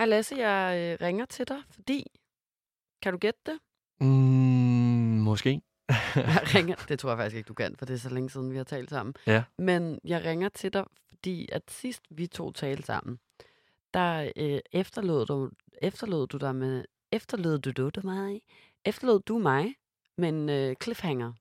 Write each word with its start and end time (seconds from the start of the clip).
Hej 0.00 0.06
Lasse, 0.06 0.36
jeg 0.36 0.78
øh, 0.78 1.06
ringer 1.06 1.24
til 1.24 1.48
dig, 1.48 1.62
fordi... 1.70 2.06
Kan 3.02 3.12
du 3.12 3.18
gætte 3.18 3.40
det? 3.46 3.58
Mm, 4.00 4.06
måske. 5.28 5.62
Jeg 6.16 6.42
ringer... 6.54 6.76
Det 6.88 6.98
tror 6.98 7.10
jeg 7.10 7.18
faktisk 7.18 7.36
ikke, 7.36 7.48
du 7.48 7.54
kan, 7.54 7.76
for 7.76 7.86
det 7.86 7.94
er 7.94 7.98
så 7.98 8.08
længe 8.08 8.30
siden, 8.30 8.52
vi 8.52 8.56
har 8.56 8.64
talt 8.64 8.90
sammen. 8.90 9.14
Ja. 9.26 9.44
Men 9.58 10.00
jeg 10.04 10.24
ringer 10.24 10.48
til 10.48 10.72
dig, 10.72 10.84
fordi 11.08 11.48
at 11.52 11.62
sidst 11.68 12.02
vi 12.10 12.26
to 12.26 12.52
talte 12.52 12.82
sammen, 12.82 13.18
der 13.94 14.32
øh, 14.36 14.58
efterlod, 14.72 15.26
du, 15.26 15.50
efterlod 15.82 16.26
du 16.26 16.36
dig 16.36 16.56
med... 16.56 16.84
Efterlod 17.12 17.58
du, 17.58 17.70
du, 17.70 17.88
du 17.88 18.00
mig? 18.04 18.40
Efterlod 18.84 19.20
du 19.20 19.38
mig 19.38 19.74
med 20.18 20.28
en 20.28 20.48
øh, 20.48 20.76
cliffhanger, 20.82 21.32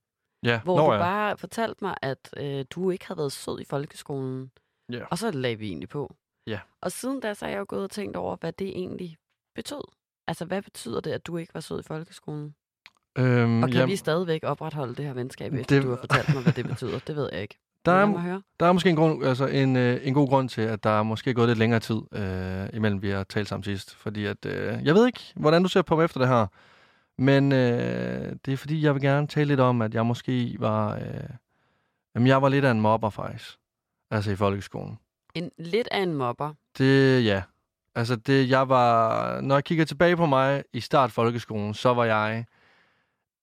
Ja, 0.44 0.62
hvor 0.62 0.78
Nå, 0.78 0.86
du 0.86 0.94
ja. 0.94 1.00
bare 1.00 1.38
fortalte 1.38 1.84
mig, 1.84 1.96
at 2.02 2.30
øh, 2.38 2.66
du 2.70 2.91
ikke 2.91 3.07
havde 3.07 3.18
været 3.18 3.32
sød 3.32 3.60
i 3.60 3.66
folkeskolen. 3.66 4.52
Ja. 4.91 5.05
Og 5.05 5.18
så 5.18 5.32
lagde 5.32 5.60
vi 5.60 5.68
egentlig 5.68 5.90
på. 5.90 6.16
Ja. 6.49 6.59
Og 6.81 6.91
siden 6.91 7.20
da, 7.20 7.34
så 7.34 7.45
er 7.45 7.49
jeg 7.49 7.59
jo 7.59 7.66
gået 7.67 7.84
og 7.84 7.91
tænkt 7.91 8.16
over, 8.16 8.35
hvad 8.39 8.53
det 8.53 8.67
egentlig 8.67 9.17
betød. 9.55 9.81
Altså, 10.27 10.45
hvad 10.45 10.62
betyder 10.62 11.02
det, 11.02 11.12
at 11.12 11.27
du 11.27 11.38
ikke 11.38 11.53
var 11.53 11.59
sød 11.59 11.80
i 11.80 11.84
folkeskolen? 11.84 12.55
Øhm, 13.17 13.63
Og 13.63 13.70
kan 13.70 13.77
jamen, 13.77 13.91
vi 13.91 13.95
stadigvæk 13.95 14.44
opretholde 14.44 14.95
det 14.95 15.05
her 15.05 15.13
venskab, 15.13 15.54
efter 15.54 15.76
det... 15.76 15.84
Du 15.84 15.90
har 15.90 15.98
fortalt 15.98 16.34
mig, 16.34 16.43
hvad 16.43 16.54
det 16.54 16.67
betyder? 16.67 16.99
Det 16.99 17.16
ved 17.16 17.30
jeg 17.31 17.41
ikke. 17.41 17.57
der, 17.85 17.91
er, 17.91 18.41
der 18.59 18.66
er 18.66 18.71
måske 18.71 18.90
en, 18.90 18.95
grund, 18.95 19.26
altså 19.26 19.48
en, 19.48 19.76
øh, 19.76 19.99
en 20.04 20.13
god 20.13 20.27
grund 20.30 20.49
til, 20.49 20.62
at 20.62 20.84
der 20.84 20.90
er 20.90 21.04
måske 21.04 21.34
gået 21.34 21.48
lidt 21.48 21.59
længere 21.59 21.80
tid, 21.80 22.02
øh, 22.12 22.70
imellem 22.73 23.02
vi 23.02 23.09
har 23.09 23.23
talt 23.23 23.48
sammen 23.48 23.63
sidst. 23.63 23.95
Fordi 23.95 24.26
at, 24.26 24.45
øh, 24.45 24.85
jeg 24.85 24.95
ved 24.95 25.07
ikke, 25.07 25.34
hvordan 25.35 25.63
du 25.63 25.70
ser 25.70 25.81
på 25.81 25.95
mig 25.95 26.05
efter 26.05 26.20
det 26.20 26.29
her, 26.29 26.48
men 27.18 27.52
øh, 27.52 28.35
det 28.45 28.54
er 28.54 28.57
fordi, 28.57 28.84
jeg 28.84 28.93
vil 28.93 29.02
gerne 29.02 29.27
tale 29.27 29.48
lidt 29.48 29.59
om, 29.59 29.81
at 29.81 29.93
jeg 29.93 30.05
måske 30.05 30.55
var... 30.59 30.95
Øh, 30.95 31.29
jamen, 32.16 32.27
jeg 32.27 32.41
var 32.41 32.49
lidt 32.49 32.66
af 32.66 32.71
en 32.71 32.81
mobber 32.81 33.09
faktisk. 33.09 33.57
Altså 34.12 34.31
i 34.31 34.35
folkeskolen. 34.35 34.99
En, 35.35 35.52
lidt 35.58 35.88
af 35.91 35.99
en 36.02 36.13
mobber. 36.13 36.54
Det, 36.77 37.26
ja. 37.26 37.44
Altså, 37.96 38.16
det, 38.16 38.49
jeg 38.49 38.70
var... 38.70 39.41
Når 39.41 39.55
jeg 39.55 39.63
kigger 39.63 39.86
tilbage 39.86 40.18
på 40.18 40.26
mig 40.26 40.63
i 40.74 40.80
start 40.80 41.12
folkeskolen, 41.12 41.74
så 41.74 41.94
var 41.94 42.05
jeg 42.05 42.46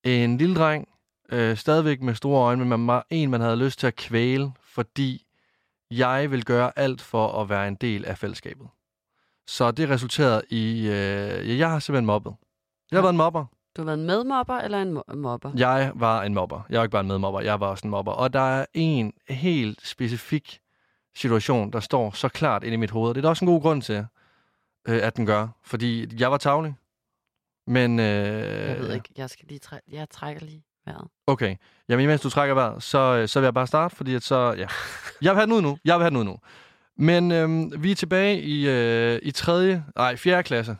en 0.05 0.37
lille 0.39 0.57
dreng, 0.57 0.89
øh, 1.33 1.57
stadigvæk 1.57 2.01
med 2.03 2.15
store 2.15 2.43
øjne, 2.47 2.59
men 2.65 2.69
man 2.69 2.87
var 2.87 3.07
en, 3.11 3.31
man 3.31 3.41
havde 3.41 3.57
lyst 3.57 3.79
til 3.79 3.87
at 3.87 3.97
kvæle, 3.97 4.53
fordi 4.63 5.27
jeg 5.91 6.31
vil 6.31 6.45
gøre 6.45 6.73
alt 6.79 7.01
for 7.03 7.41
at 7.43 7.49
være 7.49 7.69
en 7.69 7.75
del 7.75 8.05
af 8.05 8.19
fællesskabet. 8.19 8.67
Så 9.47 9.71
det 9.71 9.89
resulterede 9.91 10.43
i... 10.51 10.81
Øh, 10.87 11.49
ja, 11.51 11.57
jeg 11.57 11.71
har 11.71 11.79
simpelthen 11.79 12.07
mobbet. 12.07 12.35
Jeg 12.91 12.97
har 12.97 12.99
Ja. 12.99 13.03
været 13.03 13.13
en 13.13 13.17
mobber. 13.17 13.45
Du 13.77 13.83
har 13.83 13.87
været 13.87 13.99
en 13.99 14.07
medmobber 14.07 14.55
eller 14.55 14.83
en 14.83 14.97
mo- 14.97 15.15
mobber? 15.15 15.53
Jeg 15.57 15.93
var 15.95 16.23
en 16.23 16.35
mobber. 16.35 16.63
Jeg 16.71 16.79
var 16.79 16.85
ikke 16.85 16.93
bare 16.93 17.01
en 17.01 17.07
medmobber, 17.09 17.41
jeg 17.41 17.61
var 17.61 17.67
også 17.67 17.87
en 17.87 17.91
mobber. 17.91 18.13
Og 18.13 18.33
der 18.33 18.41
er 18.41 18.67
en 18.75 19.13
helt 19.29 19.87
specifik 19.87 20.61
situation, 21.17 21.71
der 21.73 21.81
står 21.81 22.11
så 22.11 22.29
klart 22.29 22.65
inde 22.65 22.75
i 22.75 22.77
mit 22.77 22.91
hoved. 22.91 23.15
Det 23.15 23.19
er 23.19 23.23
der 23.23 23.29
også 23.29 23.45
en 23.45 23.51
god 23.51 23.63
grund 23.63 23.83
til, 23.83 24.07
øh, 24.89 25.01
at 25.03 25.17
den 25.17 25.27
gør. 25.27 25.49
Fordi 25.65 26.21
jeg 26.21 26.31
var 26.31 26.37
tavlig. 26.39 26.75
Men... 27.67 27.99
Øh, 28.01 28.07
Jeg 28.07 28.79
ved 28.81 28.95
ikke. 28.95 29.09
Jeg 29.17 29.31
skal 29.31 29.45
lige 29.49 29.61
træ- 29.67 29.91
jeg 29.93 30.09
trækker 30.11 30.45
lige 30.47 30.63
vejret. 30.87 31.09
Okay. 31.27 31.57
Jamen, 31.89 32.05
imens 32.05 32.21
du 32.21 32.31
trækker 32.31 32.55
vejret, 32.55 32.83
så, 32.83 32.99
øh, 32.99 33.29
så 33.29 33.41
vil 33.41 33.47
jeg 33.47 33.55
bare 33.55 33.67
starte, 33.67 33.97
fordi 33.97 34.15
at 34.15 34.23
så... 34.23 34.55
Ja. 34.59 34.67
Jeg 35.23 35.31
vil 35.33 35.37
have 35.37 35.47
den 35.47 35.53
ud 35.53 35.63
nu. 35.63 35.79
Jeg 35.85 35.95
vil 35.97 36.03
have 36.03 36.11
den 36.11 36.17
ud 36.17 36.25
nu. 36.25 36.39
Men 36.97 37.33
øh, 37.33 37.83
vi 37.83 37.91
er 37.91 37.95
tilbage 37.95 38.41
i, 38.41 38.69
øh, 38.69 39.19
i 39.23 39.31
tredje... 39.31 39.85
Nej, 39.97 40.17
fjerde 40.17 40.43
klasse. 40.43 40.77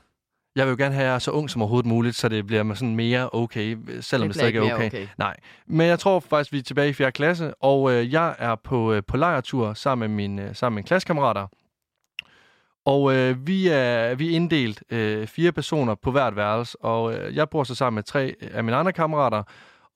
Jeg 0.57 0.67
vil 0.67 0.71
jo 0.71 0.77
gerne 0.77 0.95
have 0.95 1.11
jer 1.11 1.19
så 1.19 1.31
ung 1.31 1.51
som 1.51 1.63
overhovedet 1.63 1.87
muligt, 1.89 2.17
så 2.17 2.29
det 2.29 2.47
bliver 2.47 2.75
sådan 2.75 2.97
mere 2.97 3.29
okay, 3.33 3.77
selvom 4.01 4.29
det, 4.29 4.35
det 4.35 4.41
stadig 4.41 4.57
er 4.57 4.75
okay. 4.75 4.87
okay. 4.87 5.07
Nej, 5.19 5.37
men 5.67 5.87
jeg 5.87 5.99
tror 5.99 6.21
faktisk, 6.21 6.53
vi 6.53 6.59
er 6.59 6.63
tilbage 6.63 6.89
i 6.89 6.93
4. 6.93 7.13
klasse, 7.13 7.55
og 7.55 7.93
øh, 7.93 8.13
jeg 8.13 8.37
er 8.39 8.55
på, 8.55 8.93
øh, 8.93 9.03
på 9.09 9.17
lejretur 9.17 9.75
sammen 9.75 10.11
med 10.11 10.17
mine, 10.17 10.49
øh, 10.49 10.55
sammen 10.55 10.75
med 10.75 10.83
mine 10.83 10.87
klassekammerater. 10.87 11.47
Og 12.85 13.15
øh, 13.15 13.47
vi, 13.47 13.69
er, 13.69 14.15
vi 14.15 14.27
er 14.29 14.37
inddelt 14.37 14.83
øh, 14.91 15.27
fire 15.27 15.53
personer 15.53 15.95
på 15.95 16.11
hvert 16.11 16.37
værelse, 16.37 16.79
og 16.81 17.15
øh, 17.15 17.37
jeg 17.37 17.49
bor 17.49 17.65
så 17.65 17.75
sammen 17.75 17.95
med 17.95 18.03
tre 18.03 18.35
af 18.41 18.65
mine 18.65 18.77
andre 18.77 18.93
kammerater. 18.93 19.43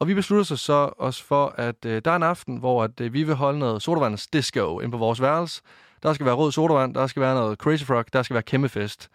Og 0.01 0.09
vi 0.09 0.15
beslutter 0.15 0.45
sig 0.45 0.59
så 0.59 0.91
også 0.99 1.25
for, 1.25 1.55
at 1.59 1.85
øh, 1.87 2.03
der 2.05 2.11
er 2.11 2.17
en 2.17 2.23
aften, 2.23 2.57
hvor 2.57 2.85
at, 2.85 3.01
øh, 3.01 3.13
vi 3.13 3.23
vil 3.23 3.35
holde 3.35 3.59
noget 3.59 3.83
sodavands 3.83 4.27
disco 4.27 4.81
ind 4.81 4.93
på 4.93 4.99
vores 4.99 5.21
værelse. 5.21 5.63
Der 6.03 6.13
skal 6.13 6.27
være 6.27 6.35
rød 6.35 6.53
sodavand, 6.53 6.95
der 6.95 7.07
skal 7.07 7.23
være 7.23 7.35
noget 7.35 7.59
Crazy 7.59 7.85
Frog, 7.85 8.05
der 8.13 8.23
skal 8.23 8.35
være 8.35 8.43
kæmpe 8.43 8.69
fest. 8.69 9.11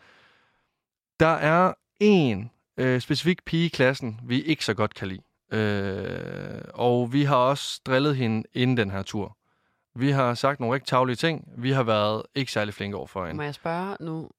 Der 1.19 1.27
er 1.27 1.73
en 1.99 2.51
øh, 2.77 3.01
specifik 3.01 3.45
pige 3.45 3.65
i 3.65 3.69
klassen, 3.69 4.19
vi 4.23 4.41
ikke 4.41 4.65
så 4.65 4.73
godt 4.73 4.93
kan 4.93 5.07
lide. 5.07 5.21
Øh, 5.51 6.61
og 6.73 7.13
vi 7.13 7.23
har 7.23 7.35
også 7.35 7.81
drillet 7.85 8.15
hende 8.15 8.43
inden 8.53 8.77
den 8.77 8.91
her 8.91 9.03
tur. 9.03 9.37
Vi 9.95 10.11
har 10.11 10.33
sagt 10.33 10.59
nogle 10.59 10.73
rigtig 10.75 10.87
tavlige 10.87 11.15
ting. 11.15 11.49
Vi 11.57 11.71
har 11.71 11.83
været 11.83 12.23
ikke 12.35 12.51
særlig 12.51 12.73
flinke 12.73 12.97
over 12.97 13.07
for 13.07 13.19
Må 13.19 13.27
hende. 13.27 13.43
jeg 13.43 13.55
spørge 13.55 13.97
nu, 13.99 14.29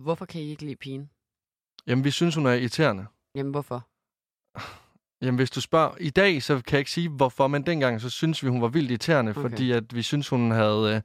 hvorfor 0.00 0.24
kan 0.24 0.40
I 0.40 0.50
ikke 0.50 0.62
lide 0.62 0.76
pigen? 0.76 1.10
Jamen, 1.86 2.04
vi 2.04 2.10
synes, 2.10 2.34
hun 2.34 2.46
er 2.46 2.52
irriterende. 2.52 3.06
Jamen, 3.34 3.50
hvorfor? 3.50 3.86
Jamen, 5.22 5.36
hvis 5.38 5.50
du 5.50 5.60
spørger 5.60 5.96
i 6.00 6.10
dag, 6.10 6.42
så 6.42 6.54
kan 6.54 6.72
jeg 6.72 6.78
ikke 6.78 6.90
sige, 6.90 7.08
hvorfor, 7.08 7.46
men 7.46 7.66
dengang, 7.66 8.00
så 8.00 8.10
synes 8.10 8.42
vi, 8.42 8.48
hun 8.48 8.62
var 8.62 8.68
vildt 8.68 8.90
irriterende, 8.90 9.30
okay. 9.30 9.40
fordi 9.40 9.72
at 9.72 9.94
vi 9.94 10.02
synes, 10.02 10.28
hun 10.28 10.50
havde... 10.50 10.94
Øh, 10.94 11.00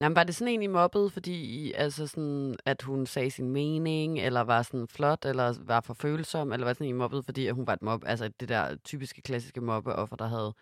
Jamen, 0.00 0.16
var 0.16 0.24
det 0.24 0.34
sådan 0.34 0.48
egentlig 0.48 0.70
mobbet, 0.70 1.12
fordi 1.12 1.72
altså 1.72 2.06
sådan, 2.06 2.56
at 2.64 2.82
hun 2.82 3.06
sagde 3.06 3.30
sin 3.30 3.50
mening, 3.50 4.18
eller 4.18 4.40
var 4.40 4.62
sådan 4.62 4.88
flot, 4.88 5.24
eller 5.24 5.54
var 5.66 5.80
for 5.80 5.94
følsom, 5.94 6.52
eller 6.52 6.64
var 6.64 6.70
det 6.72 6.76
sådan 6.76 6.84
egentlig 6.84 6.98
mobbet, 6.98 7.24
fordi 7.24 7.46
at 7.46 7.54
hun 7.54 7.66
var 7.66 7.72
et 7.72 7.82
mob, 7.82 8.02
altså 8.06 8.30
det 8.40 8.48
der 8.48 8.76
typiske 8.84 9.22
klassiske 9.22 9.60
mobbeoffer, 9.60 10.16
der 10.16 10.26
havde 10.26 10.54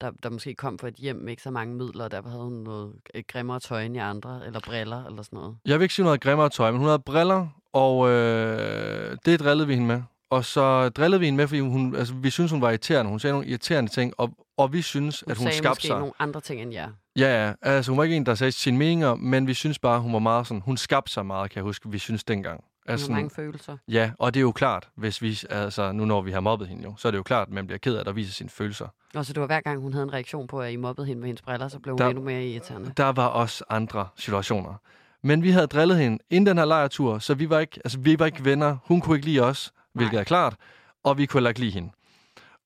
der, 0.00 0.10
der 0.22 0.30
måske 0.30 0.54
kom 0.54 0.78
fra 0.78 0.88
et 0.88 0.94
hjem 0.94 1.16
med 1.16 1.30
ikke 1.30 1.42
så 1.42 1.50
mange 1.50 1.74
midler, 1.74 2.04
og 2.04 2.10
derfor 2.10 2.28
havde 2.30 2.42
hun 2.44 2.52
noget 2.52 2.92
grimmere 3.28 3.60
tøj 3.60 3.82
end 3.82 3.96
i 3.96 3.98
andre, 3.98 4.46
eller 4.46 4.60
briller, 4.60 5.04
eller 5.04 5.22
sådan 5.22 5.36
noget. 5.36 5.56
jeg 5.66 5.78
vil 5.78 5.82
ikke 5.82 5.94
sige 5.94 6.04
noget 6.04 6.20
grimmere 6.20 6.48
tøj, 6.48 6.70
men 6.70 6.78
hun 6.78 6.86
havde 6.86 6.98
briller, 6.98 7.48
og 7.72 8.08
øh, 8.08 9.16
det 9.24 9.40
drillede 9.40 9.66
vi 9.66 9.74
hende 9.74 9.86
med. 9.88 10.02
Og 10.30 10.44
så 10.44 10.88
drillede 10.88 11.20
vi 11.20 11.26
hende 11.26 11.36
med, 11.36 11.48
fordi 11.48 11.60
hun, 11.60 11.96
altså, 11.96 12.14
vi 12.14 12.30
synes, 12.30 12.50
hun 12.50 12.60
var 12.60 12.68
irriterende. 12.68 13.10
Hun 13.10 13.20
sagde 13.20 13.32
nogle 13.34 13.46
irriterende 13.48 13.90
ting, 13.90 14.14
og, 14.18 14.30
og 14.56 14.72
vi 14.72 14.82
synes, 14.82 15.20
Hun 15.20 15.30
at 15.30 15.38
hun 15.38 15.52
skabte 15.52 15.86
sig. 15.86 15.98
nogle 15.98 16.12
andre 16.18 16.40
ting 16.40 16.62
end 16.62 16.72
jer. 16.72 16.88
Ja, 17.18 17.46
ja. 17.46 17.52
Altså, 17.62 17.90
hun 17.92 17.98
var 17.98 18.04
ikke 18.04 18.16
en, 18.16 18.26
der 18.26 18.34
sagde 18.34 18.52
sine 18.52 18.78
meninger, 18.78 19.14
men 19.14 19.46
vi 19.46 19.54
synes 19.54 19.78
bare, 19.78 20.00
hun 20.00 20.12
var 20.12 20.18
meget 20.18 20.46
sådan... 20.46 20.60
Hun 20.64 20.76
skabte 20.76 21.12
sig 21.12 21.26
meget, 21.26 21.50
kan 21.50 21.56
jeg 21.56 21.64
huske, 21.64 21.90
vi 21.90 21.98
synes 21.98 22.24
dengang. 22.24 22.64
Altså, 22.86 23.12
har 23.12 23.16
mange 23.16 23.30
følelser. 23.30 23.76
ja, 23.88 24.10
og 24.18 24.34
det 24.34 24.40
er 24.40 24.42
jo 24.42 24.52
klart, 24.52 24.88
hvis 24.96 25.22
vi... 25.22 25.40
Altså, 25.50 25.92
nu 25.92 26.04
når 26.04 26.22
vi 26.22 26.30
har 26.32 26.40
mobbet 26.40 26.68
hende 26.68 26.82
jo, 26.84 26.94
så 26.96 27.08
er 27.08 27.12
det 27.12 27.18
jo 27.18 27.22
klart, 27.22 27.48
at 27.48 27.54
man 27.54 27.66
bliver 27.66 27.78
ked 27.78 27.94
af, 27.94 28.00
at 28.00 28.06
der 28.06 28.12
viser 28.12 28.32
sine 28.32 28.50
følelser. 28.50 28.86
Og 29.14 29.26
så 29.26 29.32
det 29.32 29.40
var 29.40 29.46
hver 29.46 29.60
gang, 29.60 29.80
hun 29.80 29.92
havde 29.92 30.02
en 30.04 30.12
reaktion 30.12 30.46
på, 30.46 30.60
at 30.60 30.72
I 30.72 30.76
mobbede 30.76 31.06
hende 31.06 31.20
med 31.20 31.26
hendes 31.28 31.42
briller, 31.42 31.68
så 31.68 31.78
blev 31.78 31.92
hun 31.92 31.98
Der- 31.98 32.08
endnu 32.08 32.24
mere 32.24 32.44
irriterende. 32.46 32.92
Der 32.96 33.12
var 33.12 33.26
også 33.26 33.64
andre 33.70 34.06
situationer. 34.16 34.74
Men 35.22 35.42
vi 35.42 35.50
havde 35.50 35.66
drillet 35.66 35.98
hende 35.98 36.18
inden 36.30 36.46
den 36.46 36.58
her 36.58 36.64
lejretur, 36.64 37.18
så 37.18 37.34
vi 37.34 37.50
var 37.50 37.58
ikke, 37.58 37.80
altså, 37.84 37.98
vi 37.98 38.18
var 38.18 38.26
ikke 38.26 38.44
venner. 38.44 38.76
Hun 38.84 39.00
kunne 39.00 39.16
ikke 39.16 39.26
lide 39.26 39.40
os, 39.40 39.72
hvilket 39.92 40.12
Nej. 40.12 40.20
er 40.20 40.24
klart, 40.24 40.56
og 41.04 41.18
vi 41.18 41.26
kunne 41.26 41.38
heller 41.38 41.50
ikke 41.50 41.60
lide 41.60 41.70
hende. 41.72 41.90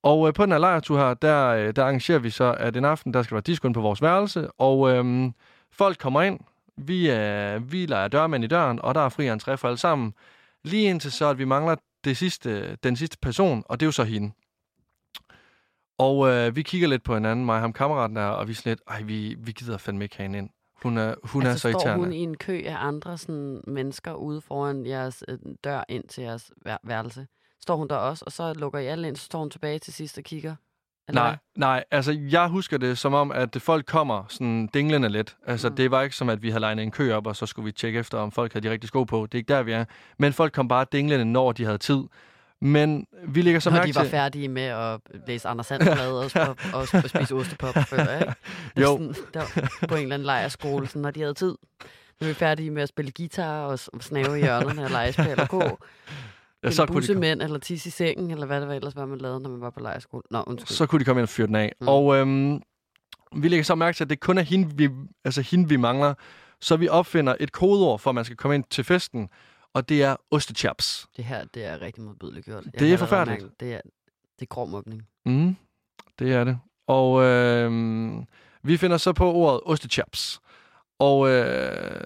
Og 0.03 0.29
øh, 0.29 0.35
på 0.35 0.43
den 0.43 0.53
her 0.53 0.59
lejretur 0.59 0.99
her, 0.99 1.15
der, 1.15 1.49
øh, 1.49 1.77
der 1.77 1.83
arrangerer 1.83 2.19
vi 2.19 2.31
så, 2.31 2.55
at 2.59 2.77
en 2.77 2.85
aften, 2.85 3.15
der 3.15 3.23
skal 3.23 3.35
være 3.35 3.43
disco 3.43 3.73
på 3.73 3.81
vores 3.81 4.03
værelse, 4.03 4.51
og 4.51 4.91
øhm, 4.91 5.33
folk 5.73 5.99
kommer 5.99 6.23
ind, 6.23 6.41
vi, 6.77 7.11
øh, 7.11 7.73
vi 7.73 7.87
leger 7.87 8.09
dørmænd 8.09 8.45
i 8.45 8.47
døren, 8.47 8.81
og 8.83 8.95
der 8.95 9.01
er 9.01 9.09
fri 9.09 9.31
entré 9.31 9.55
for 9.55 9.69
alle 9.69 9.79
sammen. 9.79 10.15
Lige 10.65 10.91
indtil 10.91 11.13
så, 11.13 11.27
at 11.29 11.39
vi 11.39 11.45
mangler 11.45 11.77
det 12.05 12.17
sidste, 12.17 12.77
den 12.77 12.97
sidste 12.97 13.19
person, 13.23 13.63
og 13.67 13.81
det 13.81 13.87
er 13.87 13.89
jo 13.89 13.93
så 13.93 14.05
hende. 14.05 14.33
Og 15.99 16.29
øh, 16.29 16.57
vi 16.57 16.63
kigger 16.63 16.89
lidt 16.89 17.03
på 17.03 17.15
hinanden, 17.15 17.47
mig 17.47 17.55
og 17.55 17.61
ham 17.61 17.73
kammeraten 17.73 18.17
der, 18.17 18.27
og 18.27 18.47
vi 18.49 18.53
er 18.53 18.57
sådan 18.57 18.71
lidt, 18.71 18.81
ej, 18.89 19.03
vi, 19.03 19.37
vi 19.39 19.53
gider 19.53 19.79
fandme 19.79 20.05
ikke 20.05 20.17
have 20.17 20.25
hende 20.25 20.39
ind. 20.39 20.51
Hun 20.83 20.99
er, 20.99 21.15
hun 21.25 21.43
altså, 21.43 21.53
er 21.53 21.55
så 21.55 21.59
står 21.59 21.71
irriterende. 21.71 22.05
hun 22.05 22.13
i 22.13 22.19
en 22.19 22.37
kø 22.37 22.63
af 22.65 22.77
andre 22.79 23.19
sådan, 23.19 23.61
mennesker 23.67 24.15
ude 24.15 24.41
foran 24.41 24.87
jeres 24.87 25.25
øh, 25.29 25.39
dør 25.65 25.85
ind 25.89 26.05
til 26.09 26.25
jeres 26.25 26.53
vær- 26.67 26.81
værelse? 26.85 27.27
Står 27.63 27.77
hun 27.77 27.89
der 27.89 27.97
også, 27.97 28.23
og 28.27 28.33
så 28.33 28.53
lukker 28.55 28.79
I 28.79 28.87
alle 28.87 29.09
ind, 29.09 29.17
så 29.17 29.25
står 29.25 29.39
hun 29.39 29.51
tilbage 29.51 29.79
til 29.79 29.93
sidst 29.93 30.19
og 30.19 30.25
kigger? 30.25 30.55
Eller 31.09 31.23
Nej, 31.23 31.37
nej, 31.57 31.85
altså 31.91 32.13
jeg 32.31 32.49
husker 32.49 32.79
det 32.79 32.99
som 32.99 33.15
om, 33.15 33.33
at 33.33 33.57
folk 33.61 33.87
kommer 33.87 34.25
sådan 34.29 34.67
dinglende 34.75 35.09
lidt. 35.09 35.37
Altså 35.47 35.69
Mm. 35.69 35.77
det 35.77 35.91
var 35.91 36.03
ikke 36.03 36.17
som, 36.17 36.29
at 36.29 36.43
vi 36.43 36.51
havde 36.51 36.61
legnet 36.61 36.83
en 36.83 36.91
kø 36.91 37.13
op, 37.15 37.27
og 37.27 37.37
så 37.37 37.47
skulle 37.47 37.65
vi 37.65 37.73
tjekke 37.73 37.99
efter, 37.99 38.19
om 38.19 38.33
folk 38.33 38.53
havde 38.53 38.69
de 38.69 38.73
rigtige 38.73 38.89
sko 38.89 39.05
på. 39.05 39.27
Det 39.27 39.35
er 39.35 39.39
ikke 39.39 39.53
der, 39.55 39.63
vi 39.63 39.73
er. 39.73 39.85
Men 40.19 40.33
folk 40.33 40.53
kom 40.53 40.69
bare 40.69 40.87
dinglende, 40.93 41.25
når 41.25 41.53
de 41.53 41.65
havde 41.65 41.79
tid. 41.79 42.03
Men 42.61 43.07
vi 43.25 43.43
lægger 43.43 43.61
så 43.61 43.71
Når 43.71 43.77
mærke 43.77 43.89
de 43.89 43.95
var 43.95 44.03
til... 44.03 44.11
færdige 44.11 44.49
med 44.49 44.63
at 44.63 45.01
læse 45.27 45.49
Anders 45.49 45.67
Sandblad 45.67 46.13
og, 46.13 46.31
og, 46.49 46.57
og, 46.75 46.81
og 46.81 47.09
spise 47.09 47.35
ostepop, 47.35 47.75
jeg, 47.93 48.19
ikke? 48.21 48.35
Det 48.77 48.83
Jo. 48.83 48.87
Sådan, 48.87 49.15
der, 49.35 49.43
på 49.89 49.95
en 49.95 50.03
eller 50.03 50.15
anden 50.15 50.27
lejrskole, 50.27 50.87
sådan, 50.87 51.03
når 51.03 51.11
de 51.11 51.21
havde 51.21 51.35
tid. 51.35 51.55
Nu 52.21 52.25
er 52.25 52.27
vi 52.27 52.35
færdige 52.35 52.71
med 52.71 52.83
at 52.83 52.89
spille 52.89 53.13
guitar 53.17 53.61
og 53.67 53.79
snave 53.79 54.39
i 54.39 54.43
hjørnerne 54.43 54.85
og 54.85 54.91
lege 54.91 55.13
spil 55.13 55.41
og 55.41 55.49
gå. 55.49 55.79
Ja, 56.65 56.71
så 56.71 56.87
kunne 56.87 56.95
de, 56.95 56.99
bussemænd 56.99 57.43
eller 57.43 57.59
tisse 57.59 57.89
i 57.89 57.91
sengen, 57.91 58.31
eller 58.31 58.47
hvad 58.47 58.61
det 58.61 58.69
var 58.69 58.75
ellers, 58.75 58.97
var 58.97 59.07
man 59.07 59.19
lavede, 59.19 59.41
når 59.41 59.51
man 59.51 59.61
var 59.61 59.71
på 59.71 59.81
lejrskole. 59.81 60.23
Nå, 60.31 60.45
undskyld. 60.47 60.77
så 60.77 60.87
kunne 60.87 60.99
de 60.99 61.05
komme 61.05 61.21
ind 61.21 61.25
og 61.25 61.29
fyre 61.29 61.47
den 61.47 61.55
af. 61.55 61.73
Mm. 61.81 61.89
Og 61.89 62.17
øhm, 62.17 62.63
vi 63.37 63.49
lægger 63.49 63.65
så 63.65 63.75
mærke 63.75 63.97
til, 63.97 64.05
at 64.05 64.11
det 64.11 64.21
kun 64.21 64.39
er 64.39 64.43
hende, 64.43 64.77
vi, 64.77 64.89
altså 65.25 65.43
hende, 65.43 65.69
vi 65.69 65.77
mangler. 65.77 66.15
Så 66.61 66.77
vi 66.77 66.89
opfinder 66.89 67.35
et 67.41 67.53
kodeord 67.53 67.99
for, 67.99 68.11
at 68.11 68.15
man 68.15 68.25
skal 68.25 68.37
komme 68.37 68.55
ind 68.55 68.65
til 68.71 68.85
festen. 68.85 69.29
Og 69.75 69.89
det 69.89 70.03
er 70.03 70.17
ostechaps. 70.31 71.07
Det 71.17 71.25
her, 71.25 71.45
det 71.55 71.65
er 71.65 71.81
rigtig 71.81 72.03
modbydeligt 72.03 72.45
gjort. 72.47 72.65
Jeg 72.73 72.81
Det 72.81 72.93
er 72.93 72.97
forfærdeligt. 72.97 73.43
mærke, 73.43 73.55
Det 73.61 73.75
er, 73.75 73.81
det 74.39 74.43
er 74.43 74.47
grov 74.47 74.69
mobning. 74.69 75.03
Mm, 75.27 75.57
det 76.19 76.33
er 76.33 76.45
det. 76.45 76.59
Og 76.87 77.23
øh, 77.23 78.15
vi 78.63 78.77
finder 78.77 78.97
så 78.97 79.13
på 79.13 79.33
ordet 79.33 79.61
ostechaps. 79.65 80.41
Og 80.99 81.29
øh, 81.31 82.01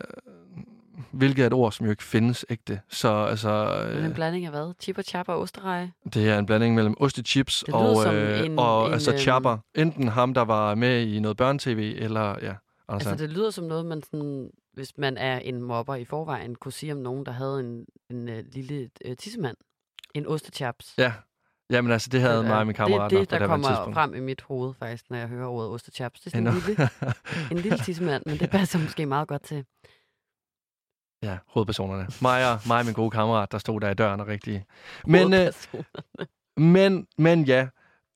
hvilket 1.10 1.42
er 1.42 1.46
et 1.46 1.52
ord, 1.52 1.72
som 1.72 1.86
jo 1.86 1.90
ikke 1.90 2.02
findes 2.02 2.44
ægte. 2.50 2.80
Så 2.88 3.08
altså, 3.24 3.48
er 3.50 3.98
en 3.98 4.04
øh, 4.04 4.14
blanding 4.14 4.44
af 4.44 4.50
hvad? 4.50 4.72
Chip 4.80 4.98
og 4.98 5.04
chap 5.04 5.28
og 5.28 5.40
osterej? 5.40 5.88
det 6.14 6.28
er 6.28 6.38
en 6.38 6.46
blanding 6.46 6.74
mellem 6.74 6.94
ostechips 7.00 7.62
og, 7.62 8.14
øh, 8.14 8.46
en- 8.46 8.58
og 8.58 8.86
en, 8.86 8.92
altså 8.92 9.10
øhm, 9.10 9.18
chapper. 9.18 9.58
Enten 9.74 10.08
ham, 10.08 10.34
der 10.34 10.42
var 10.42 10.74
med 10.74 11.06
i 11.06 11.18
noget 11.20 11.36
børnetv, 11.36 11.78
eller 11.78 12.36
ja, 12.42 12.54
Altså, 12.88 13.08
Sand. 13.08 13.18
det 13.18 13.30
lyder 13.30 13.50
som 13.50 13.64
noget, 13.64 13.86
man 13.86 14.02
sådan, 14.02 14.50
hvis 14.72 14.92
man 14.98 15.16
er 15.16 15.38
en 15.38 15.62
mobber 15.62 15.94
i 15.94 16.04
forvejen, 16.04 16.54
kunne 16.54 16.72
sige 16.72 16.92
om 16.92 16.98
nogen, 16.98 17.26
der 17.26 17.32
havde 17.32 17.60
en, 17.60 17.84
en 18.10 18.28
uh, 18.28 18.34
lille 18.52 18.90
uh, 19.08 19.14
tissemand. 19.18 19.56
En 20.14 20.26
ostechaps. 20.26 20.94
Ja, 20.98 21.12
jamen 21.70 21.92
altså, 21.92 22.08
det 22.12 22.20
havde 22.20 22.38
er- 22.38 22.42
mig 22.42 22.58
og 22.58 22.66
mine 22.66 22.74
kammerater 22.74 23.08
Det 23.08 23.16
er 23.16 23.20
det, 23.20 23.30
der 23.30 23.38
daværende 23.38 23.66
kommer 23.68 23.92
frem 23.94 24.14
i 24.14 24.20
mit 24.20 24.42
hoved, 24.42 24.74
faktisk, 24.78 25.04
når 25.10 25.16
jeg 25.18 25.28
hører 25.28 25.46
ordet 25.48 25.70
ostechaps. 25.70 26.20
Det 26.20 26.26
er 26.26 26.30
sådan 26.30 26.46
En- 26.46 26.52
en 26.54 26.62
lille, 26.66 26.88
en 27.50 27.58
lille 27.58 27.78
tissemand, 27.78 28.22
men 28.26 28.38
det 28.38 28.50
passer 28.50 28.78
måske 28.78 29.06
meget 29.06 29.28
godt 29.28 29.42
til. 29.42 29.64
Ja, 31.26 31.38
hovedpersonerne. 31.46 32.06
Mig 32.22 32.52
og, 32.52 32.60
mig 32.66 32.78
og 32.78 32.84
min 32.84 32.94
gode 32.94 33.10
kammerat, 33.10 33.52
der 33.52 33.58
stod 33.58 33.80
der 33.80 33.90
i 33.90 33.94
døren 33.94 34.20
og 34.20 34.26
rigtig... 34.26 34.64
Men, 35.06 35.34
øh, 35.34 35.52
men, 36.56 37.06
men 37.18 37.44
ja, 37.44 37.66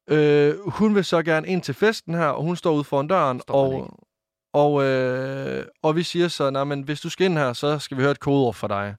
øh, 0.08 0.54
hun 0.66 0.94
vil 0.94 1.04
så 1.04 1.22
gerne 1.22 1.46
ind 1.48 1.62
til 1.62 1.74
festen 1.74 2.14
her, 2.14 2.26
og 2.26 2.42
hun 2.42 2.56
står 2.56 2.72
ude 2.72 2.84
foran 2.84 3.06
døren, 3.06 3.40
Står 3.40 3.54
og, 3.54 3.98
og, 4.52 4.84
øh, 4.84 5.66
og 5.82 5.96
vi 5.96 6.02
siger 6.02 6.28
så, 6.28 6.50
nej, 6.50 6.64
men 6.64 6.82
hvis 6.82 7.00
du 7.00 7.08
skal 7.08 7.24
ind 7.24 7.38
her, 7.38 7.52
så 7.52 7.78
skal 7.78 7.96
vi 7.96 8.02
høre 8.02 8.10
et 8.10 8.20
kodeord 8.20 8.54
for 8.54 8.68
dig. 8.68 8.96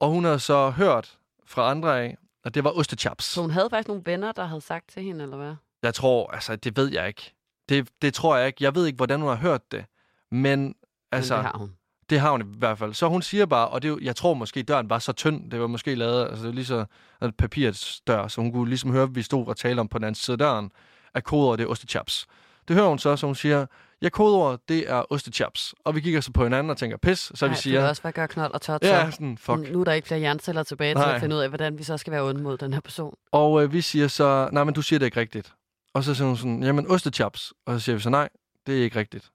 Og 0.00 0.08
hun 0.10 0.24
har 0.24 0.36
så 0.36 0.70
hørt 0.70 1.18
fra 1.46 1.70
andre 1.70 2.00
af, 2.00 2.16
at 2.44 2.54
det 2.54 2.64
var 2.64 2.70
ostechaps. 2.70 3.24
Så 3.24 3.40
hun 3.40 3.50
havde 3.50 3.70
faktisk 3.70 3.88
nogle 3.88 4.02
venner, 4.06 4.32
der 4.32 4.44
havde 4.44 4.60
sagt 4.60 4.88
til 4.90 5.02
hende, 5.02 5.22
eller 5.22 5.36
hvad? 5.36 5.54
Jeg 5.82 5.94
tror, 5.94 6.30
altså, 6.30 6.56
det 6.56 6.76
ved 6.76 6.92
jeg 6.92 7.08
ikke. 7.08 7.34
Det, 7.68 7.88
det 8.02 8.14
tror 8.14 8.36
jeg 8.36 8.46
ikke. 8.46 8.64
Jeg 8.64 8.74
ved 8.74 8.86
ikke, 8.86 8.96
hvordan 8.96 9.20
hun 9.20 9.28
har 9.28 9.36
hørt 9.36 9.72
det. 9.72 9.84
Men 10.30 10.74
altså, 11.12 11.36
Men 11.36 11.44
det 11.44 11.50
har 11.52 11.58
hun. 11.58 11.77
Det 12.10 12.20
har 12.20 12.30
hun 12.30 12.40
i 12.40 12.44
hvert 12.58 12.78
fald. 12.78 12.94
Så 12.94 13.08
hun 13.08 13.22
siger 13.22 13.46
bare, 13.46 13.68
og 13.68 13.82
det, 13.82 13.88
jo- 13.88 13.98
jeg 14.02 14.16
tror 14.16 14.34
måske, 14.34 14.62
døren 14.62 14.90
var 14.90 14.98
så 14.98 15.12
tynd, 15.12 15.50
det 15.50 15.60
var 15.60 15.66
måske 15.66 15.94
lavet, 15.94 16.22
altså 16.22 16.36
det 16.36 16.44
var 16.46 16.52
lige 16.54 16.64
så 16.64 16.84
et 17.24 17.36
papirets 17.36 18.00
dør, 18.06 18.28
så 18.28 18.40
hun 18.40 18.52
kunne 18.52 18.68
ligesom 18.68 18.90
høre, 18.92 19.02
at 19.02 19.14
vi 19.14 19.22
stod 19.22 19.46
og 19.46 19.56
talte 19.56 19.80
om 19.80 19.88
på 19.88 19.98
den 19.98 20.04
anden 20.04 20.14
side 20.14 20.34
af 20.34 20.38
døren, 20.38 20.70
at 21.14 21.24
kodeordet 21.24 21.58
det 21.58 21.64
er 21.64 21.68
ostechaps. 21.68 22.26
Det 22.68 22.76
hører 22.76 22.88
hun 22.88 22.98
så, 22.98 23.16
så 23.16 23.26
hun 23.26 23.34
siger, 23.34 23.66
ja, 24.02 24.08
kodeordet 24.08 24.60
det 24.68 24.90
er 24.90 25.12
ostechaps. 25.12 25.74
Og 25.84 25.94
vi 25.94 26.00
kigger 26.00 26.20
så 26.20 26.32
på 26.32 26.42
hinanden 26.42 26.70
og 26.70 26.76
tænker, 26.76 26.96
pis, 26.96 27.18
så 27.34 27.44
Ej, 27.44 27.48
vi 27.48 27.54
det 27.54 27.62
siger, 27.62 27.80
er 27.80 27.88
også, 27.88 28.02
hvad 28.02 28.12
gør 28.12 28.26
knold 28.26 28.54
og 28.54 28.60
tot 28.62 28.82
ja, 28.82 29.06
så? 29.10 29.12
sådan, 29.14 29.38
fuck. 29.38 29.72
Nu 29.72 29.80
er 29.80 29.84
der 29.84 29.92
ikke 29.92 30.08
flere 30.08 30.20
hjerneceller 30.20 30.62
tilbage 30.62 30.94
til 30.94 30.98
Nej. 31.00 31.14
at 31.14 31.20
finde 31.20 31.36
ud 31.36 31.40
af, 31.40 31.48
hvordan 31.48 31.78
vi 31.78 31.82
så 31.82 31.96
skal 31.96 32.10
være 32.12 32.22
onde 32.22 32.42
mod 32.42 32.58
den 32.58 32.72
her 32.72 32.80
person. 32.80 33.14
Og 33.32 33.62
øh, 33.62 33.72
vi 33.72 33.80
siger 33.80 34.08
så, 34.08 34.48
nej, 34.52 34.64
men 34.64 34.74
du 34.74 34.82
siger 34.82 34.98
det 34.98 35.06
ikke 35.06 35.20
rigtigt. 35.20 35.52
Og 35.94 36.04
så 36.04 36.14
siger 36.14 36.26
hun 36.28 36.36
sådan, 36.36 36.62
jamen 36.62 36.90
ostechaps. 36.90 37.52
Og 37.66 37.74
så 37.74 37.84
siger 37.84 37.96
vi 37.96 38.02
så, 38.02 38.10
nej, 38.10 38.28
det 38.66 38.78
er 38.78 38.82
ikke 38.82 38.98
rigtigt. 38.98 39.30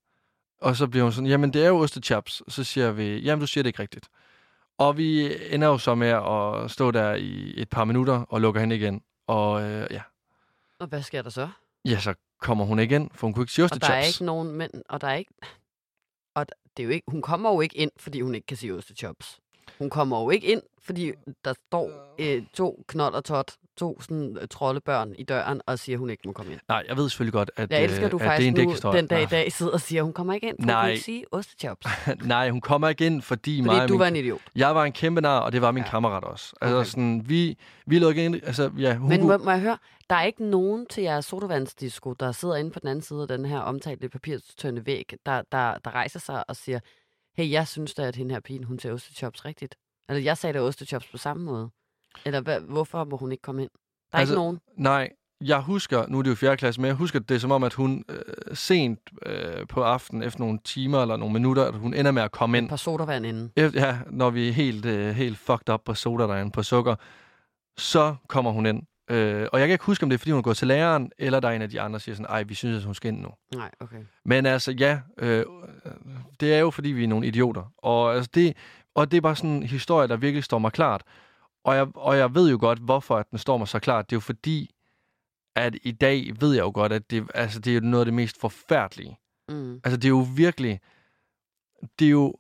Og 0.64 0.76
så 0.76 0.88
bliver 0.88 1.04
hun 1.04 1.12
sådan, 1.14 1.28
jamen 1.30 1.54
det 1.54 1.64
er 1.64 1.68
jo 1.68 1.78
ostechaps. 1.80 2.42
Så 2.48 2.64
siger 2.64 2.92
vi, 2.92 3.18
jamen 3.20 3.40
du 3.40 3.48
siger 3.48 3.64
det 3.64 3.70
ikke 3.70 3.82
rigtigt. 3.82 4.08
Og 4.78 4.98
vi 4.98 5.34
ender 5.56 5.68
jo 5.68 5.78
så 5.78 5.96
med 5.96 6.08
at 6.08 6.72
stå 6.72 6.92
der 6.92 7.14
i 7.14 7.54
et 7.58 7.70
par 7.70 7.86
minutter 7.86 8.14
og 8.14 8.42
lukker 8.42 8.62
hende 8.62 8.76
igen. 8.76 9.02
Og 9.28 9.62
øh, 9.64 9.88
ja. 9.92 10.02
Og 10.80 10.88
hvad 10.88 11.02
sker 11.02 11.22
der 11.22 11.30
så? 11.30 11.50
ja, 11.86 12.00
så 12.00 12.14
kommer 12.42 12.66
hun 12.66 12.80
ikke 12.80 12.96
ind, 12.96 13.10
for 13.14 13.28
hun 13.28 13.34
kunne 13.34 13.44
ikke 13.44 13.54
sige 13.54 13.66
Og 13.66 13.70
der 13.70 13.76
er 13.76 13.80
ostechaps. 14.00 14.16
ikke 14.20 14.26
nogen 14.26 14.52
mænd, 14.52 14.72
og 14.90 15.02
der 15.02 15.08
er 15.08 15.16
ikke... 15.16 15.34
Og 16.36 16.46
det 16.78 16.84
er 16.84 16.88
jo 16.88 16.90
ikke, 16.94 17.12
hun 17.12 17.22
kommer 17.22 17.54
jo 17.54 17.62
ikke 17.62 17.78
ind, 17.78 17.92
fordi 17.98 18.22
hun 18.22 18.36
ikke 18.36 18.48
kan 18.48 18.58
sige 18.58 18.74
ostechops. 18.74 19.40
Hun 19.78 19.90
kommer 19.90 20.22
jo 20.22 20.30
ikke 20.30 20.48
ind, 20.48 20.62
fordi 20.80 21.12
der 21.46 21.54
står 21.54 22.16
øh, 22.20 22.44
to 22.54 22.84
knold 22.88 23.14
og 23.14 23.26
tot, 23.26 23.52
to 23.78 24.02
sådan 24.02 24.38
øh, 24.42 24.48
troldebørn 24.48 25.16
i 25.18 25.24
døren, 25.24 25.62
og 25.66 25.80
siger, 25.80 25.96
at 25.96 26.00
hun 26.00 26.10
ikke 26.10 26.24
må 26.26 26.32
komme 26.32 26.52
ind. 26.52 26.62
Nej, 26.68 26.84
jeg 26.88 26.98
ved 26.98 27.10
selvfølgelig 27.10 27.34
godt, 27.34 27.52
at, 27.56 27.72
Jeg 27.72 27.84
elsker, 27.84 28.00
øh, 28.02 28.06
at 28.06 28.12
du 28.12 28.18
at 28.18 28.22
det 28.22 28.26
er 28.26 28.30
faktisk 28.32 28.48
en 28.48 28.54
nu 28.84 28.92
den 28.98 29.08
dag 29.08 29.24
i 29.24 29.26
dag 29.26 29.52
sidder 29.52 29.72
og 29.72 29.82
siger, 29.82 30.02
at 30.02 30.04
hun 30.04 30.14
kommer 30.14 30.34
ikke 30.34 30.48
ind, 30.48 30.56
for 30.58 30.62
hun 30.64 30.68
Nej. 30.68 30.82
kan 30.84 30.92
ikke 30.92 31.04
sige 31.04 31.26
ostechops. 31.32 31.88
Nej, 32.26 32.50
hun 32.50 32.62
kommer 32.62 32.90
ikke 32.90 33.06
ind, 33.06 33.22
fordi, 33.22 33.62
mig 33.62 33.68
Fordi 33.70 33.80
og 33.82 33.88
du 33.88 33.94
min 33.94 34.00
var 34.00 34.08
en 34.08 34.16
idiot. 34.16 34.40
Jeg 34.56 34.76
var 34.76 34.84
en 34.84 34.92
kæmpe 34.92 35.22
nar, 35.22 35.40
og 35.40 35.52
det 35.52 35.62
var 35.62 35.72
min 35.72 35.84
Ja. 35.84 35.90
kammerat 35.90 36.24
også. 36.24 36.54
Altså 36.62 36.78
Okay. 36.78 36.86
sådan, 36.90 37.24
vi, 37.30 37.58
vi 37.86 38.00
lukkede 38.00 38.26
ind, 38.26 38.36
altså 38.36 38.72
ja, 38.78 38.96
hun 38.96 39.10
Men 39.10 39.20
kunne- 39.20 39.38
må, 39.38 39.44
må 39.44 39.52
jeg 39.52 39.60
høre, 39.62 39.78
der 40.10 40.16
er 40.16 40.24
ikke 40.24 40.46
nogen 40.46 40.86
til 40.86 41.04
jeres 41.04 41.26
sodavandsdisco, 41.26 42.14
der 42.14 42.32
sidder 42.32 42.56
inde 42.56 42.72
på 42.72 42.80
den 42.80 42.88
anden 42.90 43.02
side 43.04 43.22
af 43.22 43.28
den 43.28 43.46
her 43.46 43.60
omtalte 43.60 44.10
papirstønde 44.10 44.86
væg, 44.86 45.14
der, 45.26 45.42
der, 45.52 45.78
der 45.86 45.92
rejser 45.96 46.20
sig 46.20 46.50
og 46.50 46.56
siger, 46.56 46.80
hey, 47.38 47.52
jeg 47.52 47.68
synes 47.68 47.94
da, 47.94 48.04
at 48.04 48.16
hende 48.16 48.34
her 48.34 48.40
pigen, 48.42 48.64
hun 48.64 48.80
ser 48.80 48.94
ostechops 48.94 49.46
rigtigt. 49.46 49.76
Eller 50.10 50.22
jeg 50.22 50.38
sagde 50.38 50.54
da 50.54 50.62
ostechops 50.62 51.08
på 51.08 51.18
samme 51.18 51.44
måde. 51.44 51.70
Eller 52.26 52.42
hvad, 52.42 52.60
hvorfor 52.60 53.04
må 53.04 53.18
hun 53.18 53.32
ikke 53.32 53.42
komme 53.42 53.62
ind? 53.62 53.70
Der 54.12 54.18
er 54.18 54.20
altså, 54.20 54.34
ikke 54.34 54.42
nogen. 54.42 54.60
Nej, 54.78 55.10
jeg 55.42 55.60
husker, 55.60 56.06
nu 56.08 56.20
er 56.20 56.22
det 56.24 56.30
jo 56.30 56.36
4. 56.36 56.58
klasse, 56.58 56.82
men 56.82 56.88
jeg 56.88 56.96
husker 56.96 57.20
det 57.20 57.36
er 57.36 57.40
som 57.40 57.52
om, 57.52 57.64
at 57.64 57.74
hun 57.74 58.04
øh, 58.10 58.18
sent 58.56 59.00
øh, 59.26 59.68
på 59.68 59.84
aftenen, 59.84 60.24
efter 60.24 60.40
nogle 60.40 60.60
timer 60.64 61.02
eller 61.02 61.18
nogle 61.18 61.34
minutter, 61.34 61.64
at 61.66 61.74
hun 61.74 61.94
ender 61.94 62.12
med 62.12 62.22
at 62.24 62.32
komme 62.32 62.58
Et 62.58 62.62
ind. 62.62 62.70
par 62.70 62.76
sodavand 62.76 63.26
inden. 63.26 63.52
Efter, 63.56 63.86
ja, 63.88 63.98
når 64.10 64.30
vi 64.30 64.50
er 64.50 64.54
helt, 64.54 64.86
øh, 64.86 65.16
helt 65.16 65.38
fucked 65.38 65.70
up 65.74 65.82
på 65.86 65.94
soda 65.94 66.24
derinde, 66.24 66.52
på 66.52 66.64
sukker, 66.64 66.96
så 67.78 68.16
kommer 68.28 68.52
hun 68.52 68.66
ind. 68.66 68.84
Øh, 69.10 69.48
og 69.54 69.60
jeg 69.60 69.68
kan 69.68 69.74
ikke 69.74 69.86
huske, 69.86 70.04
om 70.04 70.10
det 70.10 70.16
er, 70.16 70.20
fordi 70.20 70.32
hun 70.32 70.38
er 70.38 70.44
gået 70.44 70.58
til 70.58 70.68
læreren, 70.68 71.12
eller 71.18 71.40
der 71.40 71.48
er 71.48 71.52
en 71.54 71.62
af 71.62 71.70
de 71.70 71.82
andre, 71.82 71.94
der 71.94 72.00
siger 72.00 72.16
sådan, 72.16 72.26
ej, 72.30 72.44
vi 72.44 72.54
synes, 72.54 72.78
at 72.78 72.84
hun 72.84 72.96
skal 72.96 73.08
ind 73.14 73.22
nu. 73.22 73.30
Nej, 73.56 73.72
okay. 73.80 73.98
Men 74.26 74.46
altså, 74.46 74.72
ja, 74.72 75.00
øh, 75.20 75.46
det 76.40 76.54
er 76.54 76.60
jo, 76.60 76.72
fordi 76.72 76.90
vi 76.90 77.04
er 77.04 77.08
nogle 77.08 77.28
idioter. 77.28 77.72
Og, 77.78 78.16
altså, 78.16 78.30
det, 78.34 78.58
og 78.96 79.12
det 79.12 79.18
er 79.18 79.22
bare 79.22 79.36
sådan 79.36 79.50
en 79.50 79.64
historie, 79.64 80.08
der 80.08 80.18
virkelig 80.18 80.44
står 80.44 80.60
mig 80.60 80.72
klart. 80.72 81.04
Og 81.64 81.76
jeg, 81.76 81.88
og 81.96 82.18
jeg 82.18 82.36
ved 82.36 82.50
jo 82.50 82.58
godt, 82.60 82.80
hvorfor 82.80 83.18
at 83.18 83.32
den 83.32 83.40
står 83.40 83.58
mig 83.58 83.68
så 83.68 83.80
klart. 83.80 84.10
Det 84.10 84.16
er 84.16 84.18
jo 84.18 84.22
fordi, 84.22 84.76
at 85.56 85.76
i 85.84 85.92
dag 85.92 86.32
ved 86.40 86.54
jeg 86.54 86.62
jo 86.62 86.72
godt, 86.74 86.92
at 86.94 87.12
det, 87.12 87.28
altså, 87.36 87.60
det 87.60 87.72
er 87.72 87.76
jo 87.76 87.82
noget 87.82 88.02
af 88.02 88.06
det 88.06 88.14
mest 88.14 88.40
forfærdelige. 88.40 89.18
Mm. 89.50 89.74
Altså, 89.84 89.98
det 89.98 90.06
er 90.06 90.10
jo 90.10 90.28
virkelig... 90.36 90.80
Det 92.00 92.06
er 92.06 92.12
jo 92.12 92.36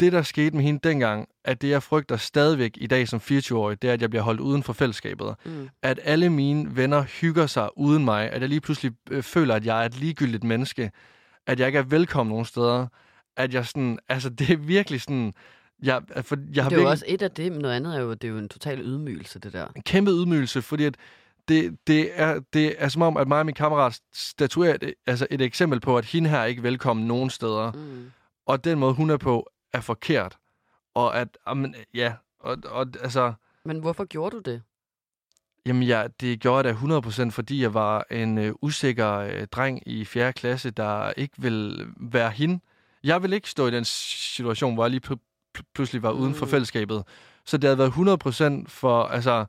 det, 0.00 0.12
der 0.12 0.22
skete 0.22 0.56
med 0.56 0.64
hende 0.64 0.88
dengang, 0.88 1.28
at 1.44 1.62
det, 1.62 1.68
jeg 1.68 1.82
frygter 1.82 2.16
stadigvæk 2.16 2.72
i 2.76 2.86
dag 2.86 3.08
som 3.08 3.20
24-årig, 3.20 3.82
det 3.82 3.90
er, 3.90 3.94
at 3.94 4.02
jeg 4.02 4.10
bliver 4.10 4.22
holdt 4.22 4.40
uden 4.40 4.62
for 4.62 4.72
fællesskabet. 4.72 5.34
Mm. 5.44 5.68
At 5.82 6.00
alle 6.02 6.30
mine 6.30 6.76
venner 6.76 7.02
hygger 7.02 7.46
sig 7.46 7.78
uden 7.78 8.04
mig. 8.04 8.30
At 8.30 8.40
jeg 8.40 8.48
lige 8.48 8.60
pludselig 8.60 8.92
øh, 9.10 9.22
føler, 9.22 9.54
at 9.54 9.66
jeg 9.66 9.82
er 9.82 9.86
et 9.86 9.98
ligegyldigt 9.98 10.44
menneske. 10.44 10.90
At 11.46 11.60
jeg 11.60 11.66
ikke 11.66 11.78
er 11.78 11.82
velkommen 11.82 12.30
nogen 12.30 12.44
steder. 12.44 12.86
At 13.36 13.54
jeg 13.54 13.66
sådan... 13.66 13.98
Altså, 14.08 14.30
det 14.38 14.50
er 14.50 14.56
virkelig 14.56 15.00
sådan... 15.00 15.34
Jeg, 15.82 16.02
for 16.22 16.36
jeg 16.54 16.64
har 16.64 16.70
Det 16.70 16.76
er 16.76 16.80
jo 16.80 16.86
virkelig 16.86 16.86
også 16.86 17.04
et 17.08 17.22
af 17.22 17.30
det, 17.30 17.52
men 17.52 17.60
noget 17.60 17.74
andet 17.74 17.96
er 17.96 18.00
jo, 18.00 18.14
det 18.14 18.24
er 18.24 18.28
jo 18.28 18.38
en 18.38 18.48
total 18.48 18.80
ydmygelse, 18.80 19.38
det 19.38 19.52
der. 19.52 19.66
en 19.76 19.82
kæmpe 19.82 20.10
ydmygelse, 20.10 20.62
fordi 20.62 20.84
at 20.84 20.96
det, 21.48 21.78
det, 21.86 22.10
er, 22.14 22.40
det 22.52 22.74
er 22.78 22.88
som 22.88 23.02
om, 23.02 23.16
at 23.16 23.28
mig 23.28 23.38
og 23.38 23.46
min 23.46 23.54
kammerat 23.54 24.00
statuerer 24.12 24.74
et, 24.74 24.94
altså 25.06 25.26
et 25.30 25.40
eksempel 25.40 25.80
på, 25.80 25.98
at 25.98 26.04
hende 26.04 26.30
her 26.30 26.38
er 26.38 26.44
ikke 26.44 26.62
velkommen 26.62 27.06
nogen 27.06 27.30
steder. 27.30 27.72
Mm. 27.72 28.12
Og 28.46 28.64
den 28.64 28.78
måde, 28.78 28.94
hun 28.94 29.10
er 29.10 29.16
på, 29.16 29.50
er 29.72 29.80
forkert. 29.80 30.38
Og 30.94 31.20
at, 31.20 31.28
amen, 31.46 31.74
ja, 31.94 32.14
og, 32.40 32.56
og 32.64 32.86
altså, 33.00 33.32
Men 33.64 33.80
hvorfor 33.80 34.04
gjorde 34.04 34.36
du 34.36 34.50
det? 34.50 34.62
jamen 35.66 35.82
ja, 35.82 36.06
det 36.20 36.40
gjorde 36.40 36.68
jeg 36.68 36.74
da 36.74 36.98
100%, 37.26 37.30
fordi 37.30 37.62
jeg 37.62 37.74
var 37.74 38.06
en 38.10 38.38
øh, 38.38 38.54
usikker 38.62 39.12
øh, 39.12 39.46
dreng 39.46 39.88
i 39.88 40.04
4. 40.04 40.32
klasse, 40.32 40.70
der 40.70 41.12
ikke 41.16 41.34
vil 41.38 41.86
være 41.96 42.30
hende. 42.30 42.60
Jeg 43.04 43.22
vil 43.22 43.32
ikke 43.32 43.50
stå 43.50 43.66
i 43.66 43.70
den 43.70 43.84
situation, 43.84 44.74
hvor 44.74 44.84
jeg 44.84 44.90
lige 44.90 45.00
pludselig 45.74 46.02
var 46.02 46.10
uden 46.10 46.34
for 46.34 46.46
Mm. 46.46 46.50
fællesskabet. 46.50 47.04
Så 47.44 47.56
det 47.56 47.64
havde 47.68 47.78
været 47.78 47.90
100% 47.92 48.68
for, 48.68 49.04
altså, 49.04 49.44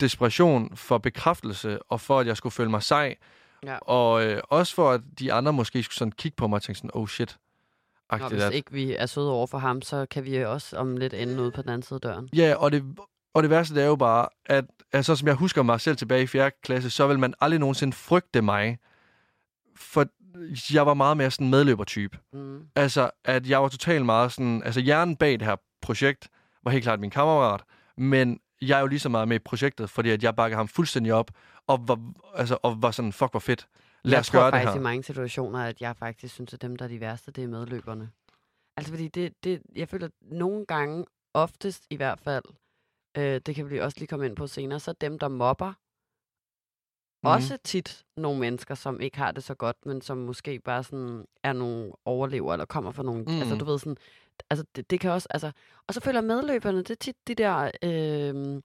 desperation, 0.00 0.76
for 0.76 0.98
bekræftelse, 0.98 1.82
og 1.82 2.00
for, 2.00 2.20
at 2.20 2.26
jeg 2.26 2.36
skulle 2.36 2.52
føle 2.52 2.70
mig 2.70 2.82
sej. 2.82 3.16
Ja. 3.64 3.76
Og 3.78 4.24
øh, 4.26 4.42
også 4.48 4.74
for, 4.74 4.90
at 4.90 5.00
de 5.18 5.32
andre 5.32 5.52
måske 5.52 5.82
skulle 5.82 5.96
sådan 5.96 6.12
kigge 6.12 6.36
på 6.36 6.46
mig 6.46 6.56
og 6.56 6.62
tænke 6.62 6.78
sådan, 6.78 6.90
oh 6.94 7.08
shit. 7.08 7.36
Nå, 8.20 8.28
hvis 8.28 8.42
at, 8.42 8.54
ikke 8.54 8.72
vi 8.72 8.94
er 8.94 9.06
søde 9.06 9.30
over 9.30 9.46
for 9.46 9.58
ham, 9.58 9.82
så 9.82 10.06
kan 10.10 10.24
vi 10.24 10.44
også 10.44 10.76
om 10.76 10.96
lidt 10.96 11.14
ende 11.14 11.42
ude 11.42 11.50
på 11.50 11.62
den 11.62 11.70
anden 11.70 11.82
side 11.82 11.96
af 11.96 12.00
døren. 12.00 12.28
Ja, 12.32 12.54
og 12.56 12.72
det, 12.72 12.84
og 13.34 13.42
det 13.42 13.50
værste 13.50 13.74
det 13.74 13.82
er 13.82 13.86
jo 13.86 13.96
bare, 13.96 14.28
at 14.46 14.64
altså, 14.92 15.16
som 15.16 15.28
jeg 15.28 15.34
husker 15.34 15.62
mig 15.62 15.80
selv 15.80 15.96
tilbage 15.96 16.22
i 16.22 16.26
4. 16.26 16.50
klasse, 16.62 16.90
så 16.90 17.06
vil 17.06 17.18
man 17.18 17.34
aldrig 17.40 17.60
nogensinde 17.60 17.92
frygte 17.96 18.42
mig. 18.42 18.78
For 19.76 20.06
jeg 20.74 20.86
var 20.86 20.94
meget 20.94 21.16
mere 21.16 21.30
sådan 21.30 21.50
medløbertype. 21.50 22.18
Mm. 22.32 22.68
Altså, 22.76 23.10
at 23.24 23.48
jeg 23.48 23.62
var 23.62 23.68
totalt 23.68 24.06
meget 24.06 24.32
sådan... 24.32 24.62
Altså, 24.62 24.80
hjernen 24.80 25.16
bag 25.16 25.32
det 25.32 25.42
her 25.42 25.56
projekt 25.82 26.28
var 26.62 26.70
helt 26.70 26.84
klart 26.84 27.00
min 27.00 27.10
kammerat, 27.10 27.62
men 27.96 28.40
jeg 28.62 28.76
er 28.76 28.80
jo 28.80 28.86
lige 28.86 28.98
så 28.98 29.08
meget 29.08 29.28
med 29.28 29.36
i 29.36 29.38
projektet, 29.38 29.90
fordi 29.90 30.10
at 30.10 30.22
jeg 30.22 30.36
bakkede 30.36 30.56
ham 30.56 30.68
fuldstændig 30.68 31.14
op, 31.14 31.30
og 31.66 31.88
var, 31.88 32.12
altså, 32.34 32.58
og 32.62 32.82
var 32.82 32.90
sådan, 32.90 33.12
fuck, 33.12 33.30
hvor 33.30 33.40
fedt. 33.40 33.68
Lad 34.02 34.12
jeg 34.12 34.20
os 34.20 34.26
tror 34.26 34.38
gøre 34.38 34.46
det 34.46 34.52
faktisk 34.52 34.72
her. 34.72 34.80
i 34.80 34.82
mange 34.82 35.02
situationer, 35.02 35.58
at 35.58 35.80
jeg 35.80 35.96
faktisk 35.96 36.34
synes, 36.34 36.54
at 36.54 36.62
dem, 36.62 36.76
der 36.76 36.84
er 36.84 36.88
de 36.88 37.00
værste, 37.00 37.30
det 37.30 37.44
er 37.44 37.48
medløberne. 37.48 38.10
Altså 38.76 38.92
fordi 38.92 39.08
det, 39.08 39.44
det 39.44 39.62
jeg 39.76 39.88
føler, 39.88 40.06
at 40.06 40.12
nogle 40.20 40.66
gange, 40.66 41.04
oftest 41.34 41.86
i 41.90 41.96
hvert 41.96 42.20
fald, 42.20 42.44
øh, 43.16 43.40
det 43.46 43.54
kan 43.54 43.70
vi 43.70 43.80
også 43.80 43.98
lige 43.98 44.08
komme 44.08 44.26
ind 44.26 44.36
på 44.36 44.46
senere, 44.46 44.80
så 44.80 44.92
dem, 44.92 45.18
der 45.18 45.28
mobber, 45.28 45.72
Mhm. 47.30 47.34
også 47.34 47.58
tit 47.64 48.04
nogle 48.16 48.40
mennesker, 48.40 48.74
som 48.74 49.00
ikke 49.00 49.18
har 49.18 49.32
det 49.32 49.44
så 49.44 49.54
godt, 49.54 49.86
men 49.86 50.00
som 50.02 50.16
måske 50.18 50.58
bare 50.58 50.84
sådan 50.84 51.24
er 51.42 51.52
nogle 51.52 51.92
overlever, 52.04 52.52
eller 52.52 52.64
kommer 52.66 52.90
fra 52.90 53.02
nogle, 53.02 53.22
mm. 53.22 53.32
altså 53.38 53.54
Mhm. 53.54 53.58
du 53.58 53.64
ved 53.64 53.78
sådan, 53.78 53.96
altså 54.50 54.64
det, 54.76 54.90
det 54.90 55.00
kan 55.00 55.10
også, 55.10 55.28
altså, 55.30 55.50
og 55.86 55.94
så 55.94 56.00
føler 56.00 56.20
medløberne, 56.20 56.78
det 56.78 56.90
er 56.90 56.94
tit 56.94 57.16
de 57.28 57.34
der 57.34 57.70
øh, 57.82 58.62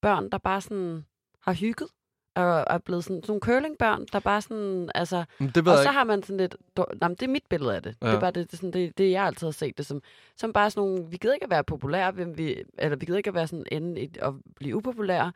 børn, 0.00 0.30
der 0.30 0.38
bare 0.38 0.60
sådan 0.60 1.04
har 1.40 1.52
hygget, 1.52 1.88
og 2.34 2.64
er 2.66 2.78
blevet 2.78 3.04
sådan, 3.04 3.16
sådan 3.22 3.30
nogle 3.30 3.40
curlingbørn, 3.40 4.06
der 4.12 4.20
bare 4.20 4.42
sådan, 4.42 4.90
altså, 4.94 5.24
Men 5.38 5.48
det 5.48 5.68
og 5.68 5.76
så 5.76 5.80
ikke. 5.82 5.92
har 5.92 6.04
man 6.04 6.22
sådan 6.22 6.36
lidt, 6.36 6.56
nej, 6.76 7.08
men 7.08 7.10
det 7.16 7.22
er 7.22 7.28
mit 7.28 7.44
billede 7.50 7.76
af 7.76 7.82
det. 7.82 7.96
Ja. 8.02 8.06
Det 8.06 8.14
er 8.14 8.20
bare 8.20 8.30
det, 8.30 8.50
det, 8.50 8.58
sådan, 8.58 8.72
det, 8.72 8.98
det, 8.98 9.10
jeg 9.10 9.24
altid 9.24 9.46
har 9.46 9.52
set 9.52 9.78
det 9.78 9.86
som, 9.86 10.02
som 10.36 10.52
bare 10.52 10.70
sådan 10.70 10.88
nogle, 10.88 11.10
vi 11.10 11.16
gider 11.16 11.34
ikke 11.34 11.44
at 11.44 11.50
være 11.50 11.64
populære, 11.64 12.16
vi, 12.16 12.24
vi, 12.24 12.62
eller 12.78 12.96
vi 12.96 13.06
gider 13.06 13.18
ikke 13.18 13.28
at 13.28 13.34
være 13.34 13.46
sådan 13.46 13.66
ende 13.72 14.00
i 14.02 14.10
at 14.22 14.32
blive 14.56 14.76
upopulære, 14.76 15.32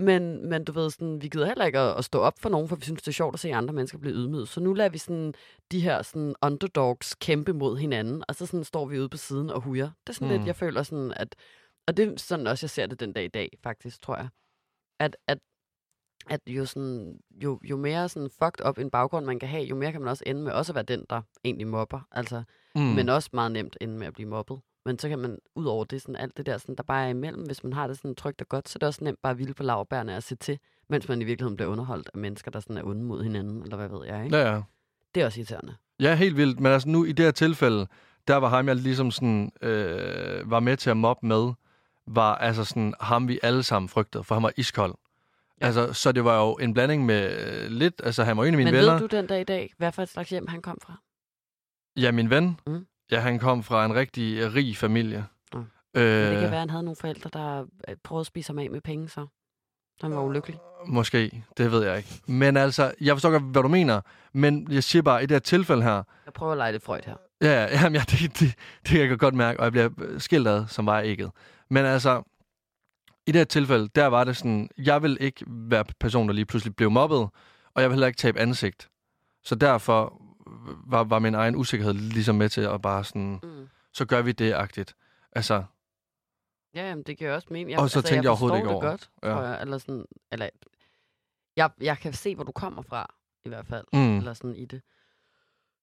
men, 0.00 0.48
men 0.48 0.64
du 0.64 0.72
ved, 0.72 0.90
sådan, 0.90 1.22
vi 1.22 1.28
gider 1.28 1.46
heller 1.46 1.64
ikke 1.64 1.78
at, 1.78 1.98
at 1.98 2.04
stå 2.04 2.18
op 2.18 2.38
for 2.38 2.48
nogen, 2.48 2.68
for 2.68 2.76
vi 2.76 2.82
synes, 2.82 3.02
det 3.02 3.08
er 3.08 3.12
sjovt 3.12 3.34
at 3.34 3.40
se 3.40 3.54
andre 3.54 3.74
mennesker 3.74 3.98
blive 3.98 4.14
ydmyget. 4.14 4.48
Så 4.48 4.60
nu 4.60 4.74
lader 4.74 4.90
vi 4.90 4.98
sådan, 4.98 5.34
de 5.72 5.80
her 5.80 6.02
sådan, 6.02 6.34
underdogs 6.42 7.14
kæmpe 7.14 7.52
mod 7.52 7.76
hinanden, 7.78 8.24
og 8.28 8.34
så 8.34 8.46
sådan, 8.46 8.64
står 8.64 8.86
vi 8.86 8.98
ude 8.98 9.08
på 9.08 9.16
siden 9.16 9.50
og 9.50 9.60
hujer. 9.60 9.90
Det 10.06 10.08
er 10.08 10.12
sådan 10.12 10.28
mm. 10.28 10.34
Lidt, 10.34 10.46
jeg 10.46 10.56
føler 10.56 10.82
sådan, 10.82 11.12
at, 11.16 11.36
og 11.86 11.96
det 11.96 12.08
er 12.08 12.12
sådan 12.16 12.46
også, 12.46 12.64
jeg 12.64 12.70
ser 12.70 12.86
det 12.86 13.00
den 13.00 13.12
dag 13.12 13.24
i 13.24 13.28
dag, 13.28 13.58
faktisk, 13.62 14.02
tror 14.02 14.16
jeg, 14.16 14.28
at, 14.98 15.16
at 15.26 15.38
at 16.30 16.40
jo, 16.46 16.66
sådan, 16.66 17.18
jo, 17.30 17.60
jo 17.64 17.76
mere 17.76 18.08
sådan 18.08 18.30
fucked 18.30 18.66
up 18.68 18.78
en 18.78 18.90
baggrund 18.90 19.26
man 19.26 19.38
kan 19.38 19.48
have, 19.48 19.64
jo 19.64 19.74
mere 19.74 19.92
kan 19.92 20.00
man 20.00 20.08
også 20.10 20.24
ende 20.26 20.42
med 20.42 20.52
også 20.52 20.72
at 20.72 20.74
være 20.74 20.84
den, 20.84 21.04
der 21.10 21.22
egentlig 21.44 21.66
mobber. 21.66 22.00
Altså, 22.10 22.42
mm. 22.74 22.80
Men 22.80 23.08
også 23.08 23.30
meget 23.32 23.52
nemt 23.52 23.76
ende 23.80 23.98
med 23.98 24.06
at 24.06 24.12
blive 24.12 24.28
mobbet. 24.28 24.60
Men 24.90 24.98
så 24.98 25.08
kan 25.08 25.18
man, 25.18 25.38
ud 25.54 25.64
over 25.64 25.84
det, 25.84 26.02
sådan 26.02 26.16
alt 26.16 26.36
det 26.36 26.46
der, 26.46 26.58
sådan, 26.58 26.74
der 26.74 26.82
bare 26.82 27.04
er 27.04 27.08
imellem, 27.08 27.42
hvis 27.42 27.64
man 27.64 27.72
har 27.72 27.86
det 27.86 27.96
sådan 27.96 28.14
trygt 28.14 28.40
og 28.40 28.48
godt, 28.48 28.68
så 28.68 28.76
er 28.76 28.78
det 28.78 28.86
også 28.86 29.04
nemt 29.04 29.22
bare 29.22 29.30
at 29.30 29.36
hvile 29.36 29.54
på 29.54 29.62
lavbærne 29.62 30.16
at 30.16 30.22
se 30.24 30.36
til, 30.36 30.58
mens 30.88 31.08
man 31.08 31.22
i 31.22 31.24
virkeligheden 31.24 31.56
bliver 31.56 31.70
underholdt 31.70 32.10
af 32.14 32.18
mennesker, 32.18 32.50
der 32.50 32.60
sådan 32.60 32.76
er 32.76 32.84
onde 32.84 33.02
mod 33.02 33.22
hinanden, 33.22 33.62
eller 33.62 33.76
hvad 33.76 33.88
ved 33.88 34.06
jeg, 34.06 34.24
ikke? 34.24 34.36
Ja, 34.36 34.52
ja. 34.54 34.62
Det 35.14 35.20
er 35.20 35.26
også 35.26 35.40
irriterende. 35.40 35.74
Ja, 36.00 36.14
helt 36.14 36.36
vildt. 36.36 36.60
Men 36.60 36.72
altså 36.72 36.88
nu 36.88 37.04
i 37.04 37.12
det 37.12 37.24
her 37.24 37.32
tilfælde, 37.32 37.86
der 38.28 38.36
var 38.36 38.48
ham, 38.48 38.68
jeg 38.68 38.76
ligesom 38.76 39.10
sådan, 39.10 39.52
øh, 39.62 40.50
var 40.50 40.60
med 40.60 40.76
til 40.76 40.90
at 40.90 40.96
mobbe 40.96 41.26
med, 41.26 41.52
var 42.06 42.34
altså 42.34 42.64
sådan 42.64 42.94
ham, 43.00 43.28
vi 43.28 43.40
alle 43.42 43.62
sammen 43.62 43.88
frygtede, 43.88 44.24
for 44.24 44.34
han 44.34 44.42
var 44.42 44.52
iskold. 44.56 44.94
Ja. 45.60 45.66
Altså, 45.66 45.92
så 45.92 46.12
det 46.12 46.24
var 46.24 46.40
jo 46.40 46.54
en 46.54 46.74
blanding 46.74 47.06
med 47.06 47.46
øh, 47.46 47.70
lidt, 47.70 48.00
altså 48.04 48.24
han 48.24 48.36
var 48.36 48.44
en 48.44 48.54
af 48.54 48.58
mine 48.58 48.70
Men 48.70 48.80
venner. 48.80 48.92
ved 48.92 49.08
du 49.08 49.16
den 49.16 49.26
dag 49.26 49.40
i 49.40 49.44
dag, 49.44 49.72
hvad 49.78 49.92
for 49.92 50.02
et 50.02 50.08
slags 50.08 50.30
hjem 50.30 50.46
han 50.46 50.62
kom 50.62 50.78
fra? 50.82 51.00
Ja, 51.96 52.12
min 52.12 52.30
ven. 52.30 52.60
Mm. 52.66 52.86
Ja, 53.10 53.20
han 53.20 53.38
kom 53.38 53.62
fra 53.62 53.84
en 53.84 53.94
rigtig 53.94 54.38
øh, 54.38 54.54
rig 54.54 54.76
familie. 54.76 55.26
Mm. 55.54 55.60
Øh, 55.94 56.02
Men 56.24 56.32
det 56.32 56.40
kan 56.40 56.50
være, 56.50 56.60
han 56.60 56.70
havde 56.70 56.82
nogle 56.82 56.96
forældre, 57.00 57.30
der 57.32 57.66
øh, 57.88 57.96
prøvede 58.04 58.20
at 58.20 58.26
spise 58.26 58.48
ham 58.48 58.58
af 58.58 58.70
med 58.70 58.80
penge, 58.80 59.08
så 59.08 59.26
han 60.02 60.14
var 60.14 60.22
ulykkelig. 60.22 60.58
Måske, 60.86 61.44
det 61.56 61.72
ved 61.72 61.84
jeg 61.84 61.96
ikke. 61.96 62.20
Men 62.26 62.56
altså, 62.56 62.94
jeg 63.00 63.14
forstår 63.14 63.30
godt, 63.30 63.42
hvad 63.42 63.62
du 63.62 63.68
mener. 63.68 64.00
Men 64.32 64.72
jeg 64.72 64.84
siger 64.84 65.02
bare, 65.02 65.22
i 65.22 65.26
det 65.26 65.34
her 65.34 65.38
tilfælde 65.40 65.82
her, 65.82 66.02
Jeg 66.24 66.32
prøver 66.34 66.52
at 66.52 66.58
lege 66.58 66.72
lidt 66.72 66.82
Freud 66.82 67.00
her. 67.06 67.16
Ja, 67.42 67.52
ja, 67.64 67.80
jamen, 67.82 67.94
ja 67.94 68.00
det, 68.00 68.20
det, 68.20 68.54
det 68.82 68.88
kan 68.88 69.00
jeg 69.00 69.18
godt 69.18 69.34
mærke, 69.34 69.60
og 69.60 69.64
jeg 69.64 69.72
bliver 69.72 69.88
øh, 69.98 70.20
skilt 70.20 70.48
ad, 70.48 70.66
som 70.68 70.86
var 70.86 70.98
jeg 70.98 71.06
ikke. 71.06 71.30
Men 71.70 71.84
altså, 71.84 72.22
i 73.26 73.32
det 73.32 73.38
her 73.40 73.44
tilfælde, 73.44 73.88
der 73.94 74.06
var 74.06 74.24
det 74.24 74.36
sådan, 74.36 74.68
jeg 74.78 75.02
vil 75.02 75.16
ikke 75.20 75.44
være 75.48 75.84
person, 76.00 76.28
der 76.28 76.34
lige 76.34 76.46
pludselig 76.46 76.76
blev 76.76 76.90
mobbet, 76.90 77.28
og 77.74 77.82
jeg 77.82 77.90
vil 77.90 77.94
heller 77.94 78.06
ikke 78.06 78.16
tabe 78.16 78.40
ansigt. 78.40 78.88
Så 79.44 79.54
derfor 79.54 80.19
var, 80.86 81.04
var 81.04 81.18
min 81.18 81.34
egen 81.34 81.56
usikkerhed 81.56 81.94
ligesom 81.94 82.34
med 82.34 82.48
til 82.48 82.60
at 82.60 82.82
bare 82.82 83.04
sådan, 83.04 83.40
Mm. 83.42 83.68
så 83.92 84.04
gør 84.06 84.22
vi 84.22 84.32
det-agtigt. 84.32 84.96
Altså, 85.32 85.64
Ja, 86.74 86.88
jamen, 86.88 87.04
det 87.04 87.18
giver 87.18 87.34
også 87.34 87.48
mening. 87.50 87.78
Og 87.78 87.90
så 87.90 88.02
tænkte 88.02 88.24
jeg 88.24 88.30
overhovedet 88.30 88.56
forstår 88.58 88.70
ikke 88.70 88.70
over 88.74 88.90
godt, 88.90 89.10
Ja. 89.22 89.32
tror 89.32 89.42
jeg. 89.42 89.60
Eller 89.60 89.78
sådan, 89.78 90.04
eller, 90.32 90.48
jeg, 91.56 91.70
jeg 91.80 91.98
kan 91.98 92.12
se, 92.12 92.34
hvor 92.34 92.44
du 92.44 92.52
kommer 92.52 92.82
fra, 92.82 93.14
i 93.44 93.48
hvert 93.48 93.66
fald. 93.66 93.84
mm, 93.92 94.16
Eller 94.18 94.34
sådan 94.34 94.56
i 94.56 94.64
det. 94.64 94.82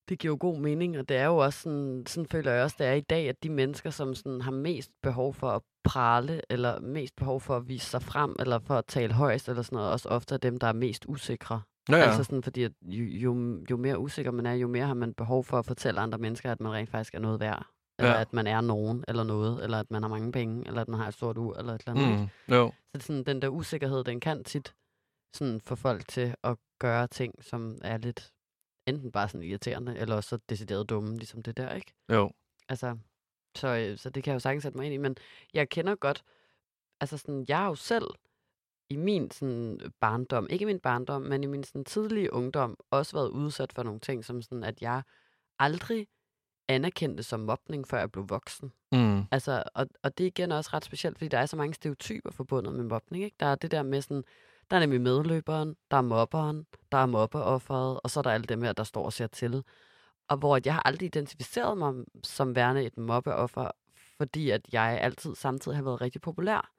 Det 0.09 0.19
giver 0.19 0.31
jo 0.31 0.37
god 0.39 0.59
mening, 0.59 0.97
og 0.99 1.09
det 1.09 1.17
er 1.17 1.25
jo 1.25 1.37
også 1.37 1.59
sådan, 1.61 2.03
sådan 2.07 2.27
føler 2.27 2.51
jeg 2.51 2.63
også, 2.63 2.75
det 2.79 2.87
er 2.87 2.93
i 2.93 3.01
dag, 3.01 3.29
at 3.29 3.43
de 3.43 3.49
mennesker, 3.49 3.89
som 3.89 4.15
sådan 4.15 4.41
har 4.41 4.51
mest 4.51 4.91
behov 5.03 5.33
for 5.33 5.49
at 5.51 5.61
prale, 5.83 6.41
eller 6.49 6.79
mest 6.79 7.15
behov 7.15 7.41
for 7.41 7.55
at 7.57 7.67
vise 7.67 7.85
sig 7.85 8.01
frem, 8.01 8.35
eller 8.39 8.59
for 8.59 8.75
at 8.75 8.85
tale 8.85 9.13
højst, 9.13 9.49
eller 9.49 9.61
sådan 9.61 9.75
noget, 9.75 9.91
også 9.91 10.09
ofte 10.09 10.33
er 10.35 10.39
dem, 10.39 10.57
der 10.59 10.67
er 10.67 10.73
mest 10.73 11.05
usikre. 11.07 11.61
Ja, 11.89 11.95
Ja. 11.97 12.03
Altså 12.03 12.23
sådan, 12.23 12.43
fordi 12.43 12.63
at 12.63 12.71
jo, 12.81 13.03
jo, 13.05 13.59
jo 13.71 13.77
mere 13.77 13.99
usikker 13.99 14.31
man 14.31 14.45
er, 14.45 14.53
jo 14.53 14.67
mere 14.67 14.85
har 14.85 14.93
man 14.93 15.13
behov 15.13 15.43
for 15.43 15.59
at 15.59 15.65
fortælle 15.65 15.99
andre 15.99 16.17
mennesker, 16.17 16.51
at 16.51 16.59
man 16.61 16.71
rent 16.71 16.89
faktisk 16.89 17.15
er 17.15 17.19
noget 17.19 17.39
værd. 17.39 17.67
Eller 17.99 18.11
Ja. 18.13 18.21
at 18.21 18.33
man 18.33 18.47
er 18.47 18.61
nogen, 18.61 19.03
eller 19.07 19.23
noget, 19.23 19.63
eller 19.63 19.79
at 19.79 19.91
man 19.91 20.01
har 20.01 20.09
mange 20.09 20.31
penge, 20.31 20.67
eller 20.67 20.81
at 20.81 20.87
man 20.87 20.99
har 20.99 21.07
et 21.07 21.13
stort 21.13 21.37
ur, 21.37 21.57
eller 21.57 21.73
et 21.73 21.83
eller 21.87 22.01
andet. 22.01 22.29
mm, 22.47 22.53
jo. 22.55 22.71
Så 22.95 23.01
sådan, 23.01 23.23
den 23.23 23.41
der 23.41 23.47
usikkerhed, 23.49 24.03
den 24.03 24.19
kan 24.19 24.43
tit 24.43 24.73
sådan 25.33 25.61
få 25.61 25.75
folk 25.75 26.07
til 26.07 26.35
at 26.43 26.57
gøre 26.79 27.07
ting, 27.07 27.33
som 27.43 27.77
er 27.81 27.97
lidt 27.97 28.31
enten 28.87 29.11
bare 29.11 29.27
sådan 29.29 29.41
irriterende, 29.47 29.97
eller 29.97 30.15
også 30.15 30.29
så 30.29 30.37
decideret 30.49 30.89
dumme, 30.89 31.17
ligesom 31.17 31.41
det 31.43 31.57
der, 31.57 31.73
ikke? 31.73 31.93
Jo. 32.11 32.31
Altså, 32.69 32.97
så, 33.55 33.67
øh, 33.67 33.97
så 33.97 34.09
det 34.09 34.23
kan 34.23 34.31
jeg 34.31 34.35
jo 34.35 34.39
sagtens 34.39 34.63
sætte 34.63 34.77
mig 34.77 34.85
ind 34.85 34.93
i, 34.93 34.97
men 34.97 35.15
jeg 35.53 35.69
kender 35.69 35.95
godt, 35.95 36.23
altså 37.01 37.17
sådan, 37.17 37.45
jeg 37.47 37.57
har 37.57 37.67
jo 37.67 37.75
selv 37.75 38.05
i 38.89 38.95
min 38.95 39.31
sådan 39.31 39.79
barndom, 39.99 40.47
ikke 40.49 40.63
i 40.63 40.65
min 40.65 40.79
barndom, 40.79 41.21
men 41.21 41.43
i 41.43 41.47
min 41.47 41.63
sådan 41.63 41.85
tidlige 41.85 42.33
ungdom, 42.33 42.77
også 42.91 43.15
været 43.17 43.29
udsat 43.29 43.73
for 43.73 43.83
nogle 43.83 43.99
ting, 43.99 44.25
som 44.25 44.41
sådan, 44.41 44.63
at 44.63 44.81
jeg 44.81 45.01
aldrig 45.59 46.07
anerkendte 46.67 47.23
som 47.23 47.39
mobning, 47.39 47.87
før 47.87 47.99
jeg 47.99 48.11
blev 48.11 48.29
voksen. 48.29 48.71
Mm, 48.91 49.23
Altså, 49.31 49.63
og, 49.75 49.87
og 50.03 50.17
det 50.17 50.23
er 50.23 50.27
igen 50.27 50.51
også 50.51 50.69
ret 50.73 50.85
specielt, 50.85 51.17
fordi 51.17 51.27
der 51.27 51.37
er 51.37 51.45
så 51.45 51.55
mange 51.55 51.73
stereotyper 51.73 52.31
forbundet 52.31 52.73
med 52.73 52.83
mobning. 52.83 53.23
Ikke? 53.23 53.35
Der 53.39 53.45
er 53.45 53.55
det 53.55 53.71
der 53.71 53.83
med 53.83 54.01
sådan, 54.01 54.23
der 54.69 54.75
er 54.75 54.79
nemlig 54.79 55.01
medløberen, 55.01 55.75
der 55.91 55.97
er 55.97 56.01
mobberen, 56.01 56.65
der 56.91 56.97
er 56.97 57.05
mobbeofferet, 57.05 57.99
og 58.03 58.09
så 58.09 58.19
er 58.19 58.21
der 58.21 58.31
alle 58.31 58.45
dem 58.45 58.61
her, 58.61 58.73
der 58.73 58.83
står 58.83 59.05
og 59.05 59.13
ser 59.13 59.27
til. 59.27 59.63
Og 60.27 60.37
hvor 60.37 60.59
jeg 60.65 60.73
har 60.73 60.81
aldrig 60.85 61.05
identificeret 61.05 61.77
mig 61.77 61.93
som 62.23 62.55
værende 62.55 62.83
et 62.83 62.97
mobbeoffer, 62.97 63.71
fordi 64.17 64.49
at 64.49 64.61
jeg 64.71 64.99
altid 65.01 65.35
samtidig 65.35 65.77
har 65.77 65.83
været 65.83 66.01
rigtig 66.01 66.21
populær. 66.21 66.71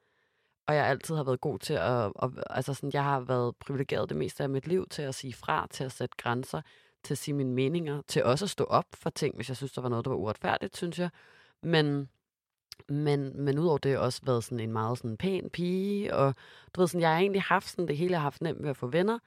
Og 0.69 0.75
jeg 0.75 0.85
altid 0.85 1.15
har 1.15 1.23
været 1.23 1.41
god 1.41 1.59
til 1.59 1.73
at, 1.73 2.11
at 2.21 2.29
altså 2.49 2.73
sådan, 2.73 2.91
jeg 2.93 3.03
har 3.03 3.19
været 3.19 3.55
privilegeret 3.55 4.09
det 4.09 4.17
meste 4.17 4.43
af 4.43 4.49
mit 4.49 4.67
liv 4.67 4.87
til 4.89 5.01
at 5.01 5.15
sige 5.15 5.33
fra, 5.33 5.67
til 5.71 5.83
at 5.83 5.91
sætte 5.91 6.15
grænser, 6.17 6.61
til 7.03 7.13
at 7.13 7.17
sige 7.17 7.35
mine 7.35 7.53
meninger, 7.53 8.01
til 8.07 8.23
også 8.23 8.45
at 8.45 8.49
stå 8.49 8.63
op 8.63 8.85
for 8.93 9.09
ting, 9.09 9.35
hvis 9.35 9.49
jeg 9.49 9.57
synes, 9.57 9.71
der 9.71 9.81
var 9.81 9.89
noget, 9.89 10.05
der 10.05 10.11
var 10.11 10.17
uretfærdigt, 10.17 10.77
synes 10.77 10.99
jeg. 10.99 11.09
Men, 11.63 12.09
men, 12.89 13.41
men 13.43 13.59
udover 13.59 13.77
det 13.77 13.91
har 13.91 13.99
også 13.99 14.21
været 14.25 14.43
sådan 14.43 14.59
en 14.59 14.71
meget 14.71 14.97
sådan 14.97 15.17
pæn 15.17 15.49
pige, 15.49 16.15
og 16.15 16.35
du 16.75 16.81
ved 16.81 16.87
sådan, 16.87 17.01
jeg 17.01 17.09
har 17.09 17.19
egentlig 17.19 17.41
haft 17.41 17.69
sådan 17.69 17.87
det 17.87 17.97
hele, 17.97 18.11
jeg 18.11 18.19
har 18.19 18.23
haft 18.23 18.41
nemt 18.41 18.63
ved 18.63 18.69
at 18.69 18.77
få 18.77 18.87
venner, 18.87 19.19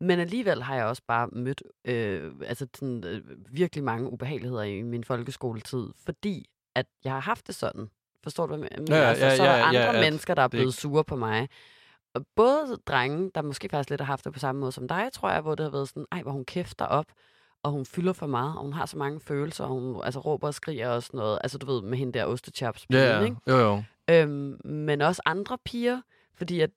men 0.00 0.20
alligevel 0.20 0.62
har 0.62 0.74
jeg 0.74 0.84
også 0.84 1.02
bare 1.06 1.28
mødt 1.32 1.62
øh, 1.84 2.32
altså 2.46 2.66
sådan, 2.74 3.04
øh, 3.04 3.22
virkelig 3.50 3.84
mange 3.84 4.12
ubehageligheder 4.12 4.62
i 4.62 4.82
min 4.82 5.04
folkeskoletid, 5.04 5.88
fordi 6.04 6.50
at 6.74 6.86
jeg 7.04 7.12
har 7.12 7.20
haft 7.20 7.46
det 7.46 7.54
sådan. 7.54 7.88
Forstår 8.22 8.46
du, 8.46 8.56
hvad 8.56 8.68
jeg 8.70 8.78
mener? 8.80 8.96
Ja, 8.96 9.02
ja, 9.02 9.08
altså, 9.08 9.36
så 9.36 9.42
er 9.42 9.46
ja, 9.46 9.52
der 9.52 9.58
ja, 9.58 9.66
andre 9.68 9.98
at 9.98 10.04
mennesker, 10.04 10.34
der 10.34 10.42
er 10.42 10.48
blevet 10.48 10.64
ikke- 10.66 10.72
sure 10.80 11.04
på 11.04 11.16
mig. 11.16 11.48
Og 12.14 12.26
både 12.36 12.78
drenge, 12.86 13.30
der 13.34 13.42
måske 13.42 13.68
faktisk 13.68 13.90
lidt 13.90 14.00
har 14.00 14.06
haft 14.06 14.24
det 14.24 14.32
på 14.32 14.38
samme 14.38 14.60
måde 14.60 14.72
som 14.72 14.88
dig, 14.88 15.08
tror 15.12 15.30
jeg, 15.30 15.40
hvor 15.40 15.54
det 15.54 15.64
har 15.64 15.70
været 15.70 15.88
sådan, 15.88 16.06
ej, 16.12 16.22
hvor 16.22 16.32
hun 16.32 16.44
kæfter 16.44 16.84
op, 16.84 17.06
og 17.62 17.70
hun 17.70 17.86
fylder 17.86 18.12
for 18.12 18.26
meget, 18.26 18.56
og 18.56 18.62
hun 18.62 18.72
har 18.72 18.86
så 18.86 18.98
mange 18.98 19.20
følelser, 19.20 19.64
og 19.64 19.70
hun 19.70 20.00
altså, 20.04 20.20
råber 20.20 20.46
og 20.46 20.54
skriger 20.54 20.88
og 20.88 21.02
sådan 21.02 21.18
noget. 21.18 21.38
Altså, 21.44 21.58
du 21.58 21.66
ved, 21.66 21.82
med 21.82 21.98
hende 21.98 22.12
der 22.18 22.24
ostechaps 22.24 22.86
ja, 22.90 23.16
ja. 23.18 23.24
ikke? 23.24 23.36
Jo, 23.48 23.56
jo. 23.56 23.82
Øhm, 24.10 24.60
men 24.64 25.00
også 25.00 25.22
andre 25.26 25.58
piger, 25.64 26.00
fordi 26.34 26.60
at 26.60 26.70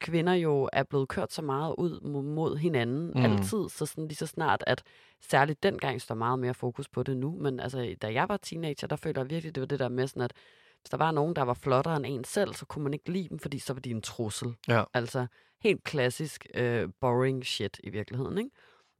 kvinder 0.00 0.32
jo 0.32 0.68
er 0.72 0.82
blevet 0.82 1.08
kørt 1.08 1.32
så 1.32 1.42
meget 1.42 1.74
ud 1.78 2.00
mo- 2.00 2.34
mod 2.34 2.56
hinanden 2.56 3.06
Mm. 3.06 3.12
mm. 3.20 3.24
altid, 3.24 3.68
så 3.68 3.86
sådan 3.86 4.08
lige 4.08 4.16
så 4.16 4.26
snart, 4.26 4.64
at 4.66 4.82
særligt 5.22 5.62
dengang 5.62 6.00
står 6.00 6.14
meget 6.14 6.38
mere 6.38 6.54
fokus 6.54 6.88
på 6.88 7.02
det 7.02 7.16
nu, 7.16 7.36
men 7.40 7.60
altså, 7.60 7.94
da 8.02 8.12
jeg 8.12 8.28
var 8.28 8.36
teenager, 8.36 8.86
der 8.86 8.96
følte 8.96 9.20
jeg 9.20 9.30
virkelig, 9.30 9.54
det 9.54 9.60
var 9.60 9.66
det 9.66 9.78
der 9.78 9.88
med 9.88 10.06
sådan, 10.06 10.22
at 10.22 10.32
hvis 10.80 10.90
der 10.90 10.96
var 10.96 11.10
nogen, 11.10 11.36
der 11.36 11.42
var 11.42 11.54
flottere 11.54 11.96
end 11.96 12.06
en 12.06 12.24
selv, 12.24 12.54
så 12.54 12.66
kunne 12.66 12.84
man 12.84 12.94
ikke 12.94 13.12
lide 13.12 13.28
dem, 13.28 13.38
fordi 13.38 13.58
så 13.58 13.72
var 13.72 13.80
de 13.80 13.90
en 13.90 14.02
trussel. 14.02 14.56
Ja. 14.68 14.84
Altså, 14.94 15.26
helt 15.60 15.84
klassisk 15.84 16.46
øh, 16.54 16.88
boring 17.00 17.46
shit 17.46 17.80
i 17.84 17.90
virkeligheden, 17.90 18.38
ikke? 18.38 18.50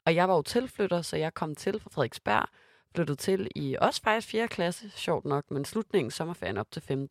Og 0.07 0.15
jeg 0.15 0.29
var 0.29 0.35
jo 0.35 0.43
tilflytter, 0.43 1.03
så 1.03 1.17
jeg 1.17 1.35
kom 1.35 1.55
til 1.55 1.81
fra 1.81 1.91
Frederiksberg, 1.93 2.49
flyttede 2.95 3.17
til 3.17 3.49
i 3.57 3.77
også 3.81 4.03
faktisk 4.03 4.29
4. 4.29 4.49
klasse, 4.49 4.91
sjovt 4.91 5.25
nok, 5.25 5.51
men 5.51 5.65
slutningen 5.65 6.11
sommerferien 6.11 6.57
op 6.57 6.71
til 6.71 6.83
5. 6.83 7.09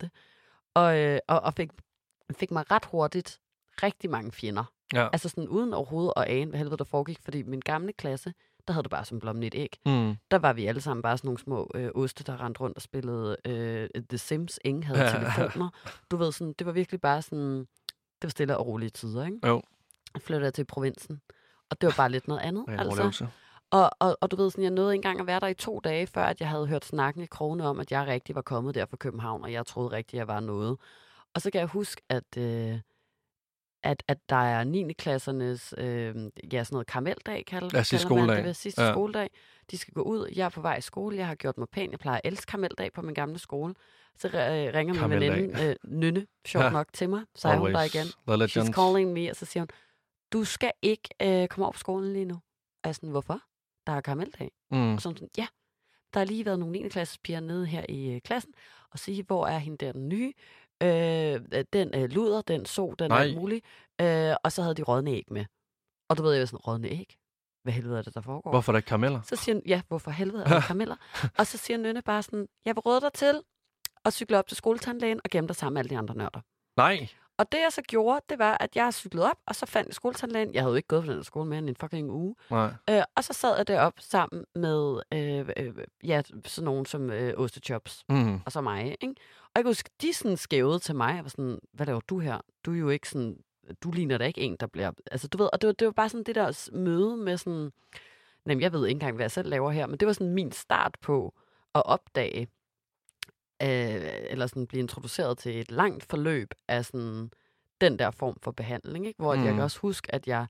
Og, 0.74 0.98
øh, 0.98 1.18
og, 1.28 1.40
og 1.40 1.54
fik, 1.54 1.70
fik 2.32 2.50
mig 2.50 2.70
ret 2.70 2.84
hurtigt 2.84 3.40
rigtig 3.82 4.10
mange 4.10 4.32
fjender. 4.32 4.64
Ja. 4.92 5.08
Altså 5.12 5.28
sådan 5.28 5.48
uden 5.48 5.74
overhovedet 5.74 6.12
at 6.16 6.24
ane, 6.24 6.50
hvad 6.50 6.58
helvede 6.58 6.76
der 6.76 6.84
foregik, 6.84 7.18
fordi 7.22 7.42
min 7.42 7.60
gamle 7.60 7.92
klasse, 7.92 8.34
der 8.68 8.72
havde 8.74 8.82
det 8.82 8.90
bare 8.90 9.04
som 9.04 9.18
blommen 9.18 9.42
et 9.42 9.54
æg. 9.54 9.76
Mm. 9.86 10.16
Der 10.30 10.38
var 10.38 10.52
vi 10.52 10.66
alle 10.66 10.80
sammen 10.80 11.02
bare 11.02 11.18
sådan 11.18 11.28
nogle 11.28 11.38
små 11.38 11.70
øh, 11.74 11.90
oste, 11.94 12.24
der 12.24 12.40
rendte 12.44 12.60
rundt 12.60 12.76
og 12.76 12.82
spillede 12.82 13.36
øh, 13.44 13.88
The 14.08 14.18
Sims. 14.18 14.58
Ingen 14.64 14.82
havde 14.82 15.00
Ja. 15.04 15.10
telefoner. 15.10 15.68
Du 16.10 16.16
ved, 16.16 16.32
sådan, 16.32 16.54
det 16.58 16.66
var 16.66 16.72
virkelig 16.72 17.00
bare 17.00 17.22
sådan, 17.22 17.58
det 17.58 18.22
var 18.22 18.28
stille 18.28 18.56
og 18.56 18.66
rolige 18.66 18.90
tider, 18.90 19.24
ikke? 19.26 19.38
Jo. 19.46 19.62
Jeg 20.14 20.22
flyttede 20.22 20.50
til 20.50 20.64
provinsen, 20.64 21.20
og 21.70 21.80
det 21.80 21.86
var 21.86 21.94
bare 21.96 22.10
lidt 22.10 22.28
noget 22.28 22.40
andet. 22.40 22.64
Ren 22.68 22.74
altså. 22.74 22.88
overlevelse. 22.88 23.28
Og, 23.70 23.90
og, 23.98 24.18
og 24.20 24.30
du 24.30 24.36
ved, 24.36 24.50
sådan, 24.50 24.64
jeg 24.64 24.70
nåede 24.70 24.94
engang 24.94 25.20
at 25.20 25.26
være 25.26 25.40
der 25.40 25.46
i 25.46 25.54
to 25.54 25.80
dage, 25.84 26.06
før 26.06 26.24
at 26.24 26.40
jeg 26.40 26.48
havde 26.48 26.66
hørt 26.66 26.84
snakken 26.84 27.22
i 27.22 27.26
krone 27.26 27.64
om, 27.66 27.80
at 27.80 27.92
jeg 27.92 28.06
rigtig 28.06 28.34
var 28.34 28.42
kommet 28.42 28.74
der 28.74 28.86
fra 28.86 28.96
København, 28.96 29.42
og 29.42 29.52
jeg 29.52 29.66
troede 29.66 29.90
rigtig, 29.92 30.16
at 30.16 30.18
jeg 30.18 30.28
var 30.28 30.40
noget. 30.40 30.76
Og 31.34 31.40
så 31.42 31.50
kan 31.50 31.58
jeg 31.58 31.68
huske, 31.68 32.02
at, 32.08 32.36
øh, 32.38 32.80
at, 33.82 34.02
at 34.08 34.18
der 34.28 34.36
er 34.36 34.64
9. 34.64 34.92
klassernes, 34.92 35.74
øh, 35.78 36.14
ja, 36.52 36.64
sådan 36.64 36.74
noget 36.74 36.86
karameldag, 36.86 37.44
kalder, 37.46 37.68
Ja, 37.74 37.82
sidste 37.82 38.08
kalder 38.08 38.24
man 38.26 38.36
det, 38.36 38.44
ved 38.44 38.54
sidste 38.54 38.82
Ja. 38.82 38.92
skoledag. 38.92 39.30
De 39.70 39.78
skal 39.78 39.94
gå 39.94 40.02
ud, 40.02 40.28
jeg 40.36 40.44
er 40.44 40.48
på 40.48 40.60
vej 40.60 40.76
i 40.76 40.80
skole, 40.80 41.16
jeg 41.16 41.26
har 41.26 41.34
gjort 41.34 41.58
mig 41.58 41.68
pæn, 41.72 41.90
jeg 41.90 41.98
plejer 41.98 42.16
at 42.24 42.32
elske 42.32 42.46
karameldag 42.50 42.92
på 42.92 43.02
min 43.02 43.14
gamle 43.14 43.38
skole. 43.38 43.74
Så 44.16 44.28
øh, 44.28 44.34
ringer 44.74 45.08
min 45.08 45.20
veninde, 45.20 45.64
øh, 45.68 45.76
Nynne, 45.84 46.26
sjovt 46.46 46.64
Ja. 46.64 46.70
nok 46.70 46.86
til 46.92 47.08
mig, 47.08 47.22
så 47.34 47.48
er 47.48 47.56
hun 47.56 47.72
der 47.74 47.82
igen. 47.82 48.06
She's 48.48 48.72
calling 48.72 49.12
me, 49.12 49.30
og 49.30 49.36
så 49.36 49.44
siger 49.46 49.60
hun, 49.62 49.68
du 50.32 50.44
skal 50.44 50.72
ikke 50.82 51.08
øh, 51.22 51.48
komme 51.48 51.64
over 51.66 51.72
på 51.72 51.78
skolen 51.78 52.12
lige 52.12 52.24
nu. 52.24 52.34
Og 52.34 52.86
jeg 52.88 52.94
sådan, 52.94 53.10
hvorfor? 53.10 53.40
Der 53.86 53.92
er 53.92 54.00
karameldag. 54.00 54.50
Mm. 54.70 54.94
Og 54.94 55.00
så 55.00 55.08
sådan, 55.10 55.28
ja, 55.38 55.46
der 56.14 56.20
har 56.20 56.24
lige 56.24 56.44
været 56.46 56.58
nogle 56.58 56.72
9. 56.72 56.88
klasses 56.88 57.18
piger 57.18 57.40
nede 57.40 57.66
her 57.66 57.84
i 57.88 58.10
øh, 58.14 58.20
klassen, 58.20 58.52
og 58.90 58.98
sige, 58.98 59.22
hvor 59.22 59.46
er 59.46 59.58
hende 59.58 59.86
der 59.86 59.92
den 59.92 60.08
nye? 60.08 60.32
Øh, 60.82 61.62
den 61.72 61.90
øh, 61.94 62.10
luder, 62.10 62.42
den 62.42 62.66
så, 62.66 62.94
den 62.98 63.10
Nej. 63.10 63.26
er 63.28 63.34
mulig. 63.34 63.62
Øh, 64.00 64.36
og 64.44 64.52
så 64.52 64.62
havde 64.62 64.74
de 64.74 64.82
rådne 64.82 65.10
æg 65.10 65.24
med. 65.30 65.44
Og 66.10 66.16
du 66.18 66.22
ved, 66.22 66.32
jeg 66.32 66.40
var 66.40 66.46
sådan, 66.46 66.58
rådne 66.58 66.88
æg? 66.88 67.18
Hvad 67.62 67.72
helvede 67.72 67.98
er 67.98 68.02
det, 68.02 68.14
der 68.14 68.20
foregår? 68.20 68.50
Hvorfor 68.50 68.72
er 68.72 68.76
der 68.76 68.80
karameller? 68.80 69.20
Så 69.22 69.36
siger 69.36 69.54
han, 69.56 69.62
ja, 69.66 69.80
hvorfor 69.88 70.10
helvede 70.10 70.42
er 70.44 70.48
der 70.48 70.60
karameller? 70.68 70.96
og 71.38 71.46
så 71.46 71.58
siger 71.58 71.76
Nynne 71.78 72.02
bare 72.02 72.22
sådan, 72.22 72.48
jeg 72.64 72.76
vil 72.76 72.80
råde 72.80 73.00
dig 73.00 73.12
til 73.12 73.40
at 74.04 74.12
cykle 74.12 74.38
op 74.38 74.46
til 74.46 74.56
skoletandlægen 74.56 75.20
og 75.24 75.30
gemme 75.30 75.48
dig 75.48 75.56
sammen 75.56 75.74
med 75.74 75.80
alle 75.80 75.90
de 75.90 75.98
andre 75.98 76.14
nørder. 76.14 76.40
Nej. 76.76 77.08
Og 77.38 77.52
det 77.52 77.58
jeg 77.58 77.72
så 77.72 77.82
gjorde, 77.82 78.20
det 78.28 78.38
var, 78.38 78.56
at 78.60 78.76
jeg 78.76 78.94
cyklede 78.94 79.26
op, 79.30 79.36
og 79.46 79.54
så 79.54 79.66
fandt 79.66 79.86
jeg 79.88 79.94
skoletandlægen. 79.94 80.54
Jeg 80.54 80.62
havde 80.62 80.72
jo 80.72 80.76
ikke 80.76 80.88
gået 80.88 81.04
på 81.04 81.12
den 81.12 81.24
skole 81.24 81.48
mere 81.48 81.58
end 81.58 81.68
en 81.68 81.76
fucking 81.76 82.10
uge. 82.10 82.34
Nej. 82.50 82.70
Øh, 82.90 83.02
og 83.16 83.24
så 83.24 83.32
sad 83.32 83.56
jeg 83.56 83.68
deroppe 83.68 84.02
sammen 84.02 84.44
med 84.54 85.00
øh, 85.14 85.48
øh, 85.56 85.74
ja, 86.04 86.22
sådan 86.44 86.64
nogen 86.64 86.86
som 86.86 87.10
øh, 87.10 87.34
Ostechops 87.36 88.04
Mm. 88.08 88.40
og 88.46 88.52
så 88.52 88.60
mig. 88.60 88.96
Ikke? 89.00 89.14
Og 89.58 89.60
jeg 89.60 89.64
kan 89.64 89.70
huske, 89.70 89.90
de 90.02 90.12
sådan 90.12 90.36
skævede 90.36 90.78
til 90.78 90.96
mig. 90.96 91.14
Jeg 91.14 91.24
var 91.24 91.30
sådan, 91.30 91.58
hvad 91.72 91.86
laver 91.86 92.00
du 92.00 92.18
her? 92.18 92.38
Du 92.64 92.72
er 92.72 92.78
jo 92.78 92.88
ikke 92.88 93.08
sådan, 93.08 93.36
du 93.82 93.90
ligner 93.90 94.18
da 94.18 94.24
ikke 94.26 94.40
en, 94.40 94.56
der 94.60 94.66
bliver... 94.66 94.92
Altså, 95.10 95.28
du 95.28 95.38
ved, 95.38 95.48
og 95.52 95.60
det 95.60 95.66
var, 95.66 95.72
det 95.72 95.86
var 95.86 95.92
bare 95.92 96.08
sådan 96.08 96.24
det 96.24 96.34
der 96.34 96.68
møde 96.72 97.16
med 97.16 97.36
sådan... 97.36 97.72
Jamen, 98.46 98.60
jeg 98.60 98.72
ved 98.72 98.86
ikke 98.86 98.96
engang, 98.96 99.16
hvad 99.16 99.24
jeg 99.24 99.30
selv 99.30 99.48
laver 99.48 99.70
her, 99.70 99.86
men 99.86 99.98
det 99.98 100.06
var 100.06 100.12
sådan 100.12 100.32
min 100.34 100.52
start 100.52 100.96
på 101.00 101.34
at 101.74 101.82
opdage, 101.86 102.40
øh, 103.62 104.10
eller 104.30 104.46
sådan 104.46 104.66
blive 104.66 104.80
introduceret 104.80 105.38
til 105.38 105.60
et 105.60 105.70
langt 105.70 106.04
forløb 106.04 106.54
af 106.68 106.84
sådan 106.84 107.30
den 107.80 107.98
der 107.98 108.10
form 108.10 108.36
for 108.42 108.50
behandling, 108.50 109.06
ikke? 109.06 109.22
hvor 109.22 109.34
mm. 109.34 109.40
jeg 109.44 109.50
Mm. 109.50 109.56
kan 109.56 109.64
også 109.64 109.78
huske, 109.78 110.14
at 110.14 110.26
jeg 110.28 110.46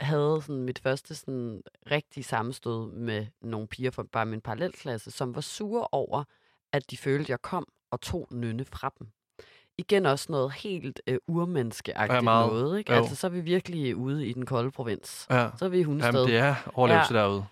havde 0.00 0.42
sådan 0.42 0.62
mit 0.62 0.78
første 0.78 1.14
sådan 1.14 1.62
rigtige 1.90 2.24
sammenstød 2.24 2.92
med 2.92 3.26
nogle 3.40 3.68
piger 3.68 3.90
fra 3.90 4.02
bare 4.12 4.26
min 4.26 4.40
parallelklasse, 4.40 5.10
som 5.10 5.34
var 5.34 5.40
sure 5.40 5.88
over, 5.92 6.24
at 6.72 6.90
de 6.90 6.96
følte, 6.96 7.22
at 7.22 7.28
jeg 7.28 7.42
kom 7.42 7.66
og 7.90 8.00
tog 8.00 8.28
nynne 8.30 8.64
fra 8.64 8.92
dem. 8.98 9.08
Igen 9.78 10.06
også 10.06 10.26
noget 10.32 10.52
helt 10.52 11.00
øh, 11.06 11.18
urmenneskeagtigt 11.28 12.14
Ja, 12.14 12.20
meget. 12.20 12.52
noget. 12.52 12.78
Ikke? 12.78 12.92
Jo. 12.92 12.98
Altså, 12.98 13.16
så 13.16 13.26
er 13.26 13.30
vi 13.30 13.40
virkelig 13.40 13.96
ude 13.96 14.26
i 14.26 14.32
den 14.32 14.46
kolde 14.46 14.70
provins. 14.70 15.26
Ja. 15.30 15.48
Så 15.58 15.64
er 15.64 15.68
vi 15.68 15.78
i 15.78 15.82
Hundested. 15.82 16.12
Jamen, 16.12 16.28
det 16.28 16.38
er 16.38 16.54
overlevelse 16.74 17.14
ja. 17.14 17.20
derude. 17.20 17.44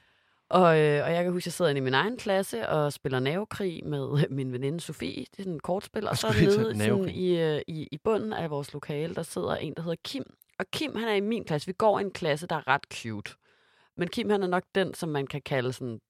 Og, 0.48 0.80
øh, 0.80 1.04
og 1.04 1.12
jeg 1.12 1.24
kan 1.24 1.32
huske, 1.32 1.42
at 1.42 1.46
jeg 1.46 1.52
sidder 1.52 1.70
inde 1.70 1.78
i 1.78 1.84
min 1.84 1.94
egen 1.94 2.16
klasse 2.16 2.68
og 2.68 2.92
spiller 2.92 3.18
navekrig 3.20 3.86
med 3.86 4.28
min 4.30 4.52
veninde 4.52 4.80
Sofie. 4.80 5.20
Det 5.20 5.38
er 5.38 5.42
sådan 5.42 5.52
en 5.52 5.60
kortspil. 5.60 6.08
Og 6.08 6.16
så 6.16 6.26
nede 6.40 6.52
sådan, 6.78 7.08
i, 7.08 7.40
øh, 7.40 7.60
i, 7.66 7.88
i 7.92 7.98
bunden 8.04 8.32
af 8.32 8.50
vores 8.50 8.72
lokale, 8.72 9.14
der 9.14 9.22
sidder 9.22 9.56
en, 9.56 9.74
der 9.74 9.82
hedder 9.82 9.96
Kim. 10.04 10.24
Og 10.58 10.66
Kim, 10.72 10.96
han 10.96 11.08
er 11.08 11.14
i 11.14 11.20
min 11.20 11.44
klasse. 11.44 11.66
Vi 11.66 11.72
går 11.72 11.98
i 11.98 12.02
en 12.02 12.10
klasse, 12.10 12.46
der 12.46 12.56
er 12.56 12.68
ret 12.68 12.82
cute. 12.94 13.32
Men 13.96 14.08
Kim, 14.08 14.30
han 14.30 14.42
er 14.42 14.46
nok 14.46 14.62
den, 14.74 14.94
som 14.94 15.08
man 15.08 15.26
kan 15.26 15.42
kalde 15.42 15.72
sådan 15.72 16.00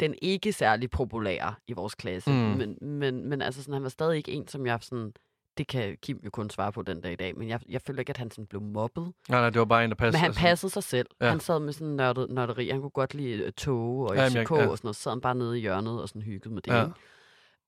den 0.00 0.14
ikke 0.22 0.52
særlig 0.52 0.90
populære 0.90 1.54
i 1.66 1.72
vores 1.72 1.94
klasse. 1.94 2.30
Mm. 2.30 2.36
Men, 2.36 2.78
men, 2.80 3.28
men 3.28 3.42
altså 3.42 3.62
sådan, 3.62 3.74
han 3.74 3.82
var 3.82 3.88
stadig 3.88 4.16
ikke 4.16 4.32
en, 4.32 4.48
som 4.48 4.66
jeg 4.66 4.78
sådan... 4.82 5.12
Det 5.58 5.66
kan 5.66 5.96
Kim 6.02 6.20
jo 6.24 6.30
kun 6.30 6.50
svare 6.50 6.72
på 6.72 6.82
den 6.82 7.00
dag 7.00 7.12
i 7.12 7.16
dag, 7.16 7.36
men 7.38 7.48
jeg, 7.48 7.60
jeg 7.68 7.82
føler 7.82 8.00
ikke, 8.00 8.10
at 8.10 8.16
han 8.16 8.30
sådan 8.30 8.46
blev 8.46 8.62
mobbet. 8.62 9.12
Nej, 9.28 9.40
nej, 9.40 9.50
det 9.50 9.58
var 9.58 9.64
bare 9.64 9.84
en, 9.84 9.90
der 9.90 9.96
passede. 9.96 10.12
Men 10.12 10.20
han 10.20 10.28
altså. 10.28 10.40
passede 10.40 10.72
sig 10.72 10.82
selv. 10.82 11.06
Ja. 11.20 11.24
Ja. 11.26 11.30
Han 11.30 11.40
sad 11.40 11.60
med 11.60 11.72
sådan 11.72 11.86
en 11.86 11.96
nørdet, 11.96 12.30
nørderi. 12.30 12.68
Han 12.68 12.80
kunne 12.80 12.90
godt 12.90 13.14
lide 13.14 13.42
øh, 13.44 13.52
tog 13.52 13.98
og 13.98 14.16
FCK 14.16 14.18
jeg- 14.18 14.50
ja, 14.50 14.56
ja. 14.62 14.68
og 14.68 14.78
sådan 14.78 14.86
noget. 14.86 14.96
Så 14.96 15.02
sad 15.02 15.12
han 15.12 15.20
bare 15.20 15.34
nede 15.34 15.58
i 15.58 15.60
hjørnet 15.60 16.02
og 16.02 16.08
sådan 16.08 16.22
hyggede 16.22 16.54
med 16.54 16.62
det. 16.62 16.72
Ja. 16.72 16.86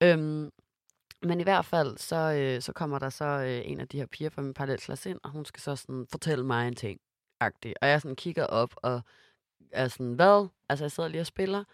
Ja. 0.01 0.13
Øhm, 0.13 0.51
men 1.23 1.41
i 1.41 1.43
hvert 1.43 1.65
fald, 1.65 1.99
så, 1.99 2.17
øh, 2.17 2.63
så 2.63 2.73
kommer 2.73 2.99
der 2.99 3.09
så 3.11 3.25
øh, 3.25 3.61
en 3.71 3.81
af 3.81 3.89
de 3.89 3.99
her 3.99 4.07
piger 4.07 4.31
fra 4.31 4.43
min 4.43 4.55
parallelklasse 4.55 5.11
ind, 5.11 5.21
og 5.25 5.31
hun 5.31 5.45
skal 5.45 5.61
så 5.63 5.77
sådan 5.77 6.07
fortælle 6.11 6.45
mig 6.45 6.69
en 6.69 6.75
ting. 6.75 7.01
-agtig. 7.45 7.73
Og 7.83 7.89
jeg 7.89 8.01
sådan 8.01 8.17
kigger 8.17 8.47
op 8.47 8.75
og 8.77 9.01
er 9.73 9.89
sådan, 9.89 10.13
hvad? 10.13 10.49
Altså, 10.69 10.85
jeg 10.85 10.93
sidder 10.93 11.09
lige 11.09 11.21
og 11.21 11.27
spiller. 11.27 11.65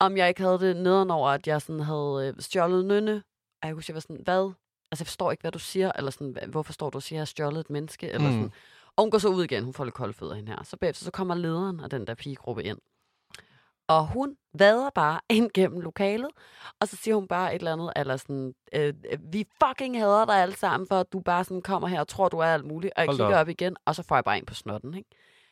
Om 0.00 0.16
jeg 0.16 0.28
ikke 0.28 0.40
havde 0.42 0.58
det 0.58 0.76
nedenover, 0.76 1.28
at 1.28 1.46
jeg 1.46 1.62
sådan 1.62 1.80
havde 1.80 2.32
øh, 2.36 2.42
stjålet 2.42 2.86
nynne. 2.86 3.22
Og 3.62 3.68
jeg 3.68 3.74
kunne 3.74 3.82
sige, 3.82 3.92
jeg 3.92 3.94
var 3.94 4.00
sådan, 4.00 4.20
hvad? 4.24 4.52
Altså, 4.92 5.02
jeg 5.02 5.06
forstår 5.06 5.30
ikke, 5.30 5.40
hvad 5.40 5.52
du 5.52 5.58
siger. 5.58 5.92
Eller 5.96 6.10
sådan, 6.10 6.36
"Hva- 6.38 6.46
hvorfor 6.46 6.72
står 6.72 6.90
du 6.90 6.98
og 6.98 7.02
siger, 7.02 7.16
at 7.16 7.18
jeg 7.18 7.20
har 7.20 7.26
stjålet 7.26 7.60
et 7.60 7.70
menneske? 7.70 8.08
Eller 8.10 8.28
Mm. 8.28 8.34
sådan. 8.34 8.52
Og 8.96 9.04
hun 9.04 9.10
går 9.10 9.18
så 9.18 9.28
ud 9.28 9.44
igen. 9.44 9.64
Hun 9.64 9.74
får 9.74 9.84
lidt 9.84 9.94
kolde 9.94 10.12
fødder 10.12 10.34
hende 10.34 10.52
her. 10.52 10.62
Så 10.64 10.76
bagefter 10.76 11.04
så 11.04 11.10
kommer 11.10 11.34
lederen 11.34 11.80
af 11.80 11.90
den 11.90 12.06
der 12.06 12.14
pigegruppe 12.14 12.62
ind. 12.64 12.78
Og 13.88 14.06
hun 14.06 14.36
vader 14.58 14.90
bare 14.94 15.20
ind 15.38 15.50
gennem 15.54 15.80
lokalet, 15.80 16.30
og 16.80 16.88
så 16.88 16.96
siger 16.96 17.14
hun 17.14 17.28
bare 17.28 17.54
et 17.54 17.58
eller 17.58 17.72
andet, 17.72 17.92
eller 17.96 18.16
sådan, 18.16 18.54
øh, 18.74 18.94
vi 19.32 19.46
fucking 19.64 19.98
hader 19.98 20.24
dig 20.24 20.34
alle 20.42 20.56
sammen, 20.56 20.86
for 20.86 21.00
at 21.00 21.12
du 21.12 21.20
bare 21.20 21.44
sådan 21.44 21.62
kommer 21.62 21.88
her 21.88 22.00
og 22.00 22.08
tror, 22.08 22.28
du 22.28 22.38
er 22.38 22.44
alt 22.46 22.64
muligt. 22.64 22.92
Og 22.96 23.00
jeg 23.02 23.08
Hold 23.08 23.16
kigger 23.16 23.36
op. 23.36 23.40
op 23.40 23.48
igen, 23.48 23.76
og 23.84 23.94
så 23.94 24.02
får 24.02 24.16
jeg 24.16 24.24
bare 24.24 24.38
en 24.38 24.46
på 24.46 24.54
snotten, 24.54 24.94
ikke? 24.94 25.10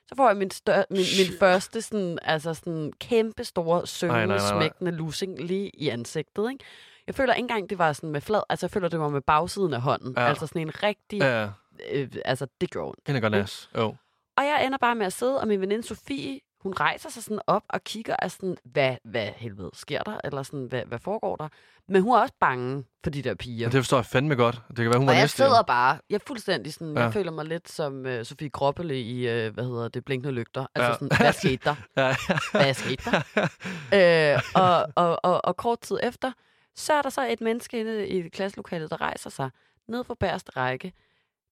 Så 0.09 0.15
får 0.17 0.29
jeg 0.29 0.37
min, 0.37 0.51
stør, 0.51 0.83
min, 0.91 1.05
min 1.19 1.39
første 1.39 1.83
sådan, 1.83 2.19
altså 2.23 2.55
sådan 2.55 2.93
kæmpe 3.01 3.45
store, 3.45 3.87
nej. 4.27 4.39
smækkende 4.39 4.91
lussing 4.93 5.39
lige 5.39 5.71
i 5.75 5.89
ansigtet, 5.89 6.51
ikke? 6.51 6.65
Jeg 7.07 7.15
føler 7.15 7.35
ikke 7.35 7.45
engang, 7.45 7.71
det 7.71 7.79
var 7.79 7.93
sådan 7.93 8.11
med 8.11 8.21
flad, 8.21 8.41
altså 8.49 8.67
jeg 8.67 8.71
føler, 8.71 8.89
det 8.89 9.01
var 9.01 9.09
med 9.09 9.21
bagsiden 9.21 9.75
af 9.75 9.81
hånden. 9.81 10.15
Ja. 10.17 10.29
Altså 10.29 10.47
sådan 10.47 10.63
en 10.63 10.83
rigtig, 10.83 11.19
ja. 11.19 11.49
Øh, 11.91 12.09
altså 12.25 12.47
det 12.61 12.71
gjorde 12.71 12.89
ondt. 12.89 13.09
en 13.09 13.17
er 13.17 13.21
godt 13.21 13.33
nas. 13.33 13.71
Jo. 13.77 13.95
Og 14.37 14.45
jeg 14.45 14.67
ender 14.67 14.79
bare 14.79 14.95
med 14.95 15.07
at 15.07 15.13
sidde, 15.13 15.41
og 15.41 15.49
min 15.49 15.61
veninde 15.61 15.83
Sofie, 15.83 16.41
hun 16.61 16.73
rejser 16.73 17.11
sig 17.11 17.23
sådan 17.23 17.41
op 17.47 17.63
og 17.69 17.85
kigger 17.85 18.17
af 18.19 18.31
sådan, 18.31 18.57
hvad, 18.65 18.97
hvad 19.05 19.27
helvede 19.37 19.71
sker 19.73 20.03
der? 20.03 20.21
Eller 20.25 20.43
sådan, 20.43 20.65
hvad, 20.67 20.85
hvad 20.85 20.99
foregår 20.99 21.37
der? 21.37 21.49
Men 21.89 22.03
hun 22.03 22.13
er 22.15 22.19
også 22.21 22.35
bange 22.41 22.85
for 23.05 23.11
de 23.11 23.23
der 23.23 23.35
piger. 23.35 23.59
Ja. 23.59 23.65
Det 23.65 23.73
forstår 23.79 23.97
jeg 23.97 24.07
fandme 24.07 24.35
godt. 24.35 24.63
Det 24.69 24.77
kan 24.77 24.85
være, 24.91 24.99
hun 24.99 25.09
og 25.09 25.15
var 25.15 25.21
jeg 25.21 25.31
sidder 25.31 25.63
bare, 25.63 25.99
jeg 26.11 26.15
er 26.15 26.21
fuldstændig 26.27 26.75
sådan, 26.75 26.95
ja. 26.97 27.03
Jeg 27.03 27.13
føler 27.13 27.31
mig 27.31 27.45
lidt 27.45 27.69
som 27.71 28.05
uh, 28.07 28.23
Sofie 28.23 28.51
Groppele 28.51 29.01
i, 29.01 29.47
uh, 29.47 29.55
hvad 29.55 29.65
hedder 29.65 29.89
det, 29.89 30.05
Blinkende 30.05 30.35
Lygter. 30.35 30.67
Altså 30.75 30.89
Ja. 30.91 30.95
sådan, 30.95 31.17
hvad 31.21 31.33
skete 31.33 31.65
der? 31.65 31.75
Ja. 31.97 32.17
Hvad 32.53 32.75
skete 32.75 33.11
der? 33.11 34.35
øh, 34.35 34.43
og, 34.55 34.87
og, 34.97 35.19
og, 35.23 35.45
og 35.45 35.57
kort 35.57 35.81
tid 35.81 35.99
efter, 36.03 36.33
så 36.75 36.93
er 36.93 37.03
der 37.03 37.11
så 37.11 37.29
et 37.29 37.41
menneske 37.41 37.81
inde 37.81 38.09
i 38.09 38.29
klasselokalet, 38.29 38.91
der 38.91 39.01
rejser 39.01 39.31
sig 39.31 39.51
ned 39.89 40.05
på 40.05 40.15
bagerste 40.15 40.53
række. 40.57 40.93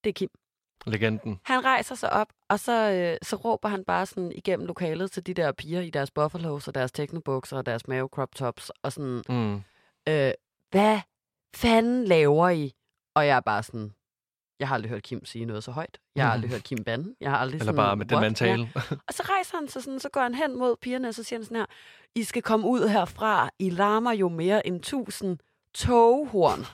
Det 0.04 0.10
er 0.10 0.14
Kim. 0.14 0.28
Legenden. 0.86 1.40
Han 1.44 1.64
rejser 1.64 1.94
sig 1.94 2.12
op, 2.12 2.28
og 2.50 2.60
så, 2.60 2.90
øh, 2.90 3.16
så 3.22 3.36
råber 3.36 3.68
han 3.68 3.84
bare 3.84 4.06
sådan 4.06 4.32
igennem 4.32 4.66
lokalet 4.66 5.10
til 5.12 5.26
de 5.26 5.34
der 5.34 5.52
piger 5.52 5.80
i 5.80 5.90
deres 5.90 6.10
buffalos 6.10 6.68
og 6.68 6.74
deres 6.74 6.92
teknobukser 6.92 7.56
og 7.56 7.66
deres 7.66 7.88
mave 7.88 8.08
crop 8.08 8.34
tops, 8.34 8.70
og 8.82 8.92
sådan, 8.92 9.22
Mm. 9.28 9.54
øh, 10.08 10.32
hvad 10.70 11.00
fanden 11.56 12.04
laver 12.04 12.48
I? 12.48 12.72
Og 13.14 13.26
jeg 13.26 13.36
er 13.36 13.40
bare 13.40 13.62
sådan, 13.62 13.92
jeg 14.60 14.68
har 14.68 14.74
aldrig 14.74 14.90
hørt 14.90 15.02
Kim 15.02 15.24
sige 15.24 15.44
noget 15.44 15.64
så 15.64 15.70
højt. 15.70 15.98
Jeg 16.16 16.24
har 16.26 16.32
aldrig 16.32 16.50
hørt 16.54 16.64
Kim 16.64 16.84
bande. 16.84 17.14
Jeg 17.20 17.30
har 17.30 17.38
aldrig 17.38 17.54
Eller 17.60 17.64
sådan, 17.72 17.76
bare 17.76 17.96
med 17.96 18.06
den 18.06 18.20
mentale. 18.20 18.70
Ja. 18.74 18.80
Og 19.08 19.14
så 19.14 19.22
rejser 19.22 19.56
han 19.58 19.68
sig 19.68 19.82
sådan, 19.82 20.00
så 20.00 20.08
går 20.08 20.20
han 20.20 20.34
hen 20.34 20.58
mod 20.58 20.76
pigerne, 20.80 21.08
og 21.08 21.14
så 21.14 21.22
siger 21.22 21.38
han 21.38 21.44
sådan 21.44 21.56
her, 21.56 21.66
I 22.14 22.22
skal 22.22 22.42
komme 22.42 22.66
ud 22.68 22.88
herfra. 22.88 23.50
I 23.58 23.70
larmer 23.70 24.12
jo 24.12 24.28
mere 24.28 24.66
end 24.66 24.80
tusind 24.82 25.38
toghorn. 25.78 26.66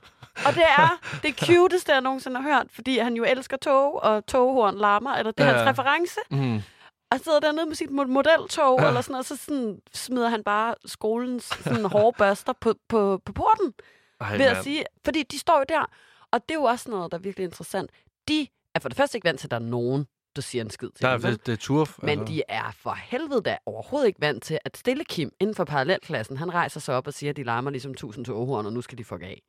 og 0.46 0.54
det 0.54 0.62
er 0.78 1.00
det 1.22 1.38
cuteste, 1.46 1.92
jeg 1.92 2.00
nogensinde 2.00 2.40
har 2.40 2.48
hørt, 2.54 2.66
fordi 2.70 2.98
han 2.98 3.14
jo 3.14 3.24
elsker 3.24 3.56
tog, 3.56 4.02
og 4.02 4.26
toghorn 4.26 4.76
larmer, 4.78 5.14
eller 5.14 5.32
det 5.32 5.44
er 5.46 5.50
Ja. 5.50 5.56
hans 5.64 5.68
reference. 5.78 6.20
Mm. 6.30 6.62
Og 7.10 7.20
sidder 7.24 7.40
dernede 7.40 7.66
med 7.66 7.74
sit 7.74 7.88
mo- 7.90 8.06
modeltog, 8.06 8.80
Ja. 8.80 8.88
eller 8.88 9.00
sådan 9.00 9.12
noget, 9.12 9.26
så 9.26 9.36
sådan 9.36 9.78
smider 9.94 10.28
han 10.28 10.42
bare 10.44 10.74
skolens 10.86 11.44
sådan 11.44 11.84
hårde 11.84 12.16
børster 12.18 12.52
på, 12.60 12.74
på, 12.88 13.20
på 13.24 13.32
porten, 13.32 13.72
Ej, 14.20 14.36
ved 14.36 14.46
at 14.46 14.64
sige, 14.64 14.84
fordi 15.04 15.22
de 15.22 15.38
står 15.38 15.58
jo 15.58 15.64
der. 15.68 15.84
Og 16.32 16.42
det 16.48 16.50
er 16.54 16.58
jo 16.58 16.64
også 16.64 16.90
noget, 16.90 17.12
der 17.12 17.18
er 17.18 17.22
virkelig 17.22 17.44
interessant. 17.44 17.90
De 18.28 18.46
er 18.74 18.80
for 18.80 18.88
det 18.88 18.96
første 18.96 19.16
ikke 19.18 19.28
vant 19.28 19.40
til, 19.40 19.46
at 19.46 19.50
der 19.50 19.56
er 19.56 19.60
nogen, 19.60 20.06
der 20.36 20.42
siger 20.42 20.64
en 20.64 20.70
skid 20.70 20.88
til 20.90 21.02
Der 21.02 21.08
er, 21.08 21.18
dem. 21.18 21.30
det, 21.30 21.46
det 21.46 21.52
er 21.52 21.56
turf. 21.56 21.98
Men 22.02 22.26
de 22.26 22.42
er 22.48 22.70
for 22.82 22.90
helvede 22.92 23.42
da 23.42 23.58
overhovedet 23.66 24.06
ikke 24.06 24.20
vant 24.20 24.42
til, 24.42 24.58
at 24.64 24.76
stille 24.76 25.04
Kim 25.04 25.30
inden 25.40 25.56
for 25.56 25.64
parallelklassen, 25.64 26.36
han 26.36 26.54
rejser 26.54 26.80
sig 26.80 26.94
op 26.94 27.06
og 27.06 27.14
siger, 27.14 27.30
at 27.30 27.36
de 27.36 27.42
larmer 27.44 27.70
ligesom 27.70 27.94
tusind 27.94 28.24
toghorn, 28.24 28.66
og 28.66 28.72
nu 28.72 28.80
skal 28.80 28.98
de 28.98 29.04
fuck 29.04 29.22
af. 29.22 29.42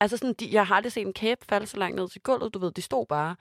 Altså 0.00 0.16
sådan, 0.16 0.34
de, 0.34 0.48
jeg 0.52 0.66
har 0.66 0.74
aldrig 0.74 0.92
set 0.92 1.06
en 1.06 1.12
kæbe 1.12 1.40
falde 1.48 1.66
så 1.66 1.76
langt 1.76 1.96
ned 1.96 2.08
til 2.08 2.20
gulvet, 2.20 2.54
du 2.54 2.58
ved, 2.58 2.72
de 2.72 2.82
stod 2.82 3.06
bare. 3.08 3.36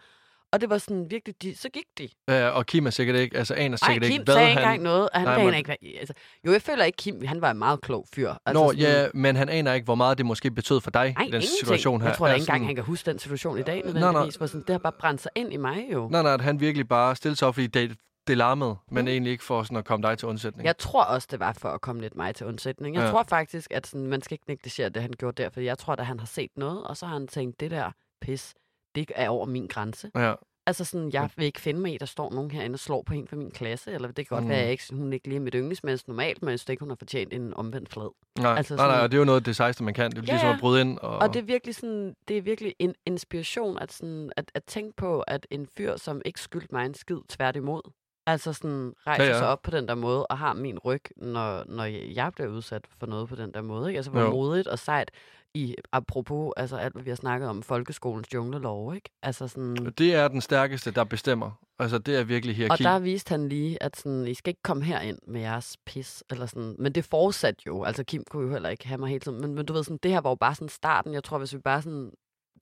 Og 0.54 0.62
det 0.62 0.70
var 0.70 0.78
sådan 0.78 1.12
virkelig, 1.12 1.36
de, 1.42 1.56
så 1.56 1.70
gik 1.70 1.86
de. 1.98 2.10
Ja, 2.28 2.50
og 2.50 2.66
Kim 2.66 2.86
er 2.86 2.90
sikkert 2.90 3.16
ikke, 3.16 3.38
altså 3.38 3.54
aner 3.54 3.78
sikkert 3.78 4.04
Kim 4.04 4.12
ikke, 4.12 4.24
hvad 4.24 4.34
sagde 4.34 4.48
han... 4.48 4.58
engang 4.58 4.82
noget, 4.84 5.10
og 5.14 5.20
han 5.20 5.24
Nej, 5.28 5.36
Nej, 5.36 5.46
men- 5.46 5.54
ikke, 5.54 5.68
hvad, 5.68 5.76
altså, 6.00 6.14
jo, 6.46 6.52
jeg 6.52 6.62
føler 6.62 6.84
ikke, 6.84 6.96
Kim, 6.98 7.26
han 7.26 7.42
var 7.42 7.52
en 7.52 7.58
meget 7.58 7.82
klog 7.82 8.06
fyr. 8.16 8.34
Altså, 8.46 8.64
Nå, 8.64 8.72
sådan, 8.72 8.80
ja, 9.04 9.08
men 9.14 9.36
han 9.36 9.50
aner 9.50 9.74
ikke, 9.74 9.86
hvor 9.86 9.96
meget 9.96 10.18
det 10.18 10.26
måske 10.26 10.52
betød 10.52 10.82
for 10.82 10.92
dig 10.92 11.02
Nej, 11.02 11.10
i 11.10 11.14
den 11.14 11.26
ingenting. 11.26 11.52
situation 11.60 12.02
her. 12.02 12.08
Jeg 12.10 12.18
tror 12.18 12.28
da 12.28 12.34
ikke 12.34 12.44
engang, 12.44 12.66
han 12.66 12.76
kan 12.76 12.84
huske 12.84 13.12
den 13.12 13.20
situation 13.20 13.60
i 13.60 13.64
dag, 13.64 13.82
nødvendigvis. 13.86 14.38
For 14.38 14.46
sådan, 14.46 14.62
det 14.62 14.70
har 14.70 14.78
bare 14.80 14.94
brændt 15.00 15.22
sig 15.22 15.32
ind 15.36 15.54
i 15.54 15.58
mig 15.58 15.86
jo. 15.94 16.08
Nej, 16.12 16.22
nej, 16.22 16.34
at 16.34 16.42
han 16.42 16.60
virkelig 16.60 16.88
bare 16.88 17.16
stillede 17.16 17.40
sig 17.40 17.48
op, 17.48 17.54
fordi 17.54 17.68
det, 17.68 17.98
det 18.28 18.38
larmede, 18.38 18.76
men 18.92 19.06
Mm. 19.06 19.08
egentlig 19.10 19.32
ikke 19.32 19.44
for 19.44 19.64
sådan 19.64 19.78
at 19.78 19.86
komme 19.86 20.08
dig 20.08 20.18
til 20.18 20.28
undsætning. 20.28 20.66
Jeg 20.66 20.78
tror 20.78 21.04
også, 21.04 21.28
det 21.32 21.40
var 21.40 21.54
for 21.54 21.70
at 21.70 21.82
komme 21.82 22.02
lidt 22.02 22.16
mig 22.16 22.36
til 22.36 22.46
undsætning. 22.46 22.96
Jeg 22.96 23.04
ja. 23.04 23.10
tror 23.12 23.24
faktisk, 23.30 23.72
at 23.74 23.88
sådan, 23.88 24.08
man 24.08 24.22
skal 24.22 24.36
ikke 24.36 24.46
negligere 24.48 24.90
det, 24.90 25.02
han 25.02 25.12
gjorde 25.18 25.44
der, 25.44 25.50
for 25.50 25.62
jeg 25.62 25.78
tror, 25.78 25.94
at 25.94 26.06
han 26.06 26.20
har 26.20 26.28
set 26.28 26.52
noget, 26.58 26.84
og 26.84 26.98
så 26.98 27.06
har 27.06 27.14
han 27.14 27.28
tænkt, 27.28 27.60
det 27.60 27.72
der 27.72 27.92
pis, 28.22 28.54
det 28.96 29.12
er 29.16 29.30
over 29.30 29.46
min 29.46 29.68
grænse. 29.68 30.12
Ja. 30.16 30.34
Altså 30.68 30.86
sådan, 30.86 31.10
jeg 31.14 31.30
vil 31.36 31.46
ikke 31.46 31.62
finde 31.62 31.80
mig 31.80 31.94
i, 31.94 31.98
der 31.98 32.06
står 32.06 32.32
nogen 32.34 32.52
herinde 32.52 32.76
og 32.76 32.80
slår 32.80 33.04
på 33.06 33.14
en 33.14 33.28
fra 33.28 33.36
min 33.36 33.52
klasse, 33.52 33.92
eller 33.92 34.08
det 34.08 34.16
kan 34.28 34.36
godt 34.36 34.44
Mm. 34.44 34.50
være, 34.50 34.58
at 34.58 34.64
jeg 34.64 34.72
ikke, 34.72 34.84
hun 34.94 35.14
ikke 35.14 35.28
lige 35.28 35.36
er 35.38 35.42
mit 35.42 35.54
yndlingsmenneske 35.58 36.10
normalt, 36.10 36.42
men 36.42 36.50
jeg 36.52 36.60
synes 36.60 36.70
ikke, 36.70 36.80
hun 36.82 36.90
har 36.90 36.96
fortjent 36.96 37.34
en 37.34 37.54
omvendt 37.54 37.90
flad. 37.90 38.10
Nej, 38.40 38.50
Altså 38.58 38.58
altså 38.58 38.76
nej, 38.76 38.86
nej, 38.86 38.94
sådan- 38.96 39.04
og 39.04 39.12
det 39.12 39.18
er 39.18 39.20
jo 39.20 39.26
noget 39.26 39.40
af 39.40 39.44
det 39.44 39.56
sejeste, 39.56 39.84
man 39.84 39.94
kan. 39.94 40.12
Det 40.12 40.18
er 40.18 40.22
Ja, 40.28 40.32
ligesom 40.34 40.50
at 40.50 40.60
bryde 40.60 40.82
ind. 40.82 41.00
Og, 41.00 41.18
Og 41.18 41.34
det 41.34 41.40
er 41.40 41.44
virkelig 41.44 41.76
sådan, 41.76 42.16
det 42.28 42.38
er 42.38 42.42
virkelig 42.42 42.76
en 42.80 42.96
inspiration 43.06 43.80
at, 43.80 43.92
sådan, 43.94 44.32
at, 44.38 44.52
at 44.56 44.64
tænke 44.64 44.96
på, 44.98 45.22
at 45.22 45.48
en 45.52 45.68
fyr, 45.78 45.96
som 45.98 46.22
ikke 46.26 46.42
skyldte 46.42 46.68
mig 46.72 46.86
en 46.86 46.94
skid, 46.94 47.18
tværtimod. 47.30 47.82
Altså 48.28 48.54
sådan 48.54 48.94
rejser 49.08 49.24
ja. 49.24 49.30
ja. 49.32 49.38
sig 49.38 49.48
op 49.48 49.62
på 49.62 49.72
den 49.72 49.88
der 49.88 49.96
måde, 49.96 50.28
og 50.28 50.38
har 50.38 50.54
min 50.54 50.80
ryg, 50.80 51.02
når, 51.18 51.64
når 51.68 51.84
jeg 52.14 52.32
bliver 52.36 52.50
udsat 52.50 52.86
for 53.00 53.08
noget 53.08 53.30
på 53.30 53.36
den 53.36 53.54
der 53.54 53.62
måde. 53.62 53.90
Ikke? 53.90 53.98
Altså 53.98 54.12
hvor 54.12 54.22
Jo. 54.22 54.30
modigt 54.32 54.68
og 54.68 54.80
sejt 54.80 55.12
i, 55.54 55.76
apropos 55.92 56.54
altså 56.58 56.78
alt, 56.78 56.94
hvad 56.94 57.04
vi 57.04 57.10
har 57.10 57.16
snakket 57.16 57.50
om, 57.50 57.64
folkeskolens 57.64 58.34
junglelov, 58.34 58.96
ikke? 58.96 59.10
Altså 59.24 59.48
sådan, 59.48 59.94
det 59.98 60.16
er 60.16 60.28
den 60.28 60.42
stærkeste, 60.42 60.92
der 60.92 61.04
bestemmer. 61.04 61.52
Altså, 61.80 61.98
det 61.98 62.16
er 62.16 62.24
virkelig 62.24 62.54
og 62.54 62.58
hierarki. 62.58 62.84
der 62.84 63.00
viste 63.00 63.30
han 63.30 63.50
lige, 63.50 63.84
at 63.84 63.98
sådan, 63.98 64.28
I 64.28 64.34
skal 64.34 64.52
ikke 64.52 64.64
komme 64.64 64.84
herind 64.84 65.20
med 65.28 65.42
jeres 65.42 65.78
pis, 65.86 66.24
eller 66.30 66.46
sådan. 66.46 66.76
Men 66.80 66.92
det 66.92 67.06
fortsatte 67.06 67.64
jo. 67.68 67.84
Altså, 67.84 68.04
Kim 68.04 68.24
kunne 68.30 68.46
jo 68.48 68.52
heller 68.52 68.70
ikke 68.70 68.88
have 68.88 68.98
mig 68.98 69.10
hele 69.10 69.20
tiden. 69.20 69.42
Men, 69.42 69.56
men 69.56 69.66
du 69.66 69.74
ved, 69.74 69.84
sådan, 69.84 70.00
det 70.04 70.12
her 70.12 70.22
var 70.22 70.30
jo 70.30 70.36
bare 70.36 70.56
sådan 70.56 70.70
starten. 70.70 71.14
Jeg 71.14 71.24
tror, 71.24 71.38
hvis 71.38 71.54
vi 71.54 71.60
bare 71.60 71.82
sådan 71.82 72.12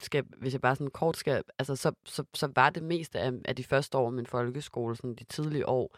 skal, 0.00 0.24
hvis 0.38 0.52
jeg 0.52 0.60
bare 0.60 0.76
sådan 0.76 0.90
kort 0.90 1.16
skal, 1.16 1.42
altså, 1.58 1.76
så, 1.76 1.92
så, 2.06 2.24
så 2.34 2.48
var 2.54 2.70
det 2.70 2.82
meste 2.82 3.18
af, 3.18 3.32
af 3.44 3.56
de 3.56 3.64
første 3.64 3.98
år 3.98 4.06
af 4.06 4.12
min 4.12 4.26
folkeskole, 4.26 4.96
sådan 4.96 5.14
de 5.14 5.24
tidlige 5.24 5.68
år, 5.68 5.96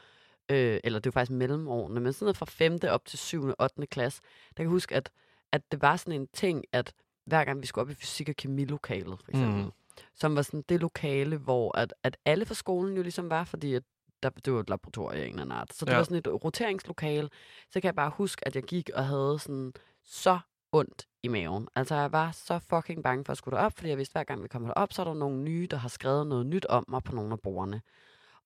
øh, 0.50 0.80
eller 0.84 0.98
det 0.98 1.14
var 1.14 1.20
faktisk 1.20 1.36
mellemårene, 1.36 2.00
men 2.00 2.12
sådan 2.12 2.24
noget 2.24 2.36
fra 2.36 2.46
5. 2.46 2.78
op 2.88 3.04
til 3.04 3.18
7. 3.18 3.44
og 3.44 3.54
8. 3.58 3.86
klasse, 3.86 4.20
der 4.22 4.54
kan 4.56 4.64
jeg 4.64 4.70
huske, 4.70 4.94
at, 4.94 5.10
at 5.52 5.62
det 5.72 5.82
var 5.82 5.96
sådan 5.96 6.20
en 6.20 6.28
ting, 6.32 6.64
at 6.72 6.92
hver 7.24 7.44
gang 7.44 7.62
vi 7.62 7.66
skulle 7.66 7.82
op 7.82 7.90
i 7.90 7.94
fysik- 7.94 8.28
og 8.28 8.36
kemilokalet, 8.36 9.18
for 9.24 9.30
eksempel, 9.30 9.64
Mm. 9.64 9.70
som 10.14 10.36
var 10.36 10.42
sådan 10.42 10.64
det 10.68 10.80
lokale, 10.80 11.36
hvor 11.36 11.78
at, 11.78 11.94
at 12.02 12.16
alle 12.24 12.44
fra 12.46 12.54
skolen 12.54 12.96
jo 12.96 13.02
ligesom 13.02 13.30
var, 13.30 13.44
fordi 13.44 13.74
at 13.74 13.82
der, 14.22 14.30
det 14.30 14.52
var 14.52 14.60
et 14.60 14.70
laboratorium 14.70 15.20
af 15.20 15.24
en 15.24 15.28
eller 15.30 15.42
anden 15.42 15.56
art. 15.58 15.74
Så 15.74 15.84
det 15.84 15.92
Ja. 15.92 15.96
var 15.96 16.04
sådan 16.04 16.18
et 16.18 16.44
roteringslokale. 16.44 17.28
Så 17.70 17.80
kan 17.80 17.84
jeg 17.84 17.94
bare 17.94 18.10
huske, 18.10 18.46
at 18.46 18.54
jeg 18.54 18.62
gik 18.62 18.90
og 18.94 19.06
havde 19.06 19.38
sådan 19.38 19.72
så 20.04 20.38
ondt 20.72 21.06
i 21.22 21.28
maven. 21.28 21.68
Altså, 21.74 21.94
jeg 21.94 22.12
var 22.12 22.30
så 22.32 22.58
fucking 22.58 23.02
bange 23.02 23.24
for 23.24 23.32
at 23.32 23.38
skulle 23.38 23.56
derop, 23.58 23.72
fordi 23.76 23.88
jeg 23.88 23.98
vidste, 23.98 24.12
hver 24.12 24.24
gang 24.24 24.42
vi 24.42 24.48
kommer 24.48 24.68
derop, 24.68 24.92
så 24.92 25.02
er 25.02 25.06
der 25.06 25.14
nogle 25.14 25.38
nye, 25.42 25.66
der 25.70 25.76
har 25.76 25.88
skrevet 25.88 26.26
noget 26.26 26.46
nyt 26.46 26.66
om 26.66 26.84
mig 26.88 27.02
på 27.02 27.14
nogle 27.14 27.32
af 27.32 27.40
bordene. 27.40 27.82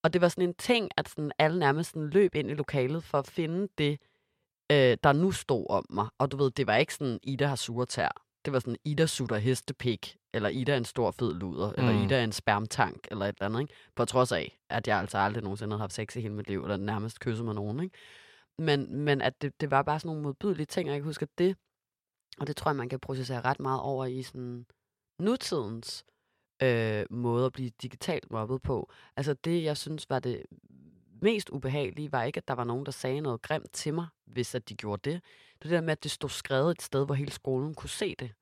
Og 0.03 0.13
det 0.13 0.21
var 0.21 0.29
sådan 0.29 0.49
en 0.49 0.55
ting, 0.55 0.91
at 0.97 1.09
sådan 1.09 1.33
alle 1.39 1.59
nærmest 1.59 1.91
sådan 1.91 2.09
løb 2.09 2.35
ind 2.35 2.51
i 2.51 2.55
lokalet 2.55 3.05
for 3.05 3.19
at 3.19 3.27
finde 3.27 3.69
det, 3.79 4.01
øh, 4.73 4.97
der 5.05 5.13
nu 5.13 5.33
stod 5.33 5.67
om 5.71 5.87
mig. 5.91 6.09
Og 6.19 6.33
du 6.33 6.37
ved, 6.37 6.51
det 6.51 6.67
var 6.67 6.77
ikke 6.77 6.95
sådan, 6.95 7.19
Ida 7.23 7.47
har 7.47 7.57
sure 7.57 7.87
tær. 7.87 8.25
Det 8.45 8.53
var 8.53 8.59
sådan, 8.59 8.77
Ida 8.85 9.07
sutter 9.07 9.37
hestepik, 9.37 10.17
eller 10.35 10.49
Ida 10.49 10.73
er 10.73 10.77
en 10.77 10.85
stor 10.85 11.11
fed 11.11 11.35
luder, 11.35 11.69
mm. 11.69 11.75
eller. 11.79 12.05
Ida 12.05 12.21
er 12.21 12.25
en 12.25 12.33
spermtank, 12.33 13.09
eller 13.11 13.27
et 13.27 13.37
eller 13.37 13.47
andet, 13.47 13.61
ikke? 13.61 13.75
På 13.97 14.05
trods 14.05 14.33
af, 14.33 14.61
at 14.71 14.89
jeg 14.89 14.99
altså 14.99 15.19
aldrig 15.19 15.43
nogensinde 15.43 15.73
havde 15.73 15.81
haft 15.81 15.93
sex 15.93 16.17
i 16.17 16.21
hele 16.21 16.35
mit 16.35 16.49
liv, 16.49 16.63
eller 16.63 16.77
nærmest 16.77 17.21
kysset 17.21 17.45
med 17.45 17.55
nogen, 17.55 17.81
ikke? 17.81 17.97
Men, 18.59 18.97
men 18.97 19.23
at 19.23 19.43
det, 19.43 19.61
det 19.61 19.71
var 19.71 19.83
bare 19.83 20.01
sådan 20.01 20.09
nogle 20.09 20.23
modbydelige 20.23 20.67
ting, 20.67 20.89
og 20.89 20.93
jeg 20.93 21.01
kan 21.01 21.09
huske, 21.09 21.23
at 21.23 21.39
det, 21.39 21.57
og 22.39 22.47
det 22.47 22.57
tror 22.57 22.71
jeg, 22.71 22.77
man 22.77 22.89
kan 22.89 23.01
processere 23.01 23.41
ret 23.41 23.61
meget 23.61 23.81
over 23.81 24.05
i 24.05 24.23
sådan 24.23 24.67
nutidens 25.19 26.05
øh, 26.63 27.07
måde 27.11 27.47
at 27.47 27.53
blive 27.53 27.71
digitalt 27.83 28.31
mobbet 28.31 28.63
på. 28.63 28.91
Altså 29.17 29.35
det, 29.35 29.65
jeg 29.65 29.77
synes 29.77 30.11
var 30.11 30.19
det 30.19 30.43
mest 31.25 31.51
ubehagelige, 31.51 32.13
var 32.13 32.23
ikke, 32.23 32.39
at 32.39 32.49
der 32.49 32.55
var 32.55 32.65
nogen, 32.65 32.87
der 32.87 32.93
sagde 32.93 33.21
noget 33.21 33.43
grimt 33.43 33.73
til 33.73 33.95
mig, 33.95 34.07
hvis 34.27 34.55
at 34.55 34.69
de 34.69 34.75
gjorde 34.75 35.11
det. 35.11 35.23
Det 35.63 35.71
der 35.71 35.81
med, 35.81 35.93
at 35.93 36.03
det 36.03 36.11
stod 36.11 36.31
skrevet 36.31 36.71
et 36.71 36.83
sted, 36.83 37.07
hvor 37.07 37.15
hele 37.15 37.33
skolen 37.33 37.75
kunne 37.75 37.91
se 37.91 38.15
det. 38.19 38.33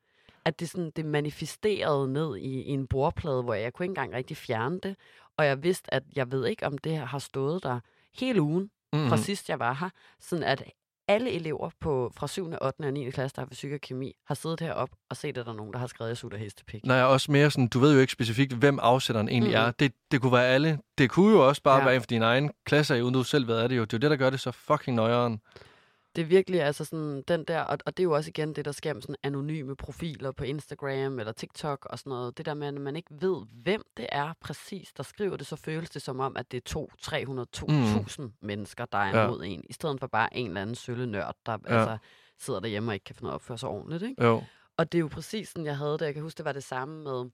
At 0.45 0.61
det, 0.61 0.71
sådan, 0.71 0.91
det 0.97 1.05
manifesterede 1.05 2.13
ned 2.13 2.37
i, 2.37 2.63
i 2.63 2.71
en 2.71 2.87
bordplade, 2.87 3.43
hvor 3.43 3.55
jeg 3.55 3.73
kunne 3.73 3.85
ikke 3.85 3.91
engang 3.91 4.13
rigtig 4.13 4.37
fjerne 4.37 4.81
det. 4.81 4.97
Og 5.37 5.47
jeg 5.47 5.63
vidste, 5.63 5.95
at 5.95 6.03
jeg 6.17 6.33
ved 6.33 6.47
ikke, 6.47 6.67
om 6.67 6.79
det 6.79 6.93
her 6.93 7.05
har 7.05 7.19
stået 7.19 7.63
der 7.63 7.81
hele 8.19 8.43
ugen, 8.43 8.71
mm-hmm. 8.93 9.09
fra 9.09 9.17
sidst 9.17 9.49
jeg 9.49 9.59
var 9.59 9.73
her. 9.73 9.91
Sådan 10.21 10.45
at 10.45 10.65
alle 11.09 11.31
elever 11.31 11.71
på, 11.81 12.13
fra 12.17 12.27
7., 12.29 12.53
8. 12.63 12.81
og 12.81 12.93
9. 12.93 13.11
klasse, 13.11 13.37
der 13.37 13.43
er 13.43 13.47
fysik 13.47 13.73
og 13.73 13.81
kemi, 13.81 14.13
har 14.27 14.35
siddet 14.35 14.61
heroppe 14.61 14.97
og 15.11 15.17
set, 15.17 15.39
at 15.39 15.47
der 15.47 15.53
er 15.53 15.57
nogen, 15.57 15.73
der 15.73 15.79
har 15.79 15.87
skrevet, 15.87 16.09
at 16.09 16.11
jeg 16.11 16.17
sutter 16.17 16.39
hestepik. 16.39 16.87
Nej, 16.87 17.03
også 17.03 17.33
mere 17.33 17.51
sådan, 17.51 17.69
du 17.69 17.79
ved 17.79 17.95
jo 17.95 18.01
ikke 18.01 18.13
specifikt, 18.13 18.53
hvem 18.53 18.79
afsætteren 18.83 19.29
egentlig 19.29 19.51
Mm. 19.51 19.57
er. 19.67 19.71
Det, 19.71 19.93
det 20.11 20.21
kunne 20.21 20.33
være 20.33 20.47
alle. 20.47 20.79
Det 20.99 21.11
kunne 21.11 21.33
jo 21.33 21.49
også 21.49 21.63
bare 21.63 21.79
Ja. 21.79 21.85
være 21.85 21.95
en 21.95 22.01
for 22.01 22.07
din 22.07 22.23
egen 22.23 22.51
klasse, 22.67 23.05
uden 23.05 23.15
du 23.15 23.23
selv 23.23 23.47
ved, 23.49 23.55
er 23.59 23.67
det 23.69 23.77
jo. 23.77 23.83
Det 23.85 23.93
er 23.93 23.99
jo 23.99 24.01
det, 24.01 24.11
der 24.11 24.17
gør 24.17 24.31
det 24.31 24.41
så 24.41 24.51
fucking 24.53 24.95
nøjeren. 24.97 25.41
Det 26.17 26.23
er 26.23 26.27
virkelig 26.27 26.63
altså 26.63 26.85
sådan 26.85 27.23
den 27.29 27.45
der, 27.45 27.61
og, 27.61 27.79
og 27.87 27.97
det 27.97 28.03
er 28.03 28.05
jo 28.05 28.13
også 28.15 28.29
igen 28.29 28.55
det, 28.55 28.65
der 28.65 28.73
sker 28.73 28.93
med 28.95 29.03
sådan 29.03 29.17
anonyme 29.23 29.77
profiler 29.77 30.33
på 30.33 30.45
Instagram 30.45 31.19
eller 31.19 31.33
TikTok 31.33 31.87
og 31.91 31.99
sådan 31.99 32.11
noget. 32.11 32.39
Det 32.39 32.47
der 32.47 32.55
med, 32.55 32.67
at 32.69 32.75
man 32.75 32.97
ikke 32.97 33.09
ved, 33.21 33.47
hvem 33.63 33.83
det 33.97 34.07
er 34.13 34.33
præcis, 34.41 34.93
der 34.93 35.03
skriver 35.03 35.37
det, 35.37 35.47
så 35.47 35.57
føles 35.57 35.91
det 35.91 36.03
som 36.03 36.21
om, 36.21 36.37
at 36.37 36.51
det 36.51 36.57
er 36.57 36.61
to, 36.67 36.91
300, 37.03 37.49
2.000 37.57 38.23
mm. 38.23 38.33
mennesker, 38.41 38.85
der 38.85 38.99
er 38.99 39.19
Ja. 39.19 39.25
imod 39.27 39.45
en, 39.45 39.65
i 39.71 39.73
stedet 39.73 40.01
for 40.01 40.07
bare 40.07 40.37
en 40.37 40.47
eller 40.47 40.61
anden 40.63 40.77
sølle 40.77 41.07
nørd, 41.07 41.37
der 41.47 41.59
Ja. 41.69 41.75
altså, 41.79 41.99
sidder 42.39 42.61
derhjemme 42.61 42.91
og 42.91 42.95
ikke 42.95 43.05
kan 43.05 43.15
finde 43.15 43.25
ud 43.27 43.31
af 43.31 43.33
at 43.33 43.35
opføre 43.35 43.59
sig 43.59 43.69
ordentligt. 43.69 44.03
Ikke? 44.03 44.25
Jo. 44.25 44.43
Og 44.77 44.93
det 44.93 44.99
er 44.99 45.01
jo 45.01 45.09
præcis 45.09 45.49
sådan, 45.49 45.67
jeg 45.67 45.77
havde 45.77 45.93
det. 45.93 46.03
Jeg 46.03 46.15
kan 46.15 46.23
huske, 46.23 46.39
det 46.39 46.45
var 46.45 46.53
det 46.53 46.65
samme 46.65 47.05
med... 47.05 47.31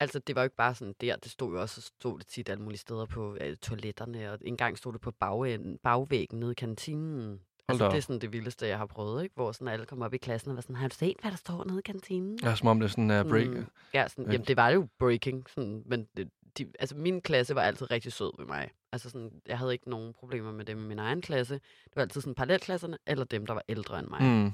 Altså, 0.00 0.18
det 0.18 0.34
var 0.34 0.42
jo 0.42 0.44
ikke 0.44 0.56
bare 0.56 0.74
sådan 0.74 0.94
der. 1.00 1.16
Det 1.16 1.30
stod 1.30 1.52
jo 1.52 1.60
også 1.60 1.80
stod 1.80 2.18
det 2.18 2.26
tit 2.26 2.48
alle 2.48 2.62
mulige 2.62 2.78
steder 2.78 3.06
på 3.06 3.36
øh, 3.40 3.56
toiletterne, 3.56 4.32
og 4.32 4.38
engang 4.42 4.78
stod 4.78 4.92
det 4.92 5.00
på 5.00 5.10
bagenden, 5.10 5.78
bagvæggen 5.82 6.40
nede 6.40 6.50
i 6.50 6.54
kantinen. 6.54 7.40
Altså, 7.70 7.88
det 7.88 7.96
er 7.96 8.00
sådan 8.00 8.20
det 8.20 8.32
vildeste, 8.32 8.66
jeg 8.66 8.78
har 8.78 8.86
prøvet, 8.86 9.22
ikke? 9.22 9.34
Hvor 9.34 9.52
sådan 9.52 9.68
alle 9.68 9.86
kommer 9.86 10.06
op 10.06 10.14
i 10.14 10.18
klassen 10.18 10.50
og 10.50 10.56
var 10.56 10.62
sådan, 10.62 10.76
har 10.76 10.88
du 10.88 10.94
set, 10.94 11.16
hvad 11.20 11.30
der 11.30 11.36
står 11.36 11.64
nede 11.64 11.78
i 11.78 11.82
kantinen? 11.82 12.38
Ja, 12.42 12.54
som 12.54 12.68
om 12.68 12.80
det 12.80 12.86
er 12.86 12.90
sådan 12.90 13.10
uh, 13.10 13.30
break. 13.30 13.48
Mm, 13.48 13.66
ja, 13.94 14.08
sådan, 14.08 14.32
jamen, 14.32 14.46
det 14.46 14.56
var 14.56 14.68
jo 14.68 14.88
breaking, 14.98 15.46
sådan, 15.50 15.82
men 15.86 16.08
det, 16.16 16.30
de, 16.58 16.66
altså, 16.78 16.96
min 16.96 17.20
klasse 17.20 17.54
var 17.54 17.62
altid 17.62 17.90
rigtig 17.90 18.12
sød 18.12 18.32
ved 18.38 18.46
mig. 18.46 18.70
Altså, 18.92 19.10
sådan, 19.10 19.32
jeg 19.46 19.58
havde 19.58 19.72
ikke 19.72 19.90
nogen 19.90 20.12
problemer 20.12 20.52
med 20.52 20.64
dem 20.64 20.78
i 20.78 20.86
min 20.86 20.98
egen 20.98 21.22
klasse. 21.22 21.54
Det 21.54 21.96
var 21.96 22.02
altid 22.02 22.20
sådan 22.20 22.34
parallelklasserne, 22.34 22.98
eller 23.06 23.24
dem, 23.24 23.46
der 23.46 23.54
var 23.54 23.62
ældre 23.68 23.98
end 23.98 24.08
mig. 24.08 24.22
Mm. 24.22 24.52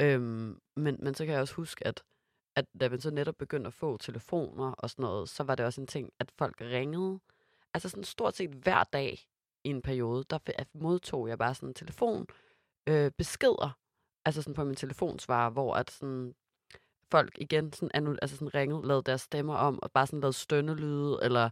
Øhm, 0.00 0.60
men, 0.76 0.96
men 0.98 1.14
så 1.14 1.24
kan 1.24 1.32
jeg 1.32 1.40
også 1.40 1.54
huske, 1.54 1.86
at, 1.86 2.02
at 2.56 2.64
da 2.80 2.88
man 2.88 3.00
så 3.00 3.10
netop 3.10 3.34
begyndte 3.38 3.68
at 3.68 3.74
få 3.74 3.96
telefoner 3.96 4.72
og 4.72 4.90
sådan 4.90 5.02
noget, 5.02 5.28
så 5.28 5.42
var 5.42 5.54
det 5.54 5.66
også 5.66 5.80
en 5.80 5.86
ting, 5.86 6.12
at 6.18 6.30
folk 6.38 6.60
ringede. 6.60 7.18
Altså 7.74 7.88
sådan 7.88 8.04
stort 8.04 8.36
set 8.36 8.50
hver 8.50 8.84
dag 8.84 9.29
i 9.64 9.68
en 9.70 9.82
periode, 9.82 10.24
der 10.30 10.38
modtog 10.74 11.28
jeg 11.28 11.38
bare 11.38 11.54
sådan 11.54 11.68
en 11.68 11.74
telefon 11.74 12.26
øh, 12.88 13.10
beskeder, 13.18 13.76
altså 14.24 14.42
sådan 14.42 14.54
på 14.54 14.64
min 14.64 14.74
telefonsvarer, 14.76 15.50
hvor 15.50 15.74
at 15.74 15.90
sådan 15.90 16.34
folk 17.10 17.38
igen 17.38 17.72
sådan, 17.72 18.18
altså 18.22 18.36
sådan 18.36 18.54
ringede, 18.54 18.86
lavede 18.88 19.02
deres 19.02 19.20
stemmer 19.20 19.54
om, 19.54 19.82
og 19.82 19.90
bare 19.92 20.06
sådan 20.06 20.20
lavede 20.20 20.36
stønnelyde, 20.36 21.18
eller, 21.22 21.50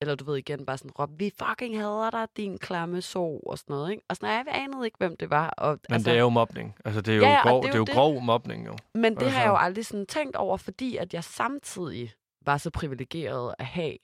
eller 0.00 0.14
du 0.14 0.24
ved 0.24 0.36
igen, 0.36 0.66
bare 0.66 0.78
sådan 0.78 0.90
råbte, 0.90 1.18
vi 1.18 1.32
fucking 1.42 1.78
hader 1.80 2.10
dig, 2.10 2.28
din 2.36 2.58
klamme 2.58 3.00
so, 3.02 3.38
og 3.38 3.58
sådan 3.58 3.74
noget, 3.74 3.90
ikke? 3.90 4.02
Og 4.08 4.16
sådan, 4.16 4.28
jeg 4.46 4.54
anede 4.54 4.84
ikke, 4.84 4.98
hvem 4.98 5.16
det 5.16 5.30
var. 5.30 5.48
Og, 5.48 5.78
Men 5.88 5.94
altså, 5.94 6.10
det 6.10 6.16
er 6.16 6.20
jo 6.20 6.28
mobning. 6.28 6.74
Altså, 6.84 7.00
det 7.00 7.12
er 7.12 7.16
jo, 7.16 7.22
Ja, 7.22 7.48
grov, 7.48 7.62
det 7.62 7.68
er 7.68 7.72
det 7.72 7.74
er 7.74 7.78
jo 7.78 7.80
jo 7.80 7.84
det. 7.84 7.94
grov 7.94 8.20
mobning, 8.22 8.66
jo. 8.66 8.76
Men 8.94 9.16
det 9.16 9.30
har 9.30 9.40
jeg 9.40 9.48
jo 9.48 9.52
Altså- 9.54 9.64
aldrig 9.64 9.86
sådan 9.86 10.06
tænkt 10.06 10.36
over, 10.36 10.56
fordi 10.56 10.96
at 10.96 11.14
jeg 11.14 11.24
samtidig 11.24 12.12
var 12.44 12.56
så 12.58 12.70
privilegeret 12.70 13.54
at 13.58 13.66
have 13.66 13.96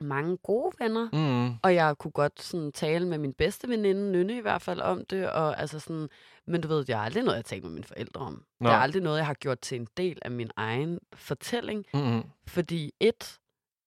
mange 0.00 0.36
gode 0.36 0.72
venner. 0.78 1.08
Mm. 1.12 1.54
Og 1.62 1.74
jeg 1.74 1.98
kunne 1.98 2.10
godt 2.10 2.42
sådan 2.42 2.72
tale 2.72 3.06
med 3.06 3.18
min 3.18 3.32
bedste 3.32 3.68
veninde, 3.68 4.12
Nynne 4.12 4.36
i 4.36 4.40
hvert 4.40 4.62
fald, 4.62 4.80
om 4.80 5.04
det. 5.04 5.30
Og 5.30 5.60
altså 5.60 5.80
sådan, 5.80 6.08
men 6.46 6.60
du 6.60 6.68
ved, 6.68 6.84
jeg 6.88 6.98
har 6.98 7.04
aldrig 7.04 7.24
noget, 7.24 7.36
jeg 7.36 7.44
talt 7.44 7.62
med 7.62 7.72
mine 7.72 7.84
forældre 7.84 8.20
om. 8.20 8.44
Nå. 8.60 8.68
Det 8.68 8.74
er 8.74 8.78
aldrig 8.78 9.02
noget, 9.02 9.18
jeg 9.18 9.26
har 9.26 9.34
gjort 9.34 9.60
til 9.60 9.80
en 9.80 9.88
del 9.96 10.18
af 10.22 10.30
min 10.30 10.50
egen 10.56 10.98
fortælling. 11.14 11.86
Mm-hmm. 11.94 12.22
Fordi 12.46 12.92
et, 13.00 13.38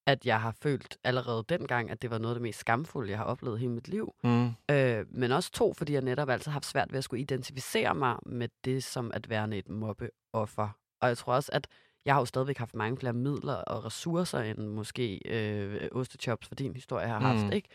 at 0.08 0.26
jeg 0.26 0.42
har 0.42 0.56
følt 0.62 0.98
allerede 1.04 1.46
dengang, 1.50 1.92
at 1.92 2.02
det 2.02 2.12
var 2.12 2.18
noget 2.18 2.34
af 2.34 2.36
det 2.36 2.42
mest 2.42 2.60
skamfulde, 2.60 3.10
jeg 3.10 3.18
har 3.18 3.26
oplevet 3.26 3.60
hele 3.60 3.72
mit 3.72 3.88
liv. 3.88 4.14
Mm. 4.24 4.52
Øh, 4.72 5.06
men 5.10 5.32
også 5.32 5.52
to, 5.52 5.74
fordi 5.74 5.94
jeg 5.94 6.02
netop 6.02 6.30
altid 6.30 6.50
har 6.50 6.54
haft 6.54 6.66
svært 6.66 6.92
ved 6.92 6.98
at 6.98 7.04
skulle 7.04 7.22
identificere 7.22 7.96
mig 7.96 8.16
med 8.26 8.50
det 8.66 8.84
som 8.84 9.12
at 9.14 9.30
være 9.30 9.58
et 9.58 9.70
mobbeoffer. 9.70 10.70
Og 11.02 11.08
jeg 11.08 11.18
tror 11.18 11.34
også, 11.34 11.50
at 11.54 11.68
jeg 12.06 12.14
har 12.14 12.22
jo 12.22 12.26
stadigvæk 12.26 12.58
haft 12.58 12.76
mange 12.76 12.98
flere 12.98 13.14
midler 13.14 13.54
og 13.54 13.86
ressourcer, 13.86 14.40
end 14.40 14.60
måske 14.68 15.20
øh, 15.26 15.90
Ostechops 15.92 16.48
for 16.48 16.56
din 16.56 16.74
historie 16.76 17.08
har 17.08 17.20
haft, 17.20 17.46
Mm. 17.46 17.52
ikke? 17.52 17.70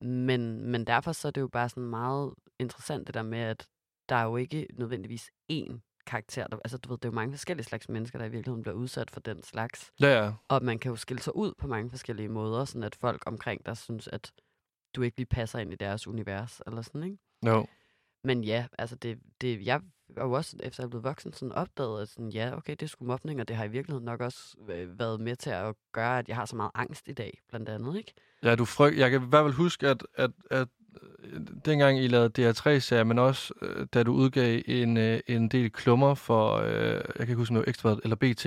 Men, 0.00 0.60
men 0.70 0.86
derfor 0.86 1.12
så 1.12 1.28
er 1.28 1.32
det 1.32 1.40
jo 1.40 1.48
bare 1.48 1.68
sådan 1.68 1.82
meget 1.82 2.34
interessant 2.58 3.06
det 3.06 3.14
der 3.14 3.22
med, 3.22 3.38
at 3.38 3.68
der 4.08 4.16
er 4.16 4.24
jo 4.24 4.36
ikke 4.36 4.66
nødvendigvis 4.74 5.30
én 5.52 5.78
karakter. 6.06 6.46
Der, 6.46 6.56
altså 6.64 6.78
du 6.78 6.88
ved, 6.88 6.98
det 6.98 7.04
er 7.04 7.08
jo 7.08 7.14
mange 7.14 7.32
forskellige 7.32 7.64
slags 7.64 7.88
mennesker, 7.88 8.18
der 8.18 8.26
i 8.26 8.28
virkeligheden 8.30 8.62
bliver 8.62 8.74
udsat 8.74 9.10
for 9.10 9.20
den 9.20 9.42
slags. 9.42 9.92
Ja, 10.00 10.24
ja. 10.24 10.32
Og 10.48 10.64
man 10.64 10.78
kan 10.78 10.90
jo 10.90 10.96
skille 10.96 11.22
sig 11.22 11.36
ud 11.36 11.52
på 11.58 11.66
mange 11.66 11.90
forskellige 11.90 12.28
måder, 12.28 12.64
sådan 12.64 12.82
at 12.82 12.94
folk 12.94 13.22
omkring 13.26 13.66
dig 13.66 13.76
synes, 13.76 14.08
at 14.08 14.32
du 14.96 15.02
ikke 15.02 15.16
lige 15.16 15.26
passer 15.26 15.58
ind 15.58 15.72
i 15.72 15.76
deres 15.76 16.06
univers, 16.06 16.60
eller 16.66 16.82
sådan, 16.82 17.02
ikke? 17.04 17.18
Jo. 17.46 17.66
Men 18.24 18.44
ja, 18.44 18.66
altså 18.78 18.96
det, 18.96 19.18
det 19.40 19.66
jeg 19.66 19.80
jo 20.20 20.32
også, 20.32 20.56
efter 20.60 20.82
jeg 20.82 20.90
blevet 20.90 21.04
voksen, 21.04 21.32
sådan 21.32 21.52
opdaget, 21.52 22.02
at 22.02 22.08
sådan, 22.08 22.28
ja, 22.28 22.56
okay, 22.56 22.72
det 22.72 22.82
er 22.82 22.86
sgu 22.86 23.04
mobning, 23.04 23.40
og 23.40 23.48
det 23.48 23.56
har 23.56 23.64
i 23.64 23.68
virkeligheden 23.68 24.04
nok 24.04 24.20
også 24.20 24.56
øh, 24.68 24.98
været 24.98 25.20
med 25.20 25.36
til 25.36 25.50
at 25.50 25.74
gøre, 25.92 26.18
at 26.18 26.28
jeg 26.28 26.36
har 26.36 26.44
så 26.44 26.56
meget 26.56 26.70
angst 26.74 27.08
i 27.08 27.12
dag, 27.12 27.40
blandt 27.48 27.68
andet, 27.68 27.96
ikke? 27.96 28.12
Ja, 28.42 28.54
du 28.54 28.64
fryg... 28.64 28.98
Jeg 28.98 29.10
kan 29.10 29.22
i 29.22 29.26
hvert 29.26 29.44
fald 29.44 29.54
huske, 29.54 29.88
at, 29.88 30.06
at, 30.14 30.30
at 30.50 30.68
øh, 31.22 31.40
dengang 31.64 31.98
I 31.98 32.08
lavede 32.08 32.50
DR3-serier, 32.50 33.04
men 33.04 33.18
også 33.18 33.54
øh, 33.62 33.86
da 33.94 34.02
du 34.02 34.12
udgav 34.12 34.62
en, 34.66 34.96
øh, 34.96 35.20
en 35.26 35.48
del 35.48 35.72
klummer 35.72 36.14
for, 36.14 36.56
øh, 36.56 36.92
jeg 36.94 37.02
kan 37.16 37.28
ikke 37.28 37.34
huske, 37.34 37.52
om 37.52 37.54
det 37.54 37.66
var 37.66 37.70
Ekstrabladet 37.70 38.00
eller 38.04 38.16
BT, 38.16 38.46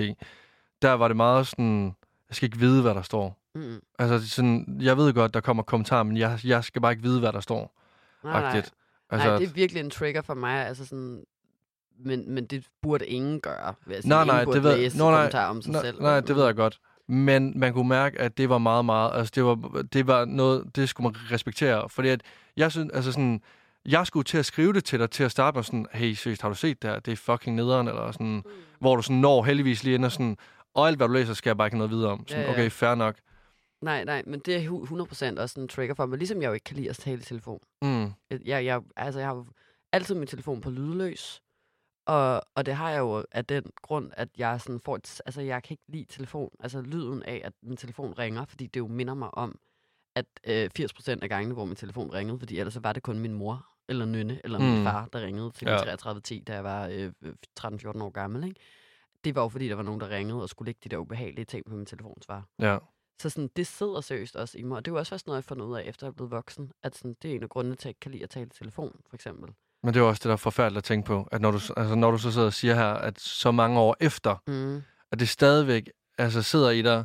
der 0.82 0.92
var 0.92 1.08
det 1.08 1.16
meget 1.16 1.46
sådan, 1.46 1.94
jeg 2.28 2.36
skal 2.36 2.46
ikke 2.46 2.58
vide, 2.58 2.82
hvad 2.82 2.94
der 2.94 3.02
står. 3.02 3.40
Mm. 3.54 3.80
Altså, 3.98 4.28
sådan, 4.28 4.78
jeg 4.80 4.96
ved 4.96 5.12
godt, 5.14 5.34
der 5.34 5.40
kommer 5.40 5.62
kommentarer, 5.62 6.02
men 6.02 6.16
jeg, 6.16 6.38
jeg 6.44 6.64
skal 6.64 6.82
bare 6.82 6.92
ikke 6.92 7.02
vide, 7.02 7.20
hvad 7.20 7.32
der 7.32 7.40
står. 7.40 7.80
Nej, 8.24 8.40
nej. 8.40 8.62
Altså, 9.10 9.28
nej, 9.28 9.38
det 9.38 9.48
er 9.48 9.52
virkelig 9.52 9.80
en 9.80 9.90
trigger 9.90 10.22
for 10.22 10.34
mig. 10.34 10.66
Altså 10.66 10.86
sådan, 10.86 11.24
men, 12.04 12.30
men 12.34 12.44
det 12.46 12.64
burde 12.82 13.06
ingen 13.06 13.40
gøre. 13.40 13.74
Vil 13.86 13.94
jeg 13.94 14.02
sige. 14.02 14.08
Nej, 14.08 14.24
nej, 14.24 14.44
det 14.44 14.62
ved- 14.62 14.76
læse 14.76 14.98
Nå, 14.98 15.10
nej, 15.10 15.30
om 15.48 15.62
sig 15.62 15.72
nej, 15.72 15.82
selv. 15.82 16.02
nej, 16.02 16.20
det 16.20 16.36
ved 16.36 16.44
jeg 16.44 16.54
godt. 16.56 16.80
Men 17.08 17.58
man 17.60 17.72
kunne 17.72 17.88
mærke, 17.88 18.20
at 18.20 18.38
det 18.38 18.48
var 18.48 18.58
meget, 18.58 18.84
meget... 18.84 19.10
Altså, 19.14 19.32
det 19.34 19.44
var, 19.44 19.84
det 19.92 20.06
var 20.06 20.24
noget, 20.24 20.76
det 20.76 20.88
skulle 20.88 21.04
man 21.12 21.16
respektere. 21.32 21.88
Fordi 21.88 22.08
at 22.08 22.22
jeg 22.56 22.72
synes, 22.72 22.90
altså 22.94 23.12
sådan... 23.12 23.40
Jeg 23.86 24.06
skulle 24.06 24.24
til 24.24 24.38
at 24.38 24.46
skrive 24.46 24.72
det 24.72 24.84
til 24.84 24.98
dig 24.98 25.10
til 25.10 25.24
at 25.24 25.30
starte 25.30 25.56
med 25.56 25.64
sådan, 25.64 25.86
hey, 25.92 26.12
seriøst, 26.14 26.42
har 26.42 26.48
du 26.48 26.54
set 26.54 26.82
det 26.82 26.90
her? 26.90 26.98
Det 27.00 27.12
er 27.12 27.16
fucking 27.16 27.56
nederen, 27.56 27.88
eller 27.88 28.12
sådan, 28.12 28.26
Mm. 28.34 28.42
hvor 28.80 28.96
du 28.96 29.02
sådan 29.02 29.16
når 29.16 29.42
heldigvis 29.42 29.84
lige 29.84 29.94
ind 29.94 30.04
og 30.04 30.12
sådan, 30.12 30.36
og 30.74 30.88
alt 30.88 30.96
hvad 30.96 31.08
du 31.08 31.12
læser, 31.14 31.34
skal 31.34 31.50
jeg 31.50 31.56
bare 31.56 31.66
ikke 31.66 31.76
noget 31.78 31.90
videre 31.90 32.10
om. 32.10 32.24
Sådan, 32.28 32.42
Ja, 32.44 32.46
ja. 32.50 32.52
okay, 32.54 32.70
fair 32.70 32.94
nok. 32.94 33.14
Nej, 33.82 34.04
nej, 34.04 34.22
men 34.26 34.40
det 34.40 34.56
er 34.56 34.68
hu- 34.68 34.84
100% 34.84 35.40
også 35.40 35.60
en 35.60 35.68
trigger 35.68 35.94
for 35.94 36.06
mig. 36.06 36.18
Ligesom 36.18 36.42
jeg 36.42 36.48
jo 36.48 36.52
ikke 36.52 36.64
kan 36.64 36.76
lide 36.76 36.90
at 36.90 36.96
tale 36.96 37.18
i 37.20 37.24
telefon. 37.24 37.58
Mm. 37.82 38.04
Jeg, 38.30 38.64
jeg, 38.64 38.80
altså, 38.96 39.20
jeg 39.20 39.28
har 39.28 39.44
altid 39.92 40.14
min 40.14 40.26
telefon 40.26 40.60
på 40.60 40.70
lydløs. 40.70 41.42
Og, 42.06 42.42
og 42.54 42.66
det 42.66 42.74
har 42.74 42.90
jeg 42.90 42.98
jo 42.98 43.24
af 43.32 43.44
den 43.44 43.64
grund, 43.82 44.10
at 44.16 44.28
jeg 44.38 44.60
sådan 44.60 44.80
får 44.80 44.96
et, 44.96 45.20
altså 45.26 45.40
jeg 45.40 45.62
kan 45.62 45.74
ikke 45.74 45.84
lide 45.88 46.04
telefon, 46.04 46.50
altså 46.60 46.80
lyden 46.80 47.22
af, 47.22 47.40
at 47.44 47.52
min 47.62 47.76
telefon 47.76 48.12
ringer, 48.18 48.44
fordi 48.44 48.66
det 48.66 48.80
jo 48.80 48.86
minder 48.86 49.14
mig 49.14 49.34
om, 49.34 49.58
at 50.14 50.26
øh, 50.46 50.70
80% 50.78 51.18
af 51.22 51.28
gangene, 51.28 51.54
hvor 51.54 51.64
min 51.64 51.76
telefon 51.76 52.12
ringede, 52.12 52.38
fordi 52.38 52.58
ellers 52.58 52.74
så 52.74 52.80
var 52.80 52.92
det 52.92 53.02
kun 53.02 53.18
min 53.18 53.34
mor, 53.34 53.66
eller 53.88 54.04
nynne, 54.06 54.40
eller 54.44 54.58
min 54.58 54.78
Mm. 54.78 54.84
far, 54.84 55.08
der 55.12 55.20
ringede 55.20 55.50
til 55.50 55.66
Ja. 55.66 55.72
ja. 55.72 55.78
3310, 55.78 56.40
da 56.46 56.54
jeg 56.54 56.64
var 56.64 56.88
øh, 56.92 57.12
13-14 57.60 58.02
år 58.02 58.10
gammel, 58.10 58.44
ikke? 58.44 58.60
Det 59.24 59.34
var 59.34 59.42
jo 59.42 59.48
fordi, 59.48 59.68
der 59.68 59.74
var 59.74 59.82
nogen, 59.82 60.00
der 60.00 60.08
ringede 60.10 60.42
og 60.42 60.48
skulle 60.48 60.66
lægge 60.66 60.80
de 60.84 60.88
der 60.88 60.96
ubehagelige 60.96 61.44
ting 61.44 61.64
på 61.66 61.74
min 61.76 61.86
telefonsvar. 61.86 62.48
Ja. 62.58 62.78
Så 63.20 63.30
sådan, 63.30 63.50
det 63.56 63.66
sidder 63.66 64.00
seriøst 64.00 64.36
også 64.36 64.58
i 64.58 64.62
mig, 64.62 64.76
og 64.76 64.84
det 64.84 64.90
er 64.90 64.94
jo 64.94 64.98
også 64.98 65.10
først 65.10 65.26
noget, 65.26 65.36
jeg 65.36 65.42
har 65.42 65.48
fundet 65.48 65.64
ud 65.66 65.76
af, 65.76 65.82
efter 65.86 66.06
jeg 66.06 66.10
er 66.10 66.14
blevet 66.14 66.30
voksen, 66.30 66.72
at 66.82 66.96
sådan, 66.96 67.16
det 67.22 67.30
er 67.30 67.34
en 67.34 67.42
af 67.42 67.48
grundene 67.48 67.76
til, 67.76 67.80
at 67.80 67.84
jeg 67.84 67.90
ikke 67.90 68.00
kan 68.00 68.10
lide 68.12 68.22
at 68.22 68.30
tale 68.30 68.46
i 68.46 68.48
telefon, 68.48 69.00
for 69.08 69.14
eksempel. 69.16 69.54
Men 69.82 69.94
det 69.94 70.00
er 70.00 70.04
også 70.04 70.18
det, 70.20 70.24
der 70.24 70.32
er 70.32 70.36
forfærdeligt 70.36 70.78
at 70.78 70.84
tænke 70.84 71.06
på, 71.06 71.28
at 71.32 71.40
når 71.40 71.50
du, 71.50 71.60
altså, 71.76 71.94
når 71.94 72.10
du 72.10 72.18
så 72.18 72.32
sidder 72.32 72.46
og 72.46 72.52
siger 72.52 72.74
her, 72.74 72.86
at 72.92 73.20
så 73.20 73.50
mange 73.50 73.80
år 73.80 73.96
efter, 74.00 74.36
Mm. 74.46 74.82
at 75.12 75.20
det 75.20 75.28
stadigvæk 75.28 75.90
altså, 76.18 76.42
sidder 76.42 76.70
i 76.70 76.82
dig. 76.82 77.04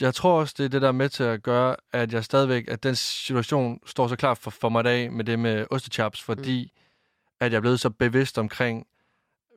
Jeg 0.00 0.14
tror 0.14 0.40
også, 0.40 0.54
det 0.58 0.64
er 0.64 0.68
det, 0.68 0.82
der 0.82 0.88
er 0.88 0.92
med 0.92 1.08
til 1.08 1.22
at 1.24 1.42
gøre, 1.42 1.76
at 1.92 2.12
jeg 2.12 2.24
stadigvæk, 2.24 2.64
at 2.68 2.82
den 2.82 2.94
situation 2.96 3.78
står 3.86 4.08
så 4.08 4.16
klart 4.16 4.38
for, 4.38 4.50
for 4.50 4.68
mig 4.68 4.80
i 4.80 4.82
dag 4.82 5.12
med 5.12 5.24
det 5.24 5.38
med 5.38 5.66
ostechaps, 5.70 6.22
fordi 6.22 6.72
at 7.40 7.52
jeg 7.52 7.56
er 7.56 7.60
blevet 7.60 7.80
så 7.80 7.90
bevidst 7.90 8.38
omkring, 8.38 8.86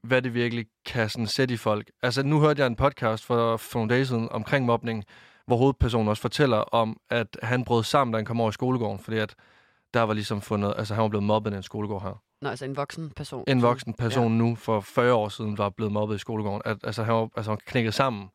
hvad 0.04 0.22
det 0.22 0.34
virkelig 0.34 0.66
kan 0.86 1.10
sådan 1.10 1.28
sætte 1.28 1.54
i 1.54 1.58
folk. 1.58 1.92
Altså, 2.04 2.24
nu 2.24 2.40
hørte 2.40 2.60
jeg 2.62 2.68
en 2.68 2.76
podcast 2.76 3.26
for, 3.26 3.58
for 3.58 3.80
nogle 3.80 3.94
dage 3.94 4.06
siden 4.06 4.30
omkring 4.32 4.66
mobning, 4.66 5.04
hvor 5.48 5.58
hovedpersonen 5.58 6.08
også 6.08 6.22
fortæller 6.22 6.58
om, 6.58 6.98
at 7.10 7.38
han 7.44 7.64
brød 7.64 7.84
sammen, 7.84 8.12
da 8.14 8.18
han 8.18 8.26
kom 8.26 8.42
over 8.42 8.50
i 8.50 8.54
skolegården, 8.54 9.00
fordi 9.00 9.18
at 9.18 9.36
der 9.94 10.02
var 10.02 10.14
ligesom 10.14 10.42
fundet, 10.42 10.74
altså 10.78 10.94
han 10.94 11.02
var 11.02 11.10
blevet 11.10 11.24
mobbet 11.24 11.54
i 11.54 11.56
en 11.58 11.64
skolegård 11.64 12.02
her. 12.04 12.22
Nå, 12.42 12.50
altså 12.50 12.66
en 12.66 12.76
voksen 12.76 13.10
person. 13.10 13.44
En 13.48 13.62
voksen 13.62 13.94
person 13.94 14.32
ja. 14.32 14.38
nu 14.38 14.56
for 14.56 14.80
40 14.80 15.14
år 15.14 15.30
siden 15.30 15.58
var 15.58 15.70
blevet 15.70 15.94
mobbet 15.94 16.16
i 16.16 16.20
skolegården. 16.20 16.62
At, 16.66 16.78
altså, 16.84 17.04
han 17.04 17.14
var 17.14 17.30
altså, 17.36 17.52
han 17.52 17.60
knækket 17.66 17.94
sammen 17.94 18.30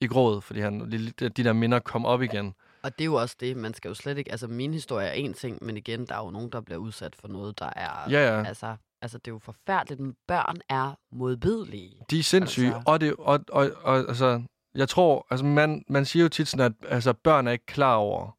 i 0.00 0.06
grådet, 0.06 0.44
fordi 0.44 0.60
han, 0.60 0.92
de, 0.92 1.28
de 1.28 1.44
der 1.44 1.52
minder 1.52 1.78
kom 1.78 2.06
op 2.06 2.22
igen. 2.22 2.54
Og 2.82 2.98
det 2.98 3.00
er 3.00 3.06
jo 3.06 3.14
også 3.14 3.36
det, 3.40 3.56
man 3.56 3.74
skal 3.74 3.88
jo 3.88 3.94
slet 3.94 4.18
ikke... 4.18 4.30
Altså, 4.30 4.46
min 4.46 4.74
historie 4.74 5.06
er 5.06 5.12
en 5.12 5.34
ting, 5.34 5.58
men 5.62 5.76
igen, 5.76 6.06
der 6.06 6.14
er 6.14 6.24
jo 6.24 6.30
nogen, 6.30 6.50
der 6.52 6.60
bliver 6.60 6.78
udsat 6.78 7.16
for 7.16 7.28
noget, 7.28 7.58
der 7.58 7.70
er... 7.76 8.10
Ja, 8.10 8.36
ja. 8.36 8.44
Altså, 8.44 8.76
altså, 9.02 9.18
det 9.18 9.28
er 9.28 9.32
jo 9.32 9.38
forfærdeligt, 9.38 10.00
men 10.00 10.16
børn 10.26 10.56
er 10.68 10.94
modbydelige. 11.12 11.96
De 12.10 12.18
er 12.18 12.22
sindssyge, 12.22 12.74
altså. 12.74 12.82
og, 12.86 13.00
det, 13.00 13.14
og, 13.18 13.40
og, 13.48 13.70
og 13.82 13.96
altså, 13.96 14.42
jeg 14.74 14.88
tror, 14.88 15.26
altså 15.30 15.46
man, 15.46 15.84
man 15.88 16.04
siger 16.04 16.22
jo 16.22 16.28
tit 16.28 16.48
sådan, 16.48 16.66
at 16.66 16.88
altså, 16.90 17.12
børn 17.12 17.46
er 17.46 17.52
ikke 17.52 17.66
klar 17.66 17.94
over, 17.94 18.36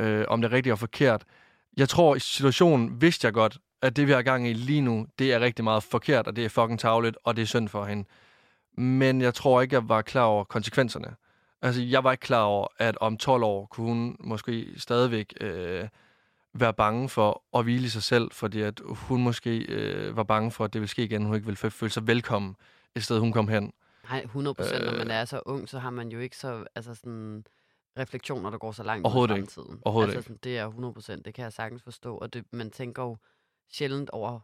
øh, 0.00 0.24
om 0.28 0.40
det 0.42 0.48
er 0.48 0.52
rigtigt 0.52 0.72
og 0.72 0.78
forkert. 0.78 1.24
Jeg 1.76 1.88
tror, 1.88 2.16
i 2.16 2.20
situationen 2.20 3.00
vidste 3.00 3.24
jeg 3.26 3.32
godt, 3.32 3.58
at 3.82 3.96
det, 3.96 4.06
vi 4.06 4.12
har 4.12 4.22
gang 4.22 4.48
i 4.48 4.52
lige 4.52 4.80
nu, 4.80 5.06
det 5.18 5.32
er 5.32 5.40
rigtig 5.40 5.64
meget 5.64 5.82
forkert, 5.82 6.26
og 6.26 6.36
det 6.36 6.44
er 6.44 6.48
fucking 6.48 6.80
tavligt, 6.80 7.16
og 7.24 7.36
det 7.36 7.42
er 7.42 7.46
synd 7.46 7.68
for 7.68 7.84
hende. 7.84 8.04
Men 8.76 9.20
jeg 9.20 9.34
tror 9.34 9.60
ikke, 9.60 9.74
jeg 9.74 9.88
var 9.88 10.02
klar 10.02 10.24
over 10.24 10.44
konsekvenserne. 10.44 11.16
Altså, 11.62 11.82
jeg 11.82 12.04
var 12.04 12.12
ikke 12.12 12.22
klar 12.22 12.42
over, 12.42 12.66
at 12.78 12.98
om 13.00 13.16
12 13.16 13.42
år 13.42 13.66
kunne 13.66 13.86
hun 13.86 14.16
måske 14.20 14.66
stadigvæk 14.76 15.34
øh, 15.40 15.88
være 16.54 16.74
bange 16.74 17.08
for 17.08 17.42
at 17.58 17.64
hvile 17.64 17.84
i 17.84 17.88
sig 17.88 18.02
selv, 18.02 18.30
fordi 18.32 18.60
at 18.60 18.80
hun 18.86 19.22
måske 19.22 19.58
øh, 19.58 20.16
var 20.16 20.22
bange 20.22 20.50
for, 20.50 20.64
at 20.64 20.72
det 20.72 20.80
ville 20.80 20.90
ske 20.90 21.04
igen. 21.04 21.24
Hun 21.24 21.34
ikke 21.34 21.46
ville 21.46 21.58
fø- 21.64 21.68
føle 21.68 21.92
sig 21.92 22.06
velkommen 22.06 22.56
et 22.94 23.04
sted, 23.04 23.18
hun 23.18 23.32
kom 23.32 23.48
hen. 23.48 23.72
Nej, 24.10 24.20
100 24.24 24.54
procent. 24.54 24.84
Når 24.84 24.92
man 24.92 25.10
Øh. 25.10 25.16
er 25.16 25.24
så 25.24 25.40
ung, 25.46 25.68
så 25.68 25.78
har 25.78 25.90
man 25.90 26.08
jo 26.08 26.18
ikke 26.18 26.36
så... 26.36 26.64
Altså 26.74 26.94
sådan 26.94 27.44
refleksioner, 27.98 28.50
der 28.50 28.58
går 28.58 28.72
så 28.72 28.82
langt 28.82 29.06
ud 29.06 29.12
i 29.12 29.22
ikke. 29.22 29.52
fremtiden. 29.52 29.78
Overhovedet 29.84 30.14
altså, 30.14 30.22
sådan, 30.26 30.38
det 30.44 30.58
er 30.58 30.66
100 30.66 30.94
procent. 30.94 31.24
Det 31.24 31.34
kan 31.34 31.44
jeg 31.44 31.52
sagtens 31.52 31.82
forstå. 31.82 32.16
Og 32.16 32.32
det, 32.34 32.44
man 32.52 32.70
tænker 32.70 33.02
jo 33.02 33.16
sjældent 33.70 34.10
over 34.10 34.40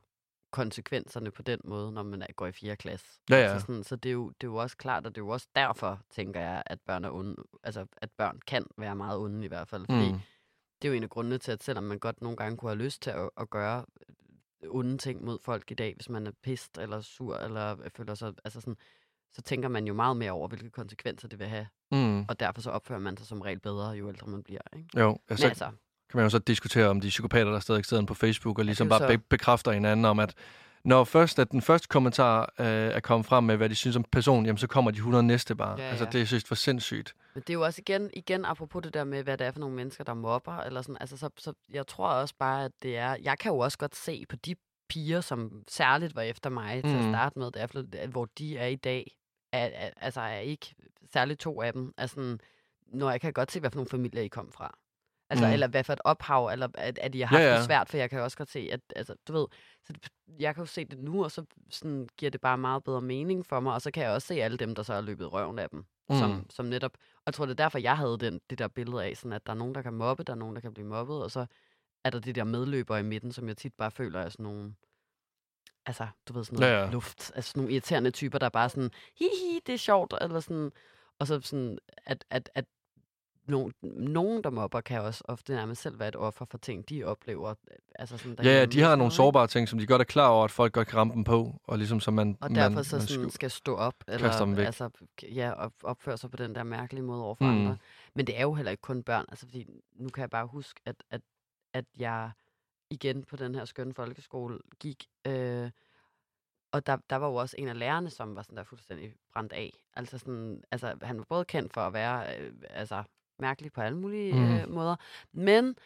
konsekvenserne 0.53 1.31
på 1.31 1.43
den 1.43 1.61
måde, 1.65 1.93
når 1.93 2.03
man 2.03 2.23
er, 2.23 2.27
går 2.37 2.47
i 2.47 2.53
4. 2.53 2.77
klasse. 2.77 3.07
Ja, 3.31 3.37
ja. 3.37 3.43
Altså 3.53 3.67
sådan, 3.67 3.85
så 3.85 3.97
det 3.97 4.09
er, 4.09 4.13
jo, 4.13 4.29
det 4.29 4.47
er 4.47 4.51
jo 4.51 4.57
også 4.57 4.77
klart, 4.77 5.07
og 5.07 5.15
det 5.15 5.21
er 5.21 5.25
jo 5.25 5.29
også 5.29 5.49
derfor, 5.55 6.01
tænker 6.11 6.41
jeg, 6.41 6.63
at 6.67 6.81
børn, 6.87 7.05
er 7.05 7.11
onde, 7.11 7.37
altså, 7.63 7.87
at 7.97 8.11
børn 8.11 8.41
kan 8.47 8.67
være 8.79 8.97
meget 8.97 9.19
onde 9.19 9.45
i 9.45 9.49
hvert 9.49 9.69
fald. 9.69 9.87
Fordi 9.87 10.13
Mm. 10.13 10.19
det 10.83 10.89
er 10.89 10.93
jo 10.93 10.97
en 10.97 11.03
af 11.03 11.11
grundene 11.11 11.39
til, 11.39 11.53
at 11.53 11.63
selvom 11.63 11.85
man 11.85 11.99
godt 11.99 12.23
nogle 12.23 12.37
gange 12.37 12.57
kunne 12.57 12.71
have 12.71 12.79
lyst 12.85 13.03
til 13.03 13.11
at, 13.11 13.31
at 13.37 13.51
gøre 13.51 13.85
øh, 14.63 14.71
onde 14.71 14.99
ting 14.99 15.25
mod 15.25 15.39
folk 15.43 15.71
i 15.71 15.75
dag, 15.75 15.95
hvis 15.97 16.09
man 16.09 16.27
er 16.27 16.33
pist 16.43 16.79
eller 16.79 17.01
sur, 17.01 17.37
eller 17.37 17.77
føler 17.97 18.15
sig, 18.15 18.33
altså 18.45 18.61
sådan, 18.61 18.77
så 19.33 19.43
tænker 19.43 19.69
man 19.69 19.87
jo 19.87 19.95
meget 19.95 20.17
mere 20.17 20.33
over, 20.33 20.49
hvilke 20.49 20.71
konsekvenser 20.71 21.29
det 21.29 21.39
vil 21.39 21.47
have. 21.49 21.67
Mm. 21.93 22.21
Og 22.29 22.41
derfor 22.41 22.63
så 22.63 22.71
opfører 22.71 22.99
man 22.99 23.17
sig 23.17 23.27
som 23.27 23.41
regel 23.41 23.61
bedre, 23.61 23.91
jo 23.91 24.09
ældre 24.09 24.27
man 24.27 24.43
bliver. 24.43 24.61
Ikke? 24.77 24.89
Jo, 25.01 25.09
Men 25.11 25.19
altså, 25.29 25.49
altså, 25.49 25.71
kan 26.15 26.19
man 26.19 26.25
jo 26.27 26.31
så 26.31 26.39
diskutere 26.39 26.89
om 26.89 27.01
de 27.01 27.09
psykopater, 27.09 27.51
der 27.53 27.61
stadig 27.61 27.85
sidder 27.85 28.05
på 28.07 28.15
Facebook, 28.15 28.59
og 28.59 28.65
ligesom 28.65 28.91
er 28.91 28.99
bare 28.99 29.09
be- 29.19 29.25
bekræfter 29.29 29.73
hinanden 29.73 30.05
om, 30.07 30.19
at 30.19 30.35
når 30.85 31.05
først 31.05 31.39
at 31.39 31.51
den 31.51 31.63
første 31.63 31.89
kommentar 31.89 32.53
øh, 32.59 32.67
er 32.67 33.01
kommet 33.01 33.27
frem 33.27 33.45
med, 33.45 33.57
hvad 33.57 33.69
de 33.69 33.75
synes 33.75 33.97
om 33.97 34.05
personen, 34.13 34.47
jamen 34.47 34.59
så 34.59 34.67
kommer 34.67 34.91
de 34.91 34.97
100 34.97 35.23
næste 35.25 35.55
bare. 35.55 35.81
Ja, 35.81 35.89
Altså, 35.89 36.05
ja. 36.05 36.11
det 36.11 36.21
er 36.21 36.25
synes 36.25 36.45
for 36.45 36.55
sindssygt. 36.55 37.15
Men 37.35 37.41
det 37.41 37.51
er 37.51 37.55
jo 37.55 37.65
også 37.65 37.81
igen, 37.87 38.11
igen 38.15 38.45
apropos 38.45 38.83
det 38.83 38.95
der 38.95 39.05
med, 39.05 39.23
hvad 39.23 39.39
det 39.39 39.47
er 39.47 39.51
for 39.51 39.61
nogle 39.61 39.77
mennesker, 39.77 40.05
der 40.05 40.15
mobber, 40.15 40.59
eller 40.59 40.83
sådan, 40.83 40.97
altså, 41.01 41.17
så, 41.17 41.31
så 41.39 41.53
jeg 41.73 41.87
tror 41.87 42.09
også 42.09 42.35
bare, 42.39 42.65
at 42.65 42.73
det 42.83 42.97
er, 42.97 43.17
jeg 43.23 43.39
kan 43.39 43.53
jo 43.53 43.59
også 43.59 43.79
godt 43.79 43.97
se 43.97 44.25
på 44.29 44.37
de 44.37 44.55
piger, 44.89 45.21
som 45.21 45.63
særligt 45.69 46.17
var 46.17 46.23
efter 46.23 46.51
mig 46.51 46.83
til 46.85 46.91
at 46.97 47.05
Mm. 47.05 47.13
starte 47.13 47.39
med, 47.39 47.51
derfor, 47.51 48.07
hvor 48.07 48.29
de 48.39 48.57
er 48.59 48.67
i 48.67 48.77
dag, 48.77 49.17
er, 49.53 49.65
er, 49.75 49.91
altså 49.97 50.21
er 50.21 50.39
ikke, 50.39 50.75
særligt 51.13 51.41
to 51.41 51.63
af 51.63 51.73
dem, 51.73 51.95
sådan, 52.07 52.39
når 52.87 53.11
jeg 53.11 53.21
kan 53.21 53.33
godt 53.33 53.53
se, 53.53 53.61
hvad 53.61 53.71
for 53.71 53.77
nogle 53.77 53.89
familier 53.91 54.23
I 54.23 54.29
kom 54.29 54.53
fra. 54.53 54.79
Altså, 55.31 55.47
Mm. 55.47 55.53
eller 55.53 55.67
hvad 55.67 55.85
for 55.85 55.93
et 55.93 56.01
ophav, 56.05 56.47
eller 56.47 56.69
at, 56.75 56.99
at 56.99 57.15
I 57.15 57.21
har 57.21 57.27
haft 57.27 57.41
Ja, 57.43 57.49
ja, 57.51 57.57
det 57.57 57.65
svært, 57.65 57.89
for 57.89 57.97
jeg 57.97 58.11
kan 58.11 58.19
jo 58.19 58.25
også 58.25 58.37
godt 58.37 58.51
se, 58.51 58.69
at, 58.73 58.81
altså, 58.97 59.15
du 59.29 59.33
ved, 59.33 59.47
så 59.85 59.93
det, 59.93 60.09
jeg 60.41 60.55
kan 60.55 60.63
jo 60.63 60.67
se 60.67 60.85
det 60.85 60.99
nu, 60.99 61.25
og 61.25 61.31
så 61.31 61.45
sådan, 61.71 62.09
giver 62.19 62.31
det 62.31 62.41
bare 62.41 62.59
meget 62.59 62.85
bedre 62.85 63.01
mening 63.01 63.47
for 63.47 63.61
mig, 63.61 63.75
og 63.75 63.83
så 63.83 63.91
kan 63.91 64.03
jeg 64.03 64.13
også 64.13 64.27
se 64.27 64.35
alle 64.35 64.57
dem, 64.57 64.75
der 64.75 64.83
så 64.83 64.95
har 64.95 65.01
løbet 65.01 65.33
røven 65.33 65.59
af 65.59 65.71
dem, 65.71 65.85
mm. 66.09 66.17
Som, 66.19 66.47
som 66.51 66.67
netop, 66.67 66.93
og 67.17 67.23
jeg 67.27 67.35
tror, 67.35 67.47
det 67.47 67.53
er 67.53 67.65
derfor, 67.65 67.79
jeg 67.79 67.97
havde 67.97 68.19
den, 68.19 68.41
det 68.51 68.59
der 68.59 68.69
billede 68.69 69.05
af, 69.05 69.17
sådan, 69.17 69.33
at 69.33 69.47
der 69.47 69.53
er 69.53 69.57
nogen, 69.57 69.75
der 69.75 69.83
kan 69.83 69.93
mobbe, 69.95 70.23
der 70.25 70.33
er 70.33 70.37
nogen, 70.37 70.55
der 70.55 70.61
kan 70.61 70.75
blive 70.75 70.87
mobbet, 70.89 71.23
og 71.23 71.31
så 71.31 71.47
er 72.05 72.11
der 72.11 72.19
det 72.19 72.35
der 72.35 72.45
medløber 72.45 72.97
i 72.97 73.03
midten, 73.03 73.33
som 73.33 73.49
jeg 73.49 73.57
tit 73.57 73.75
bare 73.75 73.91
føler 73.91 74.21
er 74.21 74.29
sådan 74.29 74.45
nogle, 74.45 74.75
altså, 75.87 76.07
du 76.29 76.33
ved, 76.33 76.45
sådan 76.45 76.59
noget 76.61 76.73
Ja, 76.73 76.85
ja, 76.85 76.91
luft, 76.91 77.33
altså 77.35 77.51
sådan 77.51 77.61
nogle 77.61 77.73
irriterende 77.73 78.11
typer, 78.11 78.39
der 78.39 78.47
er 78.47 78.51
bare 78.51 78.69
sådan, 78.69 78.91
hi, 79.19 79.25
hi, 79.25 79.61
det 79.67 79.73
er 79.73 79.79
sjovt, 79.79 80.15
eller 80.21 80.41
sådan, 80.41 80.73
og 81.19 81.27
så 81.27 81.41
sådan, 81.41 81.79
at, 82.07 82.25
at, 82.31 82.51
at 82.55 82.65
nogen, 83.47 83.73
nogen, 83.83 84.45
der 84.45 84.51
mobber, 84.51 84.81
kan 84.81 85.01
også 85.01 85.25
ofte 85.29 85.53
nærmest 85.55 85.83
selv 85.83 85.99
være 85.99 86.09
et 86.09 86.17
offer 86.17 86.45
for 86.45 86.59
ting, 86.59 86.89
de 86.89 87.05
oplever. 87.05 87.55
Altså 87.95 88.19
sådan, 88.19 88.37
Ja, 88.39 88.43
ja, 88.43 88.51
derhjemme 88.53 88.73
de 88.75 88.83
og 88.85 88.89
har 88.89 88.97
nogle 88.97 89.13
sårbare 89.13 89.47
ting, 89.47 89.69
som 89.69 89.79
de 89.79 89.87
godt 89.87 90.01
er 90.01 90.05
klar 90.05 90.29
over, 90.29 90.45
at 90.45 90.51
folk 90.51 90.73
godt 90.73 90.89
kan 90.89 90.99
ramme 90.99 91.13
dem 91.15 91.25
på, 91.25 91.61
og 91.65 91.79
ligesom 91.79 92.01
så 92.01 92.11
man, 92.11 92.37
Og 92.41 92.51
derfor 92.51 92.71
man, 92.75 92.85
så 92.85 92.97
man 92.97 93.07
sådan 93.07 93.25
sku- 93.25 93.31
skal 93.31 93.51
stå 93.51 93.77
op, 93.77 93.95
eller 94.09 94.29
altså, 94.65 94.91
ja, 95.23 95.53
op, 95.53 95.73
opføre 95.83 96.17
sig 96.19 96.31
på 96.31 96.37
den 96.37 96.55
der 96.55 96.63
mærkelige 96.63 97.03
måde 97.05 97.23
over 97.23 97.35
for 97.35 97.45
Mm. 97.45 97.51
mm. 97.51 97.61
andre. 97.61 97.77
Men 98.15 98.27
det 98.27 98.39
er 98.39 98.43
jo 98.43 98.55
heller 98.55 98.71
ikke 98.71 98.81
kun 98.81 99.03
børn, 99.03 99.25
altså 99.29 99.47
fordi 99.47 99.67
nu 99.93 100.09
kan 100.09 100.21
jeg 100.21 100.31
bare 100.31 100.47
huske, 100.47 100.81
at, 100.85 100.97
at, 101.11 101.21
at 101.73 101.85
jeg 101.99 102.31
igen 102.91 103.25
på 103.25 103.37
den 103.37 103.55
her 103.55 103.65
skønne 103.65 103.95
folkeskole 103.95 104.59
gik, 104.81 105.07
øh, 105.27 105.71
og 106.73 106.87
der, 106.87 106.97
der 107.11 107.17
var 107.17 107.27
jo 107.29 107.35
også 107.35 107.57
en 107.59 107.69
af 107.69 107.79
lærerne, 107.79 108.11
som 108.11 108.37
var 108.37 108.43
sådan 108.43 108.57
der 108.57 108.65
fuldstændig 108.65 109.15
brændt 109.33 109.53
af. 109.53 109.71
Altså, 109.97 110.19
sådan, 110.19 110.63
altså 110.71 110.95
han 111.03 111.19
var 111.19 111.25
både 111.29 111.45
kendt 111.45 111.73
for 111.73 111.81
at 111.81 111.93
være 111.93 112.39
øh, 112.41 112.53
altså, 112.71 113.03
mærkelig 113.39 113.73
på 113.73 113.81
alle 113.81 113.99
mulige 113.99 114.33
Mhm. 114.35 114.55
øh, 114.57 114.69
måder, 114.71 114.97
men 115.33 115.77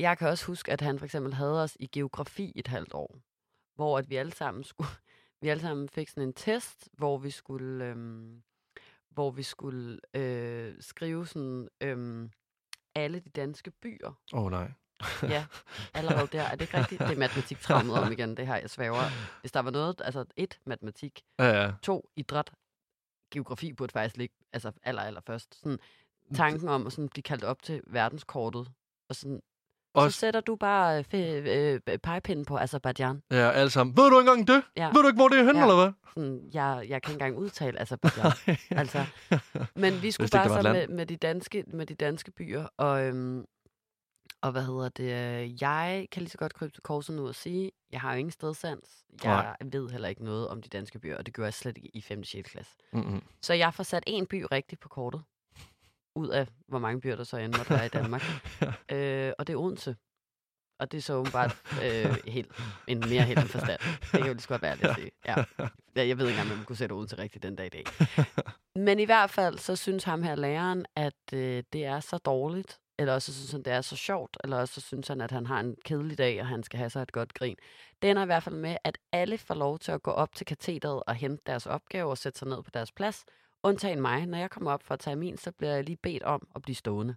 jeg 0.00 0.18
kan 0.18 0.28
også 0.28 0.46
huske, 0.46 0.72
at 0.72 0.80
han 0.80 0.98
for 0.98 1.04
eksempel 1.04 1.34
havde 1.34 1.62
os 1.62 1.76
i 1.80 1.86
geografi 1.86 2.52
et 2.56 2.66
halvt 2.66 2.94
år, 2.94 3.18
hvor 3.74 3.98
at 3.98 4.10
vi 4.10 4.16
alle 4.16 4.32
sammen 4.32 4.64
skulle, 4.64 4.90
vi 5.42 5.48
alle 5.48 5.60
sammen 5.60 5.88
fik 5.88 6.08
sådan 6.08 6.22
en 6.22 6.32
test, 6.32 6.88
hvor 6.92 7.18
vi 7.18 7.30
skulle, 7.30 7.84
øhm, 7.84 8.42
hvor 9.10 9.30
vi 9.30 9.42
skulle 9.42 10.00
øh, 10.14 10.74
skrive 10.80 11.26
sådan 11.26 11.68
øhm, 11.80 12.30
alle 12.94 13.20
de 13.20 13.28
danske 13.30 13.70
byer. 13.70 14.12
Åh 14.32 14.44
oh, 14.44 14.50
nej. 14.50 14.72
Ja, 15.22 15.46
allerede 15.94 16.26
der. 16.32 16.42
Er 16.42 16.50
det 16.50 16.60
ikke 16.60 16.78
rigtigt? 16.78 17.00
Det 17.00 17.10
er 17.10 17.16
matematik 17.18 17.56
fremmed 17.58 17.94
om 17.94 18.12
igen, 18.12 18.36
det 18.36 18.46
her, 18.46 18.56
jeg 18.56 18.70
svæver. 18.70 19.02
Hvis 19.40 19.52
der 19.52 19.60
var 19.60 19.70
noget, 19.70 20.00
altså 20.04 20.24
et, 20.36 20.60
matematik, 20.66 21.22
Ja, 21.38 21.62
ja. 21.64 21.72
to, 21.82 22.10
idræt, 22.16 22.50
geografi 23.32 23.72
burde 23.72 23.92
faktisk 23.92 24.16
ligge 24.16 24.34
altså 24.52 24.72
aller, 24.82 25.02
aller 25.02 25.20
først. 25.20 25.54
Sådan, 25.54 25.78
tanken 26.34 26.68
om 26.68 26.86
at 26.86 26.92
sådan 26.92 27.08
blive 27.08 27.22
kaldt 27.22 27.44
op 27.44 27.62
til 27.62 27.80
verdenskortet. 27.86 28.68
Og 29.08 29.16
sådan, 29.16 29.40
Også, 29.94 30.14
så 30.14 30.20
sætter 30.20 30.40
du 30.40 30.56
bare 30.56 31.04
øh, 31.14 31.74
øh, 31.88 31.98
pegepinden 31.98 32.44
på 32.44 32.58
Azerbaijan. 32.58 33.22
ja, 33.30 33.50
alle 33.50 33.70
sammen. 33.70 33.96
Ved 33.96 34.10
du 34.10 34.18
ikke 34.20 34.30
engang 34.30 34.48
det? 34.48 34.62
Ja. 34.76 34.86
Ved 34.86 35.02
du 35.02 35.06
ikke, 35.08 35.16
hvor 35.18 35.28
det 35.28 35.38
er 35.38 35.44
henne, 35.44 35.58
Ja. 35.58 35.64
eller 35.64 35.76
hvad? 35.84 35.92
Sådan, 36.14 36.50
jeg, 36.54 36.86
jeg 36.88 37.02
kan 37.02 37.12
ikke 37.12 37.24
engang 37.24 37.36
udtale 37.36 37.80
Azerbaijan. 37.80 38.32
altså, 38.80 39.06
men 39.74 40.02
vi 40.02 40.10
skulle 40.10 40.30
bare 40.32 40.62
så 40.62 40.72
med, 40.72 40.88
med, 40.88 41.06
de 41.06 41.16
danske, 41.16 41.64
med 41.66 41.86
de 41.86 41.94
danske 41.94 42.30
byer, 42.30 42.66
og, 42.76 43.04
øhm, 43.06 43.44
og 44.42 44.52
hvad 44.52 44.62
hedder 44.62 44.88
det, 44.88 45.04
øh, 45.04 45.62
jeg 45.62 46.06
kan 46.12 46.22
lige 46.22 46.30
så 46.30 46.38
godt 46.38 46.54
krybe 46.54 46.72
til 46.72 46.82
korset 46.82 47.16
nu 47.16 47.28
og 47.28 47.34
sige, 47.34 47.70
jeg 47.92 48.00
har 48.00 48.12
jo 48.12 48.18
ingen 48.18 48.30
stedsans. 48.32 49.04
Jeg 49.24 49.56
ved 49.64 49.90
heller 49.90 50.08
ikke 50.08 50.24
noget 50.24 50.48
om 50.48 50.62
de 50.62 50.68
danske 50.68 50.98
byer, 50.98 51.16
og 51.16 51.26
det 51.26 51.34
gør 51.34 51.44
jeg 51.44 51.54
slet 51.54 51.76
ikke 51.76 51.90
i 51.94 52.00
5. 52.00 52.18
og 52.18 52.26
6. 52.26 52.50
klasse. 52.50 52.72
Mm-mm. 52.92 53.22
Så 53.42 53.54
jeg 53.54 53.74
får 53.74 53.82
sat 53.84 54.04
en 54.06 54.26
by 54.26 54.44
rigtigt 54.52 54.80
på 54.80 54.88
kortet, 54.88 55.22
ud 56.20 56.28
af 56.28 56.46
hvor 56.68 56.78
mange 56.78 57.00
byer 57.00 57.16
der 57.16 57.24
så 57.24 57.36
end 57.36 57.54
måtte 57.56 57.70
være 57.70 57.86
i 57.86 57.88
Danmark. 57.98 58.22
øh, 58.92 59.32
og 59.38 59.46
det 59.46 59.52
er 59.52 59.56
Odense. 59.56 59.96
Og 60.80 60.92
det 60.92 60.98
er 60.98 61.02
så 61.02 61.14
åbenbart 61.14 61.56
øh, 61.84 62.16
helt, 62.26 62.50
en 62.86 63.00
mere 63.00 63.22
helt 63.22 63.38
end 63.38 63.48
forstand. 63.58 63.80
Det 64.00 64.10
kan 64.10 64.20
jo 64.26 64.32
lige 64.32 64.40
så 64.40 64.48
godt 64.48 64.62
være, 64.62 64.76
det 64.76 64.84
at 64.84 64.94
sige. 64.94 65.10
Ja. 65.26 65.44
Ja, 65.96 66.06
Jeg 66.08 66.18
ved 66.18 66.28
ikke 66.28 66.38
engang, 66.38 66.50
om 66.52 66.56
man 66.56 66.66
kunne 66.66 66.76
sætte 66.76 66.92
Odense 66.92 67.18
rigtigt 67.18 67.42
den 67.42 67.56
dag 67.56 67.66
i 67.66 67.68
dag. 67.68 67.84
Men 68.86 68.98
i 69.00 69.04
hvert 69.04 69.30
fald, 69.30 69.58
så 69.58 69.76
synes 69.76 70.04
ham 70.04 70.22
her 70.22 70.34
læreren, 70.34 70.86
at 70.96 71.32
øh, 71.32 71.62
det 71.72 71.84
er 71.84 72.00
så 72.00 72.18
dårligt, 72.18 72.80
eller 72.98 73.14
også 73.14 73.32
så 73.32 73.38
synes 73.38 73.52
han, 73.52 73.62
det 73.62 73.72
er 73.72 73.80
så 73.80 73.96
sjovt, 73.96 74.36
eller 74.44 74.56
også 74.56 74.74
så 74.74 74.80
synes 74.80 75.08
han, 75.08 75.20
at 75.20 75.30
han 75.30 75.46
har 75.46 75.60
en 75.60 75.76
kedelig 75.84 76.18
dag, 76.18 76.40
og 76.40 76.46
han 76.46 76.62
skal 76.62 76.78
have 76.78 76.90
sig 76.90 77.02
et 77.02 77.12
godt 77.12 77.34
grin. 77.34 77.56
Det 78.02 78.10
ender 78.10 78.22
i 78.22 78.26
hvert 78.26 78.42
fald 78.42 78.54
med, 78.54 78.76
at 78.84 78.98
alle 79.12 79.38
får 79.38 79.54
lov 79.54 79.78
til 79.78 79.92
at 79.92 80.02
gå 80.02 80.10
op 80.10 80.34
til 80.34 80.46
katedret 80.46 81.02
og 81.06 81.14
hente 81.14 81.42
deres 81.46 81.66
opgave 81.66 82.10
og 82.10 82.18
sætte 82.18 82.38
sig 82.38 82.48
ned 82.48 82.62
på 82.62 82.70
deres 82.74 82.92
plads, 82.92 83.24
undtagen 83.62 84.00
mig. 84.00 84.26
Når 84.26 84.38
jeg 84.38 84.50
kommer 84.50 84.72
op 84.72 84.82
for 84.82 84.94
at 84.94 85.00
tage 85.00 85.16
min, 85.16 85.36
så 85.36 85.52
bliver 85.52 85.72
jeg 85.74 85.84
lige 85.84 85.96
bedt 86.02 86.22
om 86.22 86.48
at 86.54 86.62
blive 86.62 86.76
stående. 86.76 87.14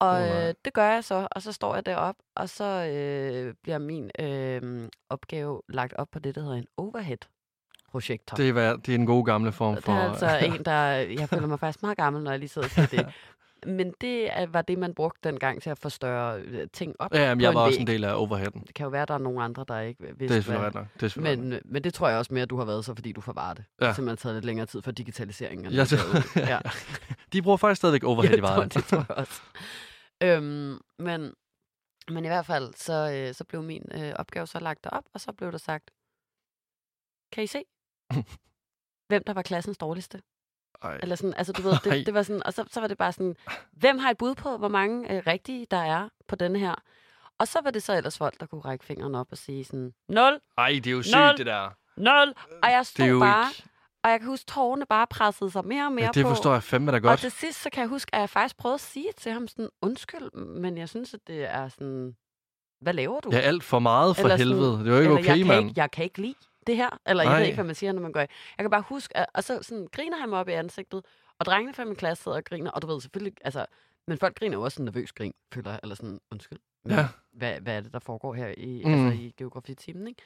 Og 0.00 0.28
øh, 0.28 0.54
det 0.64 0.74
gør 0.74 0.90
jeg 0.90 1.04
så, 1.04 1.28
og 1.30 1.42
så 1.42 1.52
står 1.52 1.74
jeg 1.74 1.86
deroppe, 1.86 2.22
og 2.36 2.48
så 2.48 2.64
øh, 2.64 3.54
bliver 3.62 3.78
min 3.78 4.10
øh, 4.18 4.88
opgave 5.08 5.62
lagt 5.68 5.94
op 5.94 6.08
på 6.12 6.18
det, 6.18 6.34
der 6.34 6.40
hedder 6.40 6.56
en 6.56 6.66
overhead-projektor. 6.76 8.36
Det 8.36 8.48
er, 8.48 8.76
det 8.76 8.94
er 8.94 8.98
en 8.98 9.06
god 9.06 9.24
gamle 9.24 9.52
form 9.52 9.74
Det 9.74 9.84
for... 9.84 9.92
er 9.92 10.08
altså 10.10 10.38
en, 10.46 10.64
der... 10.64 10.82
Jeg 10.92 11.28
føler 11.28 11.46
mig 11.46 11.60
faktisk 11.60 11.82
meget 11.82 11.96
gammel, 11.96 12.22
når 12.22 12.30
jeg 12.30 12.40
lige 12.40 12.48
sidder 12.48 12.66
og 12.66 12.70
siger 12.70 12.86
det. 12.86 13.06
Men 13.66 13.94
det 14.00 14.38
er- 14.38 14.46
var 14.46 14.62
det, 14.62 14.78
man 14.78 14.94
brugte 14.94 15.28
dengang 15.28 15.62
til 15.62 15.70
at 15.70 15.78
forstørre 15.78 16.40
øh, 16.40 16.68
ting 16.72 16.94
op 16.98 17.14
Ja, 17.14 17.34
på 17.34 17.40
jeg 17.40 17.48
en 17.50 17.54
var 17.54 17.60
også 17.60 17.78
væg. 17.78 17.80
en 17.80 17.86
del 17.86 18.04
af 18.04 18.14
overheaden. 18.14 18.62
Det 18.66 18.74
kan 18.74 18.84
jo 18.84 18.90
være, 18.90 19.02
at 19.02 19.08
der 19.08 19.14
er 19.14 19.18
nogle 19.18 19.42
andre, 19.42 19.64
der 19.68 19.80
ikke 19.80 20.02
vidste, 20.18 20.36
Det 20.36 20.48
er 20.48 20.58
hvad- 20.58 20.74
ret. 20.74 20.86
Det 21.00 21.16
er 21.16 21.20
men, 21.20 21.52
øh, 21.52 21.60
men 21.64 21.84
det 21.84 21.94
tror 21.94 22.08
jeg 22.08 22.18
også 22.18 22.34
mere, 22.34 22.42
at 22.42 22.50
du 22.50 22.56
har 22.56 22.64
været 22.64 22.84
så, 22.84 22.94
fordi 22.94 23.12
du 23.12 23.20
forvarer 23.20 23.54
det. 23.54 23.64
Ja. 23.68 23.74
Det 23.78 23.86
har 23.86 23.94
simpelthen 23.94 24.16
taget 24.16 24.34
lidt 24.36 24.44
længere 24.44 24.66
tid 24.66 24.82
for 24.82 24.90
digitaliseringen. 24.90 25.64
tror- 25.72 25.96
derud. 25.96 26.46
ja. 26.48 26.58
De 27.32 27.42
bruger 27.42 27.56
faktisk 27.56 27.78
stadigvæk 27.78 28.04
overhead 28.04 28.34
i 28.34 28.36
jeg 28.40 28.44
tror, 28.48 28.54
vejen. 28.56 28.68
det 28.68 28.84
tror 28.84 29.04
jeg 29.08 29.16
også. 29.16 29.42
Øhm, 30.22 30.78
men, 30.98 31.34
men 32.10 32.24
i 32.24 32.28
hvert 32.28 32.46
fald, 32.46 32.74
så, 32.74 33.12
øh, 33.28 33.34
så 33.34 33.44
blev 33.44 33.62
min 33.62 33.84
øh, 33.94 34.12
opgave 34.16 34.46
så 34.46 34.58
lagt 34.60 34.86
op, 34.92 35.04
og 35.14 35.20
så 35.20 35.32
blev 35.32 35.52
der 35.52 35.58
sagt, 35.58 35.90
kan 37.32 37.44
I 37.44 37.46
se, 37.46 37.62
hvem 39.08 39.22
der 39.26 39.32
var 39.32 39.42
klassens 39.42 39.78
dårligste? 39.78 40.22
Ej. 40.82 40.98
Eller 41.02 41.16
sådan, 41.16 41.34
altså 41.36 41.52
du 41.52 41.62
ved, 41.62 41.72
det, 41.84 42.06
det 42.06 42.14
var 42.14 42.22
sådan, 42.22 42.42
og 42.46 42.52
så, 42.52 42.64
så 42.70 42.80
var 42.80 42.86
det 42.86 42.98
bare 42.98 43.12
sådan, 43.12 43.36
hvem 43.72 43.98
har 43.98 44.10
et 44.10 44.16
bud 44.18 44.34
på, 44.34 44.56
hvor 44.56 44.68
mange 44.68 45.12
øh, 45.16 45.22
rigtige 45.26 45.66
der 45.70 45.76
er 45.76 46.08
på 46.28 46.36
denne 46.36 46.58
her? 46.58 46.74
Og 47.38 47.48
så 47.48 47.58
var 47.64 47.70
det 47.70 47.82
så 47.82 47.96
ellers 47.96 48.18
folk, 48.18 48.40
der 48.40 48.46
kunne 48.46 48.60
række 48.60 48.84
fingeren 48.84 49.14
op 49.14 49.26
og 49.30 49.38
sige 49.38 49.64
sådan, 49.64 49.92
0, 50.08 50.40
Ej, 50.58 50.68
det 50.68 50.86
er 50.86 50.90
jo 50.90 51.02
sygt, 51.02 51.16
Nul. 51.16 51.36
det 51.36 51.46
der. 51.46 51.70
0, 51.96 52.34
og 52.62 52.70
jeg 52.70 52.78
Det 52.78 52.86
stod 52.86 53.04
er 53.04 53.08
jo 53.08 53.18
bare, 53.18 53.50
ikke... 53.50 53.62
og 54.04 54.10
jeg 54.10 54.20
kan 54.20 54.28
huske, 54.28 54.46
tårerne 54.46 54.86
bare 54.86 55.06
pressede 55.06 55.50
sig 55.50 55.66
mere 55.66 55.86
og 55.86 55.92
mere 55.92 56.04
Ja, 56.04 56.10
det 56.14 56.24
på. 56.24 56.28
forstår 56.28 56.52
jeg 56.52 56.62
fandme 56.62 56.90
da 56.90 56.96
Og 56.96 57.02
godt. 57.02 57.20
til 57.20 57.30
sidst, 57.30 57.62
så 57.62 57.70
kan 57.70 57.80
jeg 57.80 57.88
huske, 57.88 58.14
at 58.14 58.20
jeg 58.20 58.30
faktisk 58.30 58.56
prøvede 58.56 58.74
at 58.74 58.80
sige 58.80 59.08
til 59.18 59.32
ham 59.32 59.48
sådan, 59.48 59.68
undskyld, 59.82 60.32
men 60.36 60.78
jeg 60.78 60.88
synes, 60.88 61.14
at 61.14 61.20
det 61.26 61.44
er 61.44 61.68
sådan, 61.68 62.16
hvad 62.80 62.92
laver 62.92 63.20
du? 63.20 63.30
Ja, 63.32 63.38
alt 63.38 63.64
for 63.64 63.78
meget 63.78 64.16
for 64.16 64.22
Eller 64.24 64.36
sådan- 64.36 64.52
helvede. 64.52 64.78
Det 64.84 64.86
er 64.92 64.92
jo 64.94 65.00
ikke 65.00 65.12
jeg, 65.12 65.18
okay, 65.20 65.36
kan 65.38 65.46
mand. 65.46 65.68
ikke, 65.68 65.80
jeg 65.80 65.90
kan 65.90 66.04
ikke 66.04 66.20
lide 66.20 66.34
det 66.68 66.76
her. 66.76 67.00
Eller 67.06 67.22
jeg 67.24 67.38
ved 67.38 67.44
ikke, 67.46 67.54
hvad 67.56 67.64
man 67.64 67.74
siger, 67.74 67.92
når 67.92 68.00
man 68.02 68.12
går 68.12 68.20
i. 68.20 68.26
Jeg 68.58 68.64
kan 68.64 68.70
bare 68.70 68.84
huske, 68.88 69.16
at, 69.16 69.26
og 69.34 69.44
så 69.44 69.58
sådan, 69.62 69.88
griner 69.92 70.16
han 70.18 70.28
mig 70.28 70.38
op 70.38 70.48
i 70.48 70.52
ansigtet, 70.52 71.04
og 71.38 71.46
drengene 71.46 71.74
fra 71.74 71.84
min 71.84 71.96
klasse 71.96 72.22
sidder 72.24 72.36
og 72.38 72.44
griner, 72.44 72.70
og 72.70 72.82
du 72.82 72.86
ved 72.86 73.00
selvfølgelig, 73.00 73.34
altså, 73.44 73.66
men 74.06 74.18
folk 74.18 74.38
griner 74.38 74.56
jo 74.56 74.62
også 74.62 74.74
sådan 74.74 74.84
nervøs 74.84 75.12
grin, 75.12 75.34
føler 75.54 75.70
jeg, 75.70 75.80
eller 75.82 75.94
sådan, 75.94 76.20
undskyld. 76.30 76.58
Ja. 76.88 77.08
Hvad, 77.32 77.60
hvad 77.60 77.76
er 77.76 77.80
det, 77.80 77.92
der 77.92 77.98
foregår 77.98 78.34
her 78.34 78.54
i, 78.56 78.82
Mm. 78.84 78.92
altså, 78.92 79.20
i 79.22 79.34
geografitimen, 79.36 80.06
ikke? 80.08 80.22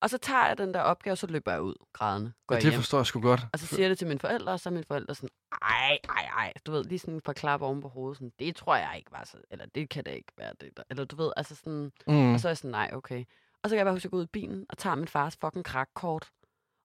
Og 0.00 0.10
så 0.10 0.18
tager 0.18 0.46
jeg 0.46 0.58
den 0.58 0.74
der 0.74 0.80
opgave, 0.80 1.12
og 1.12 1.18
så 1.18 1.26
løber 1.26 1.52
jeg 1.52 1.62
ud, 1.62 1.74
grædende, 1.92 2.32
går 2.46 2.54
Ja, 2.54 2.60
det 2.60 2.70
hjem. 2.70 2.78
forstår 2.80 2.98
jeg 2.98 3.06
sgu 3.06 3.20
godt. 3.20 3.40
Og 3.52 3.58
så 3.58 3.66
siger 3.66 3.82
jeg 3.82 3.90
det 3.90 3.98
til 3.98 4.06
mine 4.06 4.20
forældre, 4.20 4.52
og 4.52 4.60
så 4.60 4.68
er 4.68 4.72
mine 4.72 4.84
forældre 4.88 5.14
sådan, 5.14 5.28
ej, 5.62 5.98
ej, 6.08 6.24
ej. 6.38 6.52
Du 6.66 6.72
ved, 6.72 6.84
lige 6.84 6.98
sådan 6.98 7.16
et 7.16 7.22
par 7.22 7.32
klap 7.32 7.62
oven 7.62 7.80
på 7.80 7.88
hovedet. 7.88 8.16
Sådan, 8.16 8.32
det 8.38 8.56
tror 8.56 8.76
jeg 8.76 8.94
ikke 8.96 9.12
var 9.12 9.24
så, 9.24 9.36
eller 9.50 9.66
det 9.66 9.88
kan 9.88 10.04
da 10.04 10.10
ikke 10.10 10.32
være 10.38 10.52
det. 10.60 10.76
Der. 10.76 10.82
Eller 10.90 11.04
du 11.04 11.16
ved, 11.16 11.32
altså 11.36 11.54
sådan, 11.56 11.92
Mm. 12.06 12.34
og 12.34 12.40
så 12.40 12.48
er 12.48 12.50
jeg 12.50 12.56
sådan, 12.56 12.70
nej, 12.70 12.90
okay. 12.92 13.24
Og 13.64 13.70
så 13.70 13.74
kan 13.74 13.78
jeg 13.78 13.84
bare 13.86 13.94
huske 13.94 14.06
at 14.06 14.10
gå 14.10 14.16
ud 14.16 14.24
i 14.24 14.32
bilen 14.32 14.66
og 14.70 14.78
tager 14.78 14.96
min 14.96 15.08
fars 15.08 15.36
fucking 15.40 15.64
krakkort. 15.64 16.30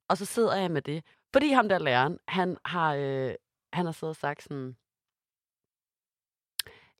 Og 0.09 0.17
så 0.17 0.25
sidder 0.25 0.55
jeg 0.55 0.71
med 0.71 0.81
det. 0.81 1.03
Fordi 1.33 1.49
ham 1.51 1.69
der 1.69 1.79
læreren, 1.79 2.17
han 2.27 2.57
har, 2.65 2.93
øh, 2.95 3.33
han 3.73 3.85
har 3.85 3.91
siddet 3.91 4.09
og 4.09 4.15
sagt 4.15 4.43
sådan, 4.43 4.75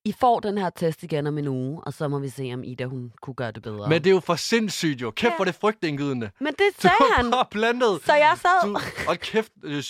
I 0.06 0.12
får 0.12 0.39
den 0.39 0.58
her 0.58 0.70
test 0.70 1.04
igen 1.04 1.28
om 1.28 1.38
en 1.38 1.48
uge, 1.48 1.82
og 1.84 1.94
så 1.94 2.08
må 2.08 2.20
vi 2.20 2.30
se, 2.30 2.52
om 2.54 2.63
Ida 2.63 2.86
hun 2.86 3.13
kunne 3.22 3.34
gøre 3.34 3.52
det 3.52 3.63
bedre. 3.63 3.89
Men 3.89 4.04
det 4.04 4.10
er 4.10 4.13
jo 4.13 4.20
for 4.20 4.36
sindssygt 4.36 5.02
jo. 5.02 5.12
Kæft, 5.12 5.32
Ja. 5.32 5.36
hvor 5.36 5.46
det 5.46 5.56
frygtindgydende. 5.56 6.32
Men 6.39 6.54
det 6.54 6.60
Du 6.76 6.82
sagde 6.82 6.96
er 7.00 7.15
han. 7.15 7.32
bare 7.32 7.46
blandet. 7.52 8.02
Så 8.06 8.13
jeg 8.13 8.38
sad, 8.38 8.68
Du, 8.70 8.78
og 9.10 9.18
kæft, 9.18 9.52
øh, 9.63 9.84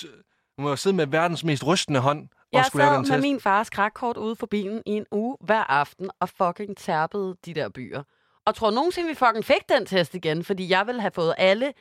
du 0.58 0.62
må 0.62 0.70
jo 0.70 0.76
sidde 0.76 0.96
med 0.96 1.08
verdens 1.08 1.44
mest 1.44 1.66
rystende 1.68 2.00
hånd 2.00 2.30
og 2.32 2.48
jeg 2.54 2.66
skulle 2.66 2.84
lave 2.86 2.90
sad 2.90 2.96
den 2.98 3.02
med 3.08 3.18
test. 3.18 3.22
min 3.22 3.40
fars 3.40 3.70
krakkort 3.70 4.18
ude 4.18 4.36
for 4.36 4.46
bilen 4.48 4.84
i 4.86 4.92
en 4.92 5.06
uge 5.12 5.38
hver 5.42 5.64
aften 5.64 6.10
og 6.20 6.30
fucking 6.30 6.78
tærpede 6.78 7.36
de 7.46 7.54
der 7.54 7.70
byer. 7.70 8.04
Og 8.46 8.56
tror 8.56 8.72
nogensinde, 8.72 9.10
vi 9.10 9.16
fucking 9.16 9.46
fik 9.46 9.70
den 9.70 9.86
test 9.86 10.16
igen, 10.16 10.44
fordi 10.44 10.70
jeg 10.70 10.88
ville 10.88 11.02
have 11.02 11.12
fået 11.12 11.34
alle 11.38 11.74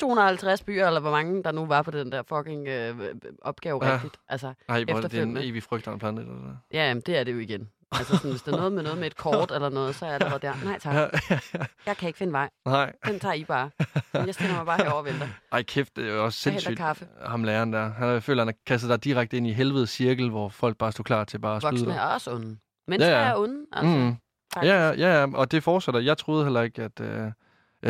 250 0.00 0.62
byer, 0.62 0.86
eller 0.86 1.00
hvor 1.00 1.10
mange 1.10 1.42
der 1.42 1.52
nu 1.52 1.66
var 1.66 1.82
på 1.82 1.90
den 1.90 2.12
der 2.12 2.22
fucking 2.28 2.68
øh, 2.68 2.96
opgave 3.42 3.84
Ja. 3.86 3.94
rigtigt. 3.94 4.16
Altså, 4.28 4.46
Nej, 4.46 4.54
hvor 4.66 4.74
er 4.74 4.84
det 4.84 4.90
en 4.90 4.96
efterfølgende. 4.96 5.44
evig 5.44 5.62
frygt, 5.62 5.86
han 5.86 5.98
planet. 5.98 6.20
Eller 6.20 6.34
hvad? 6.34 6.52
ja, 6.72 6.88
jamen, 6.88 7.02
det 7.06 7.16
er 7.18 7.24
det 7.24 7.32
jo 7.32 7.38
igen. 7.38 7.68
Altså, 7.92 8.16
sådan, 8.16 8.30
hvis 8.30 8.42
der 8.42 8.52
er 8.52 8.56
noget 8.56 8.72
med 8.72 8.82
noget 8.82 8.98
med 8.98 9.06
et 9.06 9.16
kort 9.16 9.50
eller 9.52 9.68
noget, 9.68 9.94
så 9.94 10.04
er 10.06 10.10
jeg 10.10 10.14
allerede 10.20 10.46
der. 10.46 10.54
Nej 10.64 10.78
tak, 10.78 10.94
Ja, 10.94 11.00
ja, 11.00 11.38
ja. 11.54 11.58
jeg 11.86 11.96
kan 11.96 12.06
ikke 12.06 12.16
finde 12.18 12.32
vej. 12.32 12.48
Nej. 12.66 12.92
Den 13.06 13.20
tager 13.20 13.34
I 13.34 13.44
bare. 13.44 13.70
Jeg 14.14 14.34
stiller 14.34 14.56
mig 14.56 14.66
bare 14.66 14.76
herover 14.76 14.98
og 14.98 15.04
venter. 15.04 15.28
Ej, 15.52 15.62
kæft, 15.62 15.96
det 15.96 16.08
er 16.08 16.12
jo 16.14 16.24
også 16.24 16.38
sindssygt. 16.38 16.76
kaffe. 16.76 17.06
Ham 17.26 17.44
læreren 17.44 17.72
der. 17.72 17.92
Han 17.92 18.08
jeg 18.08 18.22
føler, 18.22 18.40
han 18.42 18.48
har 18.48 18.54
kastet 18.66 18.90
dig 18.90 19.04
direkte 19.04 19.36
ind 19.36 19.46
i 19.46 19.52
helvedes 19.52 19.90
cirkel, 19.90 20.30
hvor 20.30 20.48
folk 20.48 20.76
bare 20.78 20.92
stod 20.92 21.04
klar 21.04 21.24
til 21.24 21.38
bare 21.38 21.56
at 21.56 21.62
skyde 21.62 21.72
Voksne 21.72 21.94
er 21.94 22.00
også 22.06 22.30
onde. 22.34 22.58
Mennesker 22.88 23.12
Ja, 23.14 23.22
ja. 23.22 23.28
er 23.30 23.36
onde, 23.36 23.66
altså. 23.72 23.96
Mm. 23.96 24.16
Faktisk. 24.58 24.72
Ja, 24.72 25.08
ja, 25.08 25.20
ja, 25.20 25.26
og 25.34 25.50
det 25.50 25.62
fortsætter. 25.62 26.00
Jeg 26.00 26.18
troede 26.18 26.44
heller 26.44 26.62
ikke, 26.62 26.82
at... 26.82 27.00
Øh, 27.00 27.08
ja, 27.08 27.20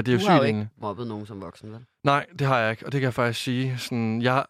det 0.01 0.09
er 0.09 0.13
jo 0.13 0.17
Du 0.17 0.19
sygt 0.19 0.29
har 0.31 0.37
jo 0.37 0.43
egentlig. 0.45 0.63
ikke 0.63 0.81
mobbet 0.81 1.07
nogen 1.07 1.27
som 1.27 1.41
voksen, 1.41 1.73
vel? 1.73 1.81
Nej, 2.05 2.27
det 2.39 2.47
har 2.47 2.59
jeg 2.59 2.71
ikke, 2.71 2.87
og 2.87 2.93
det 2.93 3.01
kan 3.01 3.05
jeg 3.07 3.15
faktisk 3.15 3.45
sige. 3.45 3.79
Sådan, 3.79 4.23
jeg... 4.23 4.45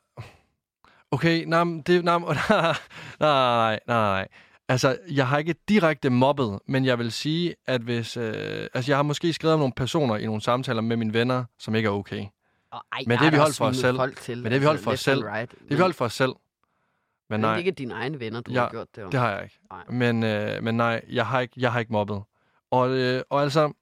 Okay, 1.11 1.45
nej, 1.47 1.65
men 1.65 1.81
det... 1.83 2.05
Nej, 2.05 2.19
nej, 2.59 2.75
nej, 3.21 3.81
nej. 3.87 4.29
Altså, 4.69 4.97
jeg 5.11 5.29
har 5.29 5.39
ikke 5.39 5.55
direkte 5.69 6.11
mobbet, 6.11 6.59
men 6.67 6.85
jeg 6.85 6.99
vil 6.99 7.13
sige, 7.13 7.55
at 7.67 7.81
hvis... 7.81 8.17
Øh, 8.17 8.67
altså, 8.75 8.91
jeg 8.91 8.99
har 8.99 9.03
måske 9.03 9.33
skrevet 9.33 9.55
om 9.55 9.61
nogle 9.61 9.73
personer 9.77 10.17
i 10.17 10.27
nogle 10.27 10.41
samtaler 10.41 10.81
med 10.81 10.97
mine 10.97 11.13
venner, 11.15 11.45
som 11.59 11.75
ikke 11.75 11.87
er 11.87 11.91
okay. 11.93 12.25
Og, 12.73 12.83
ej, 12.93 12.99
Men 13.07 13.19
det 13.19 13.27
er 13.27 13.31
vi 13.31 13.37
da 13.37 13.43
holdt 13.43 13.57
for 13.57 13.65
os 13.67 13.77
selv. 13.77 13.97
Folk 13.97 14.21
til, 14.21 14.39
Men 14.39 14.45
det 14.45 14.57
er 14.57 14.61
vi 14.61 14.67
holdt 14.67 14.81
for 14.81 14.91
os 14.91 15.01
selv. 15.01 15.25
Right. 15.25 15.51
Det 15.51 15.71
er 15.71 15.75
vi 15.77 15.81
holdt 15.81 15.97
for 15.97 16.05
os 16.05 16.13
selv. 16.13 16.33
Men 17.31 17.41
nej, 17.41 17.51
det 17.51 17.55
er 17.55 17.59
ikke 17.59 17.71
dine 17.71 17.95
egne 17.95 18.21
venner, 18.21 18.41
du 18.41 18.53
Ja, 18.53 18.61
har 18.61 18.71
gjort 18.71 18.97
det 18.97 19.05
om. 19.05 19.11
det 19.11 19.21
har 19.21 19.31
jeg 19.31 19.43
ikke. 19.45 19.59
Nej. 19.71 19.85
Men, 19.89 20.23
øh, 20.23 20.63
men 20.63 20.75
nej, 20.77 21.03
jeg 21.09 21.27
har 21.27 21.41
ikke, 21.41 21.55
jeg 21.57 21.73
har 21.73 21.81
ikke 21.81 21.93
mobbet. 21.93 22.23
Og, 22.71 22.91
øh, 22.91 23.23
og 23.31 23.43
altså, 23.43 23.73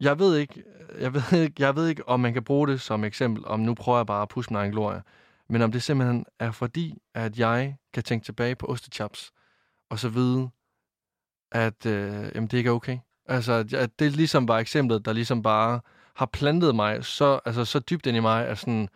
jeg 0.00 0.18
ved 0.18 0.36
ikke, 0.36 0.62
jeg 1.00 1.14
ved 1.14 1.22
ikke, 1.42 1.54
jeg 1.58 1.76
ved 1.76 1.88
ikke, 1.88 2.08
om 2.08 2.20
man 2.20 2.32
kan 2.32 2.44
bruge 2.44 2.68
det 2.68 2.80
som 2.80 3.04
eksempel, 3.04 3.44
om 3.46 3.60
nu 3.60 3.74
prøver 3.74 3.98
jeg 3.98 4.06
bare 4.06 4.22
at 4.22 4.28
pusse 4.28 4.50
min 4.52 4.56
egen 4.56 4.72
glorie, 4.72 5.02
men 5.48 5.62
om 5.62 5.72
det 5.72 5.82
simpelthen 5.82 6.24
er 6.38 6.50
fordi, 6.50 6.98
at 7.14 7.38
jeg 7.38 7.76
kan 7.94 8.02
tænke 8.02 8.24
tilbage 8.24 8.54
på 8.56 8.66
ostechaps, 8.66 9.32
og 9.90 9.98
så 9.98 10.08
vide, 10.08 10.48
at 11.52 11.86
øh, 11.86 12.30
jamen, 12.34 12.46
det 12.48 12.58
ikke 12.58 12.68
er 12.70 12.74
okay. 12.74 12.98
Altså, 13.26 13.52
at- 13.52 13.74
at 13.74 13.98
det 13.98 14.12
ligesom 14.12 14.48
var 14.48 14.58
eksemplet, 14.58 15.04
der 15.04 15.12
ligesom 15.12 15.42
bare 15.42 15.80
har 16.14 16.26
plantet 16.26 16.74
mig 16.74 17.04
så, 17.04 17.40
altså, 17.44 17.64
så 17.64 17.78
dybt 17.78 18.06
ind 18.06 18.16
i 18.16 18.20
mig, 18.20 18.46
at, 18.46 18.58
sådan, 18.58 18.88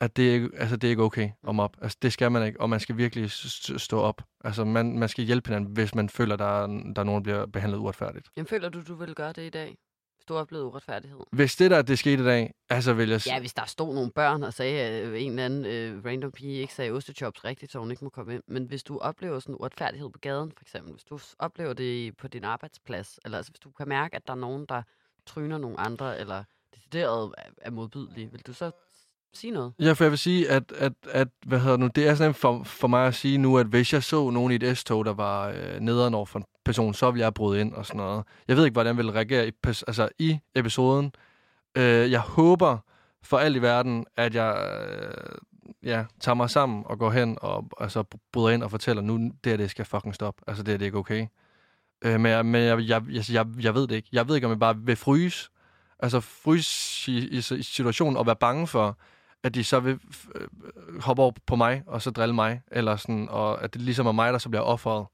at 0.00 0.16
det, 0.16 0.30
er 0.30 0.34
ikke, 0.34 0.50
altså, 0.56 0.76
det 0.76 0.88
er 0.88 0.90
ikke 0.90 1.02
okay 1.02 1.30
om 1.42 1.60
op. 1.60 1.76
Altså, 1.82 1.98
det 2.02 2.12
skal 2.12 2.32
man 2.32 2.46
ikke, 2.46 2.60
og 2.60 2.70
man 2.70 2.80
skal 2.80 2.96
virkelig 2.96 3.30
stå 3.80 4.00
op. 4.00 4.22
Altså, 4.44 4.64
man, 4.64 4.98
man 4.98 5.08
skal 5.08 5.24
hjælpe 5.24 5.48
hinanden, 5.48 5.72
hvis 5.72 5.94
man 5.94 6.08
føler, 6.08 6.36
der 6.36 6.62
er, 6.62 6.66
der 6.66 7.00
er 7.00 7.04
nogen, 7.04 7.24
der 7.24 7.32
bliver 7.32 7.46
behandlet 7.46 7.78
uretfærdigt. 7.78 8.28
Jamen, 8.36 8.46
føler 8.46 8.68
du, 8.68 8.82
du 8.88 8.94
ville 8.94 9.14
gøre 9.14 9.32
det 9.32 9.42
i 9.42 9.50
dag? 9.50 9.78
Hvis 10.16 10.24
du 10.24 10.34
oplevede 10.36 10.66
uretfærdighed? 10.66 11.18
Hvis 11.32 11.56
det 11.56 11.70
der, 11.70 11.82
det 11.82 11.98
skete 11.98 12.22
i 12.22 12.26
dag, 12.26 12.54
altså 12.70 12.92
vil 12.92 13.08
jeg... 13.08 13.26
Ja, 13.26 13.40
hvis 13.40 13.54
der 13.54 13.64
stod 13.64 13.94
nogle 13.94 14.10
børn 14.10 14.42
og 14.42 14.54
sagde, 14.54 14.80
at 14.80 15.06
øh, 15.06 15.22
en 15.22 15.30
eller 15.30 15.44
anden 15.44 15.64
øh, 15.64 16.04
random 16.04 16.32
pige 16.32 16.60
ikke 16.60 16.74
sagde 16.74 16.90
ostechops 16.90 17.44
rigtigt, 17.44 17.72
så 17.72 17.78
hun 17.78 17.90
ikke 17.90 18.04
må 18.04 18.10
komme 18.10 18.34
ind. 18.34 18.42
Men 18.46 18.64
hvis 18.64 18.82
du 18.82 18.98
oplever 18.98 19.38
sådan 19.38 19.54
uretfærdighed 19.54 20.10
på 20.10 20.18
gaden, 20.18 20.52
for 20.56 20.64
eksempel, 20.64 20.92
hvis 20.92 21.04
du 21.04 21.18
oplever 21.38 21.72
det 21.72 22.16
på 22.16 22.28
din 22.28 22.44
arbejdsplads, 22.44 23.18
eller 23.24 23.38
altså, 23.38 23.52
hvis 23.52 23.60
du 23.60 23.70
kan 23.70 23.88
mærke, 23.88 24.16
at 24.16 24.26
der 24.26 24.32
er 24.32 24.36
nogen, 24.36 24.66
der 24.68 24.82
tryner 25.26 25.58
nogle 25.58 25.80
andre, 25.80 26.20
eller 26.20 26.44
decideret 26.74 27.34
er- 27.38 27.42
er 27.62 27.70
modbydelige, 27.70 28.30
vil 28.32 28.40
du 28.46 28.52
så 28.52 28.70
sig 29.34 29.50
noget. 29.50 29.72
Ja, 29.78 29.92
for 29.92 30.04
jeg 30.04 30.10
vil 30.10 30.18
sige, 30.18 30.50
at, 30.50 30.72
at, 30.72 30.92
at 31.10 31.28
hvad 31.46 31.60
hedder 31.60 31.76
nu, 31.76 31.86
det 31.86 32.08
er 32.08 32.14
sådan 32.14 32.34
for, 32.34 32.62
for 32.62 32.88
mig 32.88 33.06
at 33.06 33.14
sige 33.14 33.38
nu, 33.38 33.58
at 33.58 33.66
hvis 33.66 33.92
jeg 33.92 34.02
så 34.02 34.30
nogen 34.30 34.52
i 34.52 34.54
et 34.54 34.78
S-tog, 34.78 35.04
der 35.04 35.12
var 35.12 35.48
øh, 35.48 35.80
nederen 35.80 36.14
over 36.14 36.26
for 36.26 36.38
en 36.38 36.44
person, 36.64 36.94
så 36.94 37.10
ville 37.10 37.24
jeg 37.24 37.34
bryde 37.34 37.60
ind 37.60 37.72
og 37.74 37.86
sådan 37.86 37.98
noget. 37.98 38.24
Jeg 38.48 38.56
ved 38.56 38.64
ikke, 38.64 38.72
hvordan 38.72 38.86
jeg 38.86 38.96
ville 38.96 39.12
reagere 39.12 39.48
i, 39.48 39.52
altså, 39.64 40.08
i 40.18 40.38
episoden. 40.54 41.12
Øh, 41.76 42.10
jeg 42.10 42.20
håber 42.20 42.78
for 43.22 43.38
alt 43.38 43.56
i 43.56 43.62
verden, 43.62 44.06
at 44.16 44.34
jeg 44.34 44.78
øh, 44.90 45.38
ja, 45.82 46.04
tager 46.20 46.34
mig 46.34 46.50
sammen 46.50 46.82
og 46.86 46.98
går 46.98 47.10
hen 47.10 47.38
og 47.40 47.64
altså, 47.80 48.04
bryder 48.32 48.50
ind 48.50 48.62
og 48.62 48.70
fortæller, 48.70 49.02
nu 49.02 49.16
det 49.16 49.32
her, 49.52 49.56
det 49.56 49.70
skal 49.70 49.84
fucking 49.84 50.14
stoppe. 50.14 50.42
Altså, 50.46 50.62
det 50.62 50.74
er 50.74 50.78
det 50.78 50.84
ikke 50.84 50.98
okay. 50.98 51.26
Øh, 52.04 52.20
men 52.20 52.32
jeg, 52.32 52.46
men 52.46 52.62
jeg, 52.62 52.78
jeg, 52.88 53.02
jeg, 53.10 53.24
jeg, 53.32 53.46
jeg 53.60 53.74
ved 53.74 53.86
det 53.86 53.94
ikke. 53.94 54.08
Jeg 54.12 54.28
ved 54.28 54.34
ikke, 54.34 54.46
om 54.46 54.50
jeg 54.50 54.58
bare 54.58 54.76
vil 54.78 54.96
fryse. 54.96 55.50
Altså 55.98 56.20
fryse 56.20 57.12
i, 57.12 57.18
i, 57.18 57.36
i 57.36 57.62
situationen 57.62 58.16
og 58.16 58.26
være 58.26 58.36
bange 58.36 58.66
for, 58.66 58.98
at 59.42 59.54
de 59.54 59.64
så 59.64 59.80
vil 59.80 59.98
øh, 60.34 60.48
hoppe 61.00 61.22
over 61.22 61.32
på 61.46 61.56
mig 61.56 61.82
og 61.86 62.02
så 62.02 62.10
drille 62.10 62.34
mig. 62.34 62.62
Eller 62.70 62.96
sådan, 62.96 63.28
og 63.28 63.64
at 63.64 63.74
det 63.74 63.82
ligesom 63.82 64.06
er 64.06 64.12
mig, 64.12 64.32
der 64.32 64.38
så 64.38 64.48
bliver 64.48 64.62
offeret. 64.62 65.06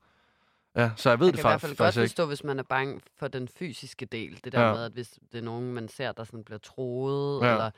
Ja, 0.76 0.90
så 0.96 1.08
jeg 1.10 1.20
ved 1.20 1.26
Jeg 1.26 1.32
det 1.32 1.40
kan 1.42 1.48
i 1.48 1.48
hvert 1.50 1.60
faktisk, 1.60 1.68
fald 1.68 1.76
godt 1.76 1.86
faktisk 1.94 2.02
ikke. 2.02 2.08
forstå, 2.10 2.26
hvis 2.26 2.44
man 2.44 2.58
er 2.58 2.62
bange 2.62 3.00
for 3.18 3.28
den 3.28 3.48
fysiske 3.48 4.06
del. 4.06 4.40
Det 4.44 4.52
der 4.52 4.60
Ja. 4.66 4.72
med, 4.74 4.84
at 4.84 4.92
hvis 4.92 5.18
det 5.32 5.38
er 5.38 5.42
nogen, 5.42 5.72
man 5.72 5.88
ser, 5.88 6.12
der 6.12 6.24
sådan 6.24 6.44
bliver 6.44 6.58
troet, 6.58 7.42
Ja. 7.46 7.52
eller 7.52 7.70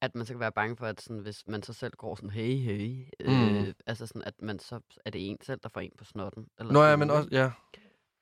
at 0.00 0.14
man 0.14 0.26
så 0.26 0.32
kan 0.32 0.40
være 0.40 0.52
bange 0.52 0.76
for, 0.76 0.86
at 0.86 1.00
sådan, 1.00 1.18
hvis 1.22 1.42
man 1.46 1.62
så 1.62 1.72
selv 1.72 1.92
går 1.96 2.14
sådan, 2.14 2.30
hey, 2.30 2.56
hey, 2.56 3.04
Mm. 3.26 3.56
øh, 3.56 3.72
altså 3.86 4.06
sådan, 4.06 4.22
at 4.26 4.34
man 4.42 4.58
så 4.58 4.80
er 5.04 5.10
det 5.10 5.30
en 5.30 5.38
selv, 5.42 5.60
der 5.62 5.68
får 5.68 5.80
en 5.80 5.92
på 5.98 6.04
snotten. 6.04 6.46
Eller 6.58 6.72
Nå 6.72 6.82
ja, 6.84 6.96
men 6.96 7.08
noget, 7.08 7.24
også, 7.24 7.36
ja. 7.36 7.50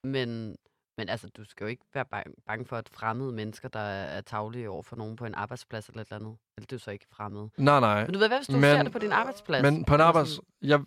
Men, 0.04 0.56
men 0.98 1.08
altså, 1.08 1.28
du 1.36 1.44
skal 1.44 1.64
jo 1.64 1.68
ikke 1.68 1.84
være 1.94 2.04
bange, 2.46 2.64
for, 2.66 2.76
at 2.76 2.88
fremmede 2.92 3.32
mennesker, 3.32 3.68
der 3.68 3.80
er, 3.80 4.20
tavlige 4.20 4.70
over 4.70 4.82
for 4.82 4.96
nogen 4.96 5.16
på 5.16 5.24
en 5.26 5.34
arbejdsplads 5.34 5.88
eller 5.88 6.00
et 6.00 6.06
eller 6.06 6.16
andet. 6.16 6.36
Eller 6.56 6.66
det 6.66 6.76
er 6.76 6.80
så 6.80 6.90
ikke 6.90 7.06
fremmede. 7.12 7.50
Nej, 7.56 7.80
nej. 7.80 8.04
Men 8.04 8.12
du 8.12 8.18
ved, 8.18 8.28
hvad 8.28 8.38
hvis 8.38 8.46
du 8.46 8.52
Men- 8.52 8.62
ser 8.62 8.82
det 8.82 8.92
på 8.92 8.98
din 8.98 9.12
arbejdsplads? 9.12 9.62
Men 9.62 9.84
på 9.84 9.94
en 9.94 10.00
arbejds... 10.00 10.28
sådan- 10.28 10.44
Jeg, 10.62 10.80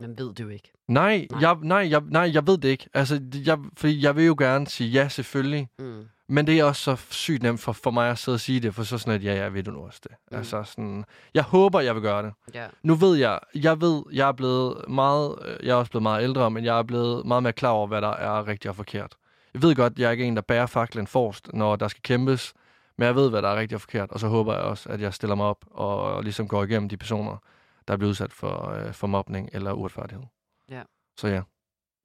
Man 0.00 0.18
ved 0.18 0.32
jo 0.40 0.48
ikke. 0.48 0.72
nej, 0.88 1.26
Nej. 1.30 1.40
Jeg, 1.40 1.56
nej, 1.62 1.86
jeg, 1.90 2.00
nej, 2.00 2.30
jeg 2.34 2.46
ved 2.46 2.58
det 2.58 2.68
ikke. 2.68 2.88
Altså, 2.94 3.20
jeg, 3.46 3.58
fordi 3.76 4.02
jeg 4.04 4.16
vil 4.16 4.24
jo 4.26 4.34
gerne 4.38 4.66
sige 4.66 4.90
ja, 4.90 5.08
selvfølgelig. 5.08 5.68
Mm. 5.78 6.08
Men 6.28 6.46
det 6.46 6.58
er 6.58 6.64
også 6.64 6.82
så 6.82 6.96
sygt 7.10 7.42
nemt 7.42 7.60
for, 7.60 7.72
for 7.72 7.90
mig 7.90 8.10
at 8.10 8.18
sidde 8.18 8.36
og 8.36 8.40
sige 8.40 8.60
det, 8.60 8.74
for 8.74 8.82
så 8.82 8.98
sådan, 8.98 9.14
at 9.14 9.24
ja, 9.24 9.34
jeg 9.34 9.54
ved 9.54 9.62
du 9.62 9.70
nu 9.70 9.86
også 9.86 10.00
det. 10.02 10.12
Mm. 10.30 10.36
Altså 10.36 10.62
sådan, 10.62 11.04
jeg 11.34 11.42
håber, 11.42 11.80
jeg 11.80 11.94
vil 11.94 12.02
gøre 12.02 12.22
det. 12.22 12.32
Ja. 12.54 12.66
Nu 12.82 12.94
ved 12.94 13.16
jeg, 13.16 13.38
jeg 13.54 13.80
ved, 13.80 14.02
jeg 14.12 14.28
er 14.28 14.32
blevet 14.32 14.88
meget, 14.88 15.38
øh, 15.44 15.66
jeg 15.66 15.72
er 15.72 15.74
også 15.74 15.90
blevet 15.90 16.02
meget 16.02 16.22
ældre, 16.22 16.50
men 16.50 16.64
jeg 16.64 16.78
er 16.78 16.82
blevet 16.82 17.26
meget 17.26 17.42
mere 17.42 17.52
klar 17.52 17.70
over, 17.70 17.86
hvad 17.86 18.02
der 18.02 18.12
er 18.12 18.46
rigtigt 18.46 18.70
og 18.70 18.76
forkert. 18.76 19.16
Jeg 19.54 19.62
ved 19.62 19.74
godt, 19.74 19.98
jeg 19.98 20.06
er 20.06 20.10
ikke 20.10 20.24
en, 20.24 20.36
der 20.36 20.42
bærer 20.42 20.66
faklen 20.66 21.06
forrest, 21.06 21.52
når 21.52 21.76
der 21.76 21.88
skal 21.88 22.02
kæmpes, 22.02 22.54
men 22.98 23.06
jeg 23.06 23.14
ved, 23.14 23.30
hvad 23.30 23.42
der 23.42 23.48
er 23.48 23.56
rigtigt 23.56 23.74
og 23.74 23.80
forkert, 23.80 24.10
og 24.10 24.20
så 24.20 24.28
håber 24.28 24.52
jeg 24.54 24.62
også, 24.62 24.88
at 24.88 25.00
jeg 25.00 25.14
stiller 25.14 25.34
mig 25.34 25.46
op 25.46 25.64
og, 25.70 26.14
og 26.14 26.22
ligesom 26.22 26.48
går 26.48 26.64
igennem 26.64 26.88
de 26.88 26.96
personer, 26.96 27.36
der 27.88 27.94
er 27.94 27.98
blevet 27.98 28.10
udsat 28.10 28.32
for, 28.32 28.70
øh, 28.70 28.92
for 28.92 29.06
mobning 29.06 29.50
eller 29.52 29.72
uretfærdighed. 29.72 30.24
Ja. 30.70 30.82
Så 31.18 31.28
ja. 31.28 31.42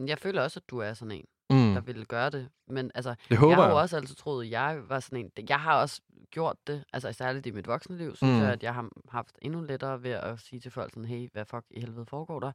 Jeg 0.07 0.19
føler 0.19 0.41
også, 0.41 0.59
at 0.59 0.69
du 0.69 0.77
er 0.77 0.93
sådan 0.93 1.11
en, 1.11 1.25
Mm. 1.71 1.75
der 1.75 1.81
ville 1.81 2.05
gøre 2.05 2.29
det. 2.29 2.49
Men 2.67 2.91
altså, 2.95 3.15
Det 3.29 3.37
håber 3.37 3.53
jeg 3.53 3.63
har 3.63 3.69
jo 3.69 3.79
også 3.79 3.97
altid 3.97 4.15
troet, 4.15 4.45
at 4.45 4.51
jeg 4.51 4.81
var 4.89 4.99
sådan 4.99 5.31
en... 5.37 5.49
Jeg 5.49 5.59
har 5.59 5.81
også 5.81 6.01
gjort 6.31 6.57
det, 6.67 6.83
altså 6.93 7.11
særligt 7.13 7.45
i 7.45 7.51
mit 7.51 7.67
voksne 7.67 7.97
liv, 7.97 8.15
synes 8.15 8.31
Mm. 8.37 8.41
jeg, 8.43 8.51
at 8.51 8.63
jeg 8.63 8.73
har 8.73 8.89
haft 9.09 9.35
endnu 9.41 9.61
lettere 9.61 10.03
ved 10.03 10.11
at 10.11 10.39
sige 10.39 10.59
til 10.59 10.71
folk 10.71 10.91
sådan, 10.93 11.05
hey, 11.05 11.29
hvad 11.33 11.45
fuck 11.45 11.65
i 11.71 11.79
helvede 11.79 12.05
foregår 12.05 12.39
der? 12.39 12.51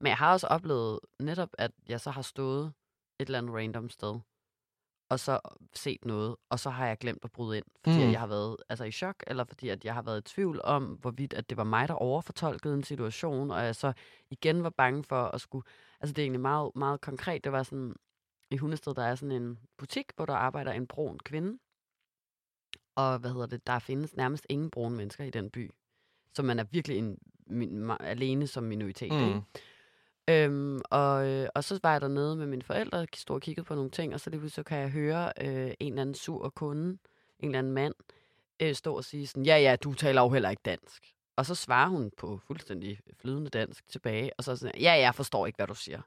Men 0.00 0.06
jeg 0.08 0.16
har 0.16 0.32
også 0.32 0.46
oplevet 0.46 1.00
netop, 1.20 1.48
at 1.58 1.70
jeg 1.88 2.00
så 2.00 2.10
har 2.10 2.22
stået 2.22 2.72
et 3.20 3.26
eller 3.26 3.38
andet 3.38 3.54
random 3.54 3.88
sted, 3.90 4.20
og 5.10 5.20
så 5.20 5.40
set 5.74 6.04
noget, 6.04 6.36
og 6.50 6.60
så 6.60 6.70
har 6.70 6.86
jeg 6.86 6.98
glemt 6.98 7.24
at 7.24 7.32
bryde 7.32 7.56
ind, 7.56 7.64
fordi 7.84 8.04
mm. 8.04 8.12
jeg 8.12 8.20
har 8.20 8.26
været 8.26 8.56
altså, 8.68 8.84
i 8.84 8.90
chok, 8.90 9.16
eller 9.26 9.44
fordi 9.44 9.68
at 9.68 9.84
jeg 9.84 9.94
har 9.94 10.02
været 10.02 10.18
i 10.30 10.34
tvivl 10.34 10.60
om, 10.64 10.84
hvorvidt 10.84 11.34
at 11.34 11.50
det 11.50 11.56
var 11.58 11.64
mig, 11.64 11.88
der 11.88 11.94
overfortolkede 11.94 12.74
en 12.74 12.82
situation, 12.84 13.50
og 13.50 13.64
jeg 13.64 13.76
så 13.76 13.92
igen 14.30 14.62
var 14.62 14.70
bange 14.70 15.04
for 15.04 15.24
at 15.24 15.40
skulle... 15.40 15.64
Altså 16.00 16.12
det 16.12 16.22
er 16.22 16.24
egentlig 16.24 16.40
meget, 16.40 16.70
meget 16.74 17.00
konkret. 17.00 17.44
Det 17.44 17.52
var 17.52 17.62
sådan, 17.62 17.94
i 18.50 18.56
Hundested, 18.56 18.94
der 18.94 19.02
er 19.02 19.14
sådan 19.14 19.42
en 19.42 19.58
butik, 19.76 20.06
hvor 20.16 20.26
der 20.26 20.34
arbejder 20.34 20.72
en 20.72 20.86
brun 20.86 21.18
kvinde. 21.18 21.58
Og 22.94 23.18
hvad 23.18 23.30
hedder 23.30 23.46
det, 23.46 23.66
der 23.66 23.78
findes 23.78 24.16
nærmest 24.16 24.46
ingen 24.48 24.70
brune 24.70 24.96
mennesker 24.96 25.24
i 25.24 25.30
den 25.30 25.50
by. 25.50 25.70
Så 26.34 26.42
man 26.42 26.58
er 26.58 26.64
virkelig 26.64 26.98
en, 26.98 27.18
min, 27.46 27.90
alene 28.00 28.46
som 28.46 28.64
minoritet. 28.64 29.12
Mm. 29.12 29.26
Ikke? 29.28 29.42
Øhm, 30.28 30.80
og, 30.90 31.28
øh, 31.28 31.48
og 31.54 31.64
så 31.64 31.80
var 31.82 31.92
jeg 31.92 32.00
dernede 32.00 32.36
med 32.36 32.46
mine 32.46 32.62
forældre, 32.62 32.98
og 32.98 33.08
stod 33.14 33.36
og 33.36 33.42
kiggede 33.42 33.64
på 33.64 33.74
nogle 33.74 33.90
ting, 33.90 34.14
og 34.14 34.20
så 34.20 34.30
lige 34.30 34.40
pludselig 34.40 34.54
så 34.54 34.62
kan 34.62 34.78
jeg 34.78 34.90
høre 34.90 35.32
øh, 35.40 35.74
en 35.80 35.92
eller 35.92 36.02
anden 36.02 36.14
sur 36.14 36.48
kunde, 36.48 36.98
en 37.38 37.48
eller 37.48 37.58
anden 37.58 37.72
mand, 37.72 37.94
øh, 38.62 38.74
stå 38.74 38.96
og 38.96 39.04
sige 39.04 39.26
sådan, 39.26 39.46
ja, 39.46 39.56
ja, 39.56 39.76
du 39.76 39.94
taler 39.94 40.22
jo 40.22 40.28
heller 40.28 40.50
ikke 40.50 40.62
dansk. 40.64 41.14
Og 41.36 41.46
så 41.46 41.54
svarer 41.54 41.88
hun 41.88 42.10
på 42.16 42.40
fuldstændig 42.46 43.00
flydende 43.20 43.50
dansk 43.50 43.88
tilbage, 43.88 44.30
og 44.38 44.44
så 44.44 44.56
sådan, 44.56 44.80
ja, 44.80 44.92
jeg 44.92 45.14
forstår 45.14 45.46
ikke, 45.46 45.56
hvad 45.56 45.66
du 45.66 45.74
siger. 45.74 46.00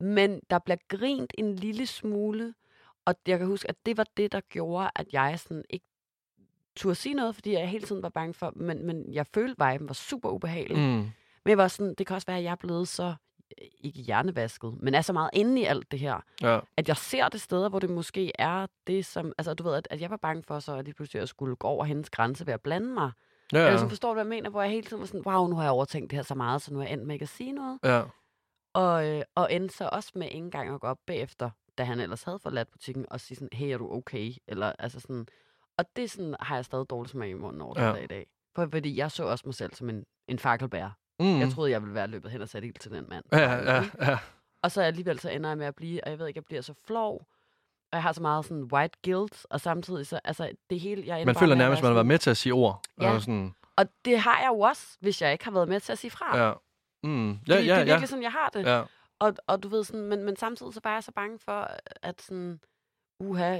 Men 0.00 0.40
der 0.50 0.58
bliver 0.58 0.76
grint 0.88 1.32
en 1.38 1.56
lille 1.56 1.86
smule, 1.86 2.54
og 3.04 3.14
jeg 3.26 3.38
kan 3.38 3.46
huske, 3.46 3.68
at 3.68 3.76
det 3.86 3.96
var 3.96 4.06
det, 4.16 4.32
der 4.32 4.40
gjorde, 4.40 4.90
at 4.96 5.06
jeg 5.12 5.40
sådan 5.40 5.64
ikke 5.70 5.86
turde 6.76 6.94
sige 6.94 7.14
noget, 7.14 7.34
fordi 7.34 7.52
jeg 7.52 7.68
hele 7.68 7.86
tiden 7.86 8.02
var 8.02 8.08
bange 8.08 8.34
for, 8.34 8.52
men, 8.56 8.86
men 8.86 9.14
jeg 9.14 9.26
følte, 9.34 9.64
at 9.64 9.72
viben 9.72 9.88
var 9.88 9.94
super 9.94 10.28
ubehagelig. 10.30 10.76
Mm. 10.78 10.82
Men 11.44 11.50
jeg 11.50 11.58
var 11.58 11.68
sådan, 11.68 11.94
det 11.98 12.06
kan 12.06 12.14
også 12.16 12.26
være, 12.26 12.38
at 12.38 12.44
jeg 12.44 12.50
er 12.50 12.54
blevet 12.56 12.88
så, 12.88 13.14
øh, 13.62 13.68
ikke 13.80 14.00
hjernevasket, 14.00 14.74
men 14.82 14.94
er 14.94 15.00
så 15.00 15.12
meget 15.12 15.30
inde 15.32 15.60
i 15.60 15.64
alt 15.64 15.90
det 15.90 15.98
her, 15.98 16.20
Ja. 16.42 16.60
at 16.76 16.88
jeg 16.88 16.96
ser 16.96 17.28
det 17.28 17.40
steder, 17.40 17.68
hvor 17.68 17.78
det 17.78 17.90
måske 17.90 18.32
er 18.38 18.66
det, 18.86 19.06
som, 19.06 19.32
altså 19.38 19.54
du 19.54 19.62
ved, 19.62 19.74
at, 19.74 19.88
at 19.90 20.00
jeg 20.00 20.10
var 20.10 20.16
bange 20.16 20.42
for 20.42 20.58
så, 20.58 20.76
at 20.76 20.84
lige 20.84 20.94
pludselig 20.94 21.22
at 21.22 21.28
skulle 21.28 21.56
gå 21.56 21.66
over 21.68 21.84
hendes 21.84 22.10
grænse 22.10 22.46
ved 22.46 22.54
at 22.54 22.60
blande 22.60 22.86
mig. 22.94 23.10
Ja. 23.52 23.58
Ja, 23.58 23.64
Eller 23.64 23.72
ja. 23.72 23.78
så 23.78 23.88
forstår 23.88 24.08
du, 24.08 24.14
hvad 24.14 24.24
jeg 24.24 24.28
mener, 24.28 24.50
hvor 24.50 24.62
jeg 24.62 24.70
hele 24.70 24.86
tiden 24.86 25.00
var 25.00 25.06
sådan, 25.06 25.22
wow, 25.26 25.46
nu 25.46 25.56
har 25.56 25.62
jeg 25.62 25.72
overtænkt 25.72 26.10
det 26.10 26.16
her 26.16 26.22
så 26.22 26.34
meget, 26.34 26.62
så 26.62 26.72
nu 26.74 26.78
er 26.80 26.84
jeg 26.84 26.92
endt 26.92 27.06
med 27.06 27.14
ikke 27.14 27.22
at 27.22 27.28
sige 27.28 27.52
noget. 27.52 27.78
ja. 27.84 28.02
Og, 28.74 29.06
øh, 29.08 29.22
og 29.34 29.52
endte 29.52 29.76
så 29.76 29.88
også 29.92 30.12
med 30.14 30.26
ikke 30.26 30.36
engang 30.36 30.74
at 30.74 30.80
gå 30.80 30.86
op 30.86 30.98
bagefter, 31.06 31.50
da 31.78 31.84
han 31.84 32.00
ellers 32.00 32.22
havde 32.22 32.38
forladt 32.38 32.70
butikken, 32.70 33.06
og 33.10 33.20
sige 33.20 33.36
sådan, 33.36 33.48
hey, 33.52 33.66
er 33.74 33.78
du 33.78 33.92
okay? 33.92 34.32
Eller 34.48 34.72
altså 34.78 35.00
sådan, 35.00 35.26
og 35.78 35.84
det 35.96 36.10
sådan, 36.10 36.36
har 36.40 36.54
jeg 36.54 36.64
stadig 36.64 36.90
dårligt 36.90 37.10
smag 37.12 37.28
i 37.30 37.34
munden 37.34 37.60
over 37.62 37.80
Ja. 37.82 37.94
i 37.94 38.06
dag. 38.06 38.26
For, 38.54 38.68
fordi 38.72 38.96
jeg 38.96 39.10
så 39.10 39.24
også 39.24 39.42
mig 39.46 39.54
selv 39.54 39.74
som 39.74 39.88
en, 39.90 40.04
en 40.28 40.38
fakkelbærer. 40.38 40.90
Mm. 41.20 41.40
Jeg 41.40 41.50
troede, 41.50 41.70
jeg 41.70 41.82
ville 41.82 41.94
være 41.94 42.06
løbet 42.06 42.30
hen 42.30 42.42
og 42.42 42.48
sat 42.48 42.64
ild 42.64 42.74
til 42.74 42.90
den 42.90 43.04
mand. 43.08 43.24
Ja, 43.32 43.52
ja, 43.54 43.84
ja. 44.00 44.18
Og 44.62 44.70
så 44.70 44.82
alligevel 44.82 45.18
så 45.18 45.30
ender 45.30 45.50
jeg 45.50 45.58
med 45.58 45.66
at 45.66 45.74
blive, 45.74 46.04
og 46.04 46.10
jeg 46.10 46.18
ved 46.18 46.26
ikke, 46.26 46.38
jeg 46.38 46.44
bliver 46.44 46.62
så 46.62 46.74
flov, 46.86 47.14
og 47.92 47.96
jeg 47.96 48.02
har 48.02 48.12
så 48.12 48.22
meget 48.22 48.44
sådan 48.44 48.62
white 48.64 48.98
guilt, 49.04 49.46
og 49.50 49.60
samtidig 49.60 50.06
så, 50.06 50.20
altså 50.24 50.50
det 50.70 50.80
hele, 50.80 51.02
jeg 51.06 51.26
Man 51.26 51.34
føler 51.34 51.52
at 51.52 51.58
nærmest, 51.58 51.82
være 51.82 51.88
man 51.90 51.90
har 51.90 51.94
været 51.94 52.06
med 52.06 52.18
til 52.18 52.30
at 52.30 52.36
sige 52.36 52.52
ord. 52.52 52.82
Ja. 53.00 53.12
Og, 53.14 53.20
sådan, 53.20 53.54
Og 53.76 53.86
det 54.04 54.18
har 54.18 54.40
jeg 54.40 54.48
jo 54.48 54.60
også, 54.60 54.96
hvis 55.00 55.22
jeg 55.22 55.32
ikke 55.32 55.44
har 55.44 55.52
været 55.52 55.68
med 55.68 55.80
til 55.80 55.92
at 55.92 55.98
sige 55.98 56.10
fra. 56.10 56.38
ja. 56.46 56.52
Mm. 57.08 57.30
Ja, 57.30 57.36
Fordi 57.36 57.48
ja, 57.48 57.58
det 57.58 57.70
er 57.70 57.78
ja. 57.78 57.84
virkelig 57.84 58.08
sådan, 58.08 58.22
jeg 58.22 58.32
har 58.32 58.48
det. 58.48 58.64
ja. 58.66 58.82
Og, 59.18 59.34
og 59.46 59.62
du 59.62 59.68
ved 59.68 59.84
sådan, 59.84 60.00
men, 60.06 60.24
men 60.24 60.36
samtidig 60.36 60.74
så 60.74 60.80
var 60.84 60.92
jeg 60.92 61.04
så 61.04 61.12
bange 61.12 61.38
for, 61.38 61.68
at 62.02 62.22
sådan, 62.22 62.60
uha, 63.20 63.58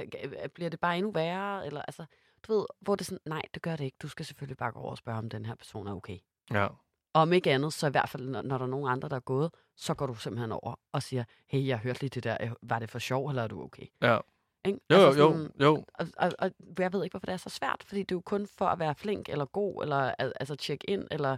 bliver 0.53 0.69
det 0.69 0.79
bare 0.79 0.97
endnu 0.97 1.11
værre, 1.11 1.65
eller 1.65 1.81
altså, 1.81 2.05
du 2.47 2.53
ved, 2.57 2.65
hvor 2.81 2.95
det 2.95 3.01
er 3.01 3.05
sådan, 3.05 3.19
nej, 3.25 3.41
det 3.53 3.61
gør 3.61 3.75
det 3.75 3.83
ikke. 3.83 3.97
Du 4.01 4.07
skal 4.07 4.25
selvfølgelig 4.25 4.57
bare 4.57 4.71
gå 4.71 4.79
over 4.79 4.91
og 4.91 4.97
spørge, 4.97 5.17
om 5.17 5.29
den 5.29 5.45
her 5.45 5.55
person 5.55 5.87
er 5.87 5.95
okay. 5.95 6.17
ja. 6.51 6.67
Og 7.13 7.21
om 7.21 7.33
ikke 7.33 7.51
andet, 7.51 7.73
så 7.73 7.87
i 7.87 7.91
hvert 7.91 8.09
fald, 8.09 8.27
når, 8.27 8.41
når 8.41 8.57
der 8.57 8.65
er 8.65 8.69
nogen 8.69 8.91
andre, 8.91 9.09
der 9.09 9.15
er 9.15 9.19
gået, 9.19 9.51
så 9.75 9.93
går 9.93 10.05
du 10.07 10.15
simpelthen 10.15 10.51
over 10.51 10.79
og 10.91 11.03
siger, 11.03 11.23
hey, 11.47 11.67
jeg 11.67 11.77
hørte 11.77 11.99
lige 12.01 12.09
det 12.09 12.23
der, 12.23 12.37
var 12.61 12.79
det 12.79 12.89
for 12.91 12.99
sjov, 12.99 13.29
eller 13.29 13.43
er 13.43 13.47
du 13.47 13.63
okay? 13.63 13.85
Ja. 14.01 14.17
Ikke? 14.65 14.79
Jo, 14.91 14.95
jo, 14.97 15.05
Altså 15.05 15.21
jo, 15.21 15.31
sådan- 15.31 15.51
jo. 15.61 15.85
Og, 15.93 16.07
og, 16.17 16.31
og 16.39 16.51
jeg 16.79 16.93
ved 16.93 17.03
ikke, 17.03 17.13
hvorfor 17.13 17.25
det 17.25 17.33
er 17.33 17.37
så 17.37 17.49
svært, 17.49 17.83
fordi 17.87 17.99
det 17.99 18.11
er 18.11 18.15
jo 18.15 18.21
kun 18.21 18.47
for 18.47 18.65
at 18.65 18.79
være 18.79 18.95
flink 18.95 19.29
eller 19.29 19.45
god, 19.45 19.83
eller 19.83 19.97
al- 20.19 20.33
altså 20.39 20.55
tjekke 20.55 20.89
ind, 20.89 21.07
eller 21.11 21.37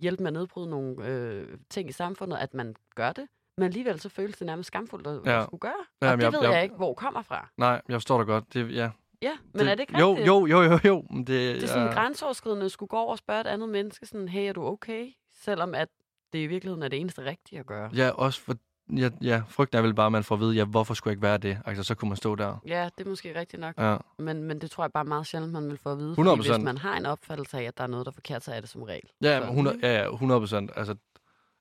hjælpe 0.00 0.22
med 0.22 0.28
at 0.28 0.32
nedbryde 0.32 0.70
nogle 0.70 1.06
øh, 1.06 1.58
ting 1.70 1.88
i 1.88 1.92
samfundet, 1.92 2.36
at 2.36 2.54
man 2.54 2.74
gør 2.94 3.12
det. 3.12 3.26
Men 3.56 3.64
alligevel 3.64 4.00
så 4.00 4.08
føles 4.08 4.36
det 4.36 4.46
nærmest 4.46 4.66
skamfuldt 4.66 5.06
at, 5.06 5.20
Ja. 5.26 5.44
skulle 5.44 5.60
gøre. 5.60 5.72
Jamen, 6.02 6.12
og 6.12 6.18
det 6.18 6.24
jeg- 6.24 6.32
ved 6.32 6.48
jeg- 6.48 6.54
jeg 6.56 6.62
ikke, 6.62 6.74
hvor 6.74 6.94
kommer 6.94 7.22
fra. 7.22 7.48
Nej, 7.56 7.80
jeg 7.88 7.94
forstår 7.94 8.18
dig 8.18 8.26
godt. 8.26 8.54
Det, 8.54 8.74
ja. 8.74 8.90
Ja, 9.22 9.32
men 9.52 9.60
det, 9.60 9.70
er 9.70 9.74
det 9.74 9.80
ikke 9.80 9.98
jo, 9.98 10.10
rigtigt? 10.10 10.26
Jo, 10.26 10.46
jo, 10.46 10.62
jo, 10.62 10.78
jo. 10.84 11.04
Det, 11.10 11.26
Det 11.26 11.62
er 11.62 11.66
sådan 11.66 11.86
ja. 11.86 11.92
grænseoverskridende 11.92 12.64
at 12.64 12.70
skulle 12.72 12.88
gå 12.88 12.96
over 12.96 13.10
og 13.12 13.18
spørge 13.18 13.40
et 13.40 13.46
andet 13.46 13.68
menneske, 13.68 14.06
sådan, 14.06 14.28
hey, 14.28 14.48
er 14.48 14.52
du 14.52 14.64
okay? 14.66 15.06
Selvom 15.34 15.74
at 15.74 15.88
det 16.32 16.38
i 16.38 16.46
virkeligheden 16.46 16.82
er 16.82 16.88
det 16.88 17.00
eneste 17.00 17.24
rigtige 17.24 17.58
at 17.58 17.66
gøre. 17.66 17.90
Ja, 17.94 18.10
også 18.10 18.40
for... 18.40 18.54
Ja, 18.96 19.10
ja, 19.22 19.42
frygten 19.48 19.78
er 19.78 19.82
vel 19.82 19.94
bare, 19.94 20.06
at 20.06 20.12
man 20.12 20.24
får 20.24 20.34
at 20.34 20.40
vide, 20.40 20.54
ja, 20.54 20.64
hvorfor 20.64 20.94
skulle 20.94 21.10
jeg 21.10 21.12
ikke 21.12 21.22
være 21.22 21.38
det? 21.38 21.58
Altså, 21.64 21.82
så 21.82 21.94
kunne 21.94 22.08
man 22.08 22.16
stå 22.16 22.34
der. 22.34 22.56
Ja, 22.66 22.88
det 22.98 23.04
er 23.06 23.08
måske 23.10 23.38
rigtigt 23.40 23.60
nok. 23.60 23.74
Ja, 23.78 23.96
Men, 24.18 24.42
men 24.42 24.60
det 24.60 24.70
tror 24.70 24.84
jeg 24.84 24.92
bare 24.92 25.04
meget 25.04 25.26
sjældent, 25.26 25.52
man 25.52 25.68
vil 25.68 25.78
få 25.78 25.92
at 25.92 25.98
vide. 25.98 26.12
100%. 26.12 26.14
Fordi 26.24 26.48
hvis 26.48 26.64
man 26.64 26.78
har 26.78 26.96
en 26.96 27.06
opfattelse 27.06 27.58
af, 27.58 27.62
at 27.62 27.78
der 27.78 27.84
er 27.84 27.88
noget, 27.88 28.06
der 28.06 28.10
er 28.10 28.14
forkert, 28.14 28.44
så 28.44 28.52
er 28.52 28.60
det 28.60 28.68
som 28.68 28.82
regel. 28.82 29.08
ja, 29.22 29.38
Så- 29.38 29.40
men 29.40 29.48
100, 29.48 29.78
ja, 29.82 30.02
ja, 30.02 30.10
100 30.12 30.40
procent. 30.40 30.70
Altså, 30.76 30.94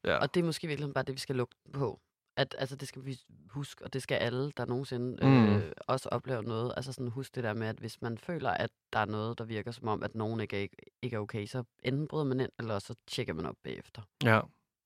ja. 0.06 0.18
Og 0.18 0.34
det 0.34 0.40
er 0.42 0.46
måske 0.46 0.66
i 0.66 0.68
virkeligheden 0.68 0.94
bare 0.94 1.04
det, 1.04 1.16
vi 1.16 1.20
skal 1.20 1.36
lukke 1.36 1.56
på. 1.74 2.00
At, 2.38 2.56
altså, 2.60 2.76
det 2.76 2.88
skal 2.88 3.06
vi 3.06 3.20
huske, 3.50 3.86
og 3.86 3.94
det 3.94 4.04
skal 4.04 4.16
alle, 4.16 4.52
der 4.58 4.66
nogensinde 4.66 5.26
Mm. 5.28 5.56
øh, 5.56 5.72
også 5.88 6.10
oplever 6.10 6.42
noget. 6.42 6.74
Altså 6.78 6.94
sådan 6.94 7.08
husk 7.08 7.36
det 7.36 7.44
der 7.44 7.54
med, 7.54 7.68
at 7.68 7.76
hvis 7.78 8.02
man 8.02 8.18
føler, 8.18 8.50
at 8.50 8.70
der 8.94 9.00
er 9.00 9.06
noget, 9.06 9.38
der 9.38 9.44
virker 9.44 9.72
som 9.72 9.88
om, 9.88 10.04
at 10.04 10.16
nogen 10.16 10.40
ikke 10.40 10.64
er, 10.64 10.68
ikke 11.02 11.16
er 11.16 11.20
okay, 11.20 11.46
så 11.46 11.64
enten 11.84 12.08
bryder 12.08 12.26
man 12.26 12.40
ind, 12.40 12.50
eller 12.60 12.80
så 12.80 12.96
tjekker 13.08 13.34
man 13.34 13.46
op 13.46 13.56
bagefter. 13.64 14.02
ja. 14.24 14.40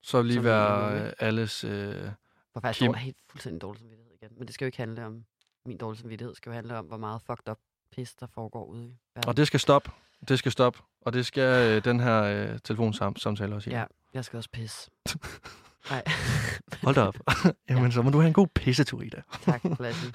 Så 0.03 0.21
lige 0.21 0.33
Som 0.35 0.43
være 0.43 1.01
øh, 1.07 1.13
alles... 1.19 1.63
Øh, 1.63 2.09
for 2.53 2.59
faktisk 2.59 2.79
Kim. 2.79 2.93
helt 2.93 3.17
fuldstændig 3.29 3.61
dårlig 3.61 3.79
samvittighed 3.79 4.13
igen. 4.21 4.29
Men 4.37 4.47
det 4.47 4.53
skal 4.53 4.65
jo 4.65 4.67
ikke 4.67 4.77
handle 4.77 5.05
om 5.05 5.23
min 5.65 5.77
dårlige 5.77 6.01
samvittighed. 6.01 6.29
Det 6.29 6.37
skal 6.37 6.49
jo 6.49 6.53
handle 6.53 6.77
om, 6.77 6.85
hvor 6.85 6.97
meget 6.97 7.21
fucked 7.21 7.49
up 7.49 7.57
pis, 7.95 8.15
der 8.15 8.27
foregår 8.27 8.65
ude 8.65 8.85
i 8.85 8.95
verden. 9.15 9.29
Og 9.29 9.37
det 9.37 9.47
skal 9.47 9.59
stoppe. 9.59 9.91
Det 10.27 10.39
skal 10.39 10.51
stoppe. 10.51 10.79
Og 11.01 11.13
det 11.13 11.25
skal 11.25 11.75
øh, 11.77 11.83
den 11.83 11.99
her 11.99 12.21
øh, 12.23 12.59
telefonsamtale 12.63 13.55
også 13.55 13.69
i. 13.69 13.73
Ja, 13.73 13.85
jeg 14.13 14.25
skal 14.25 14.37
også 14.37 14.49
pisse. 14.49 14.91
Nej. 15.89 16.03
Hold 16.83 16.95
da 16.95 17.01
op. 17.01 17.15
Jamen, 17.69 17.83
ja. 17.85 17.91
så 17.91 18.01
må 18.01 18.09
du 18.09 18.17
have 18.17 18.27
en 18.27 18.33
god 18.33 18.47
pissetur, 18.47 19.01
i 19.01 19.09
dag. 19.09 19.21
tak, 19.41 19.61
Lasse. 19.79 20.13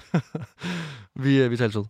vi, 1.15 1.41
øh, 1.41 1.51
vi 1.51 1.57
taler 1.57 1.79
ud. 1.79 1.85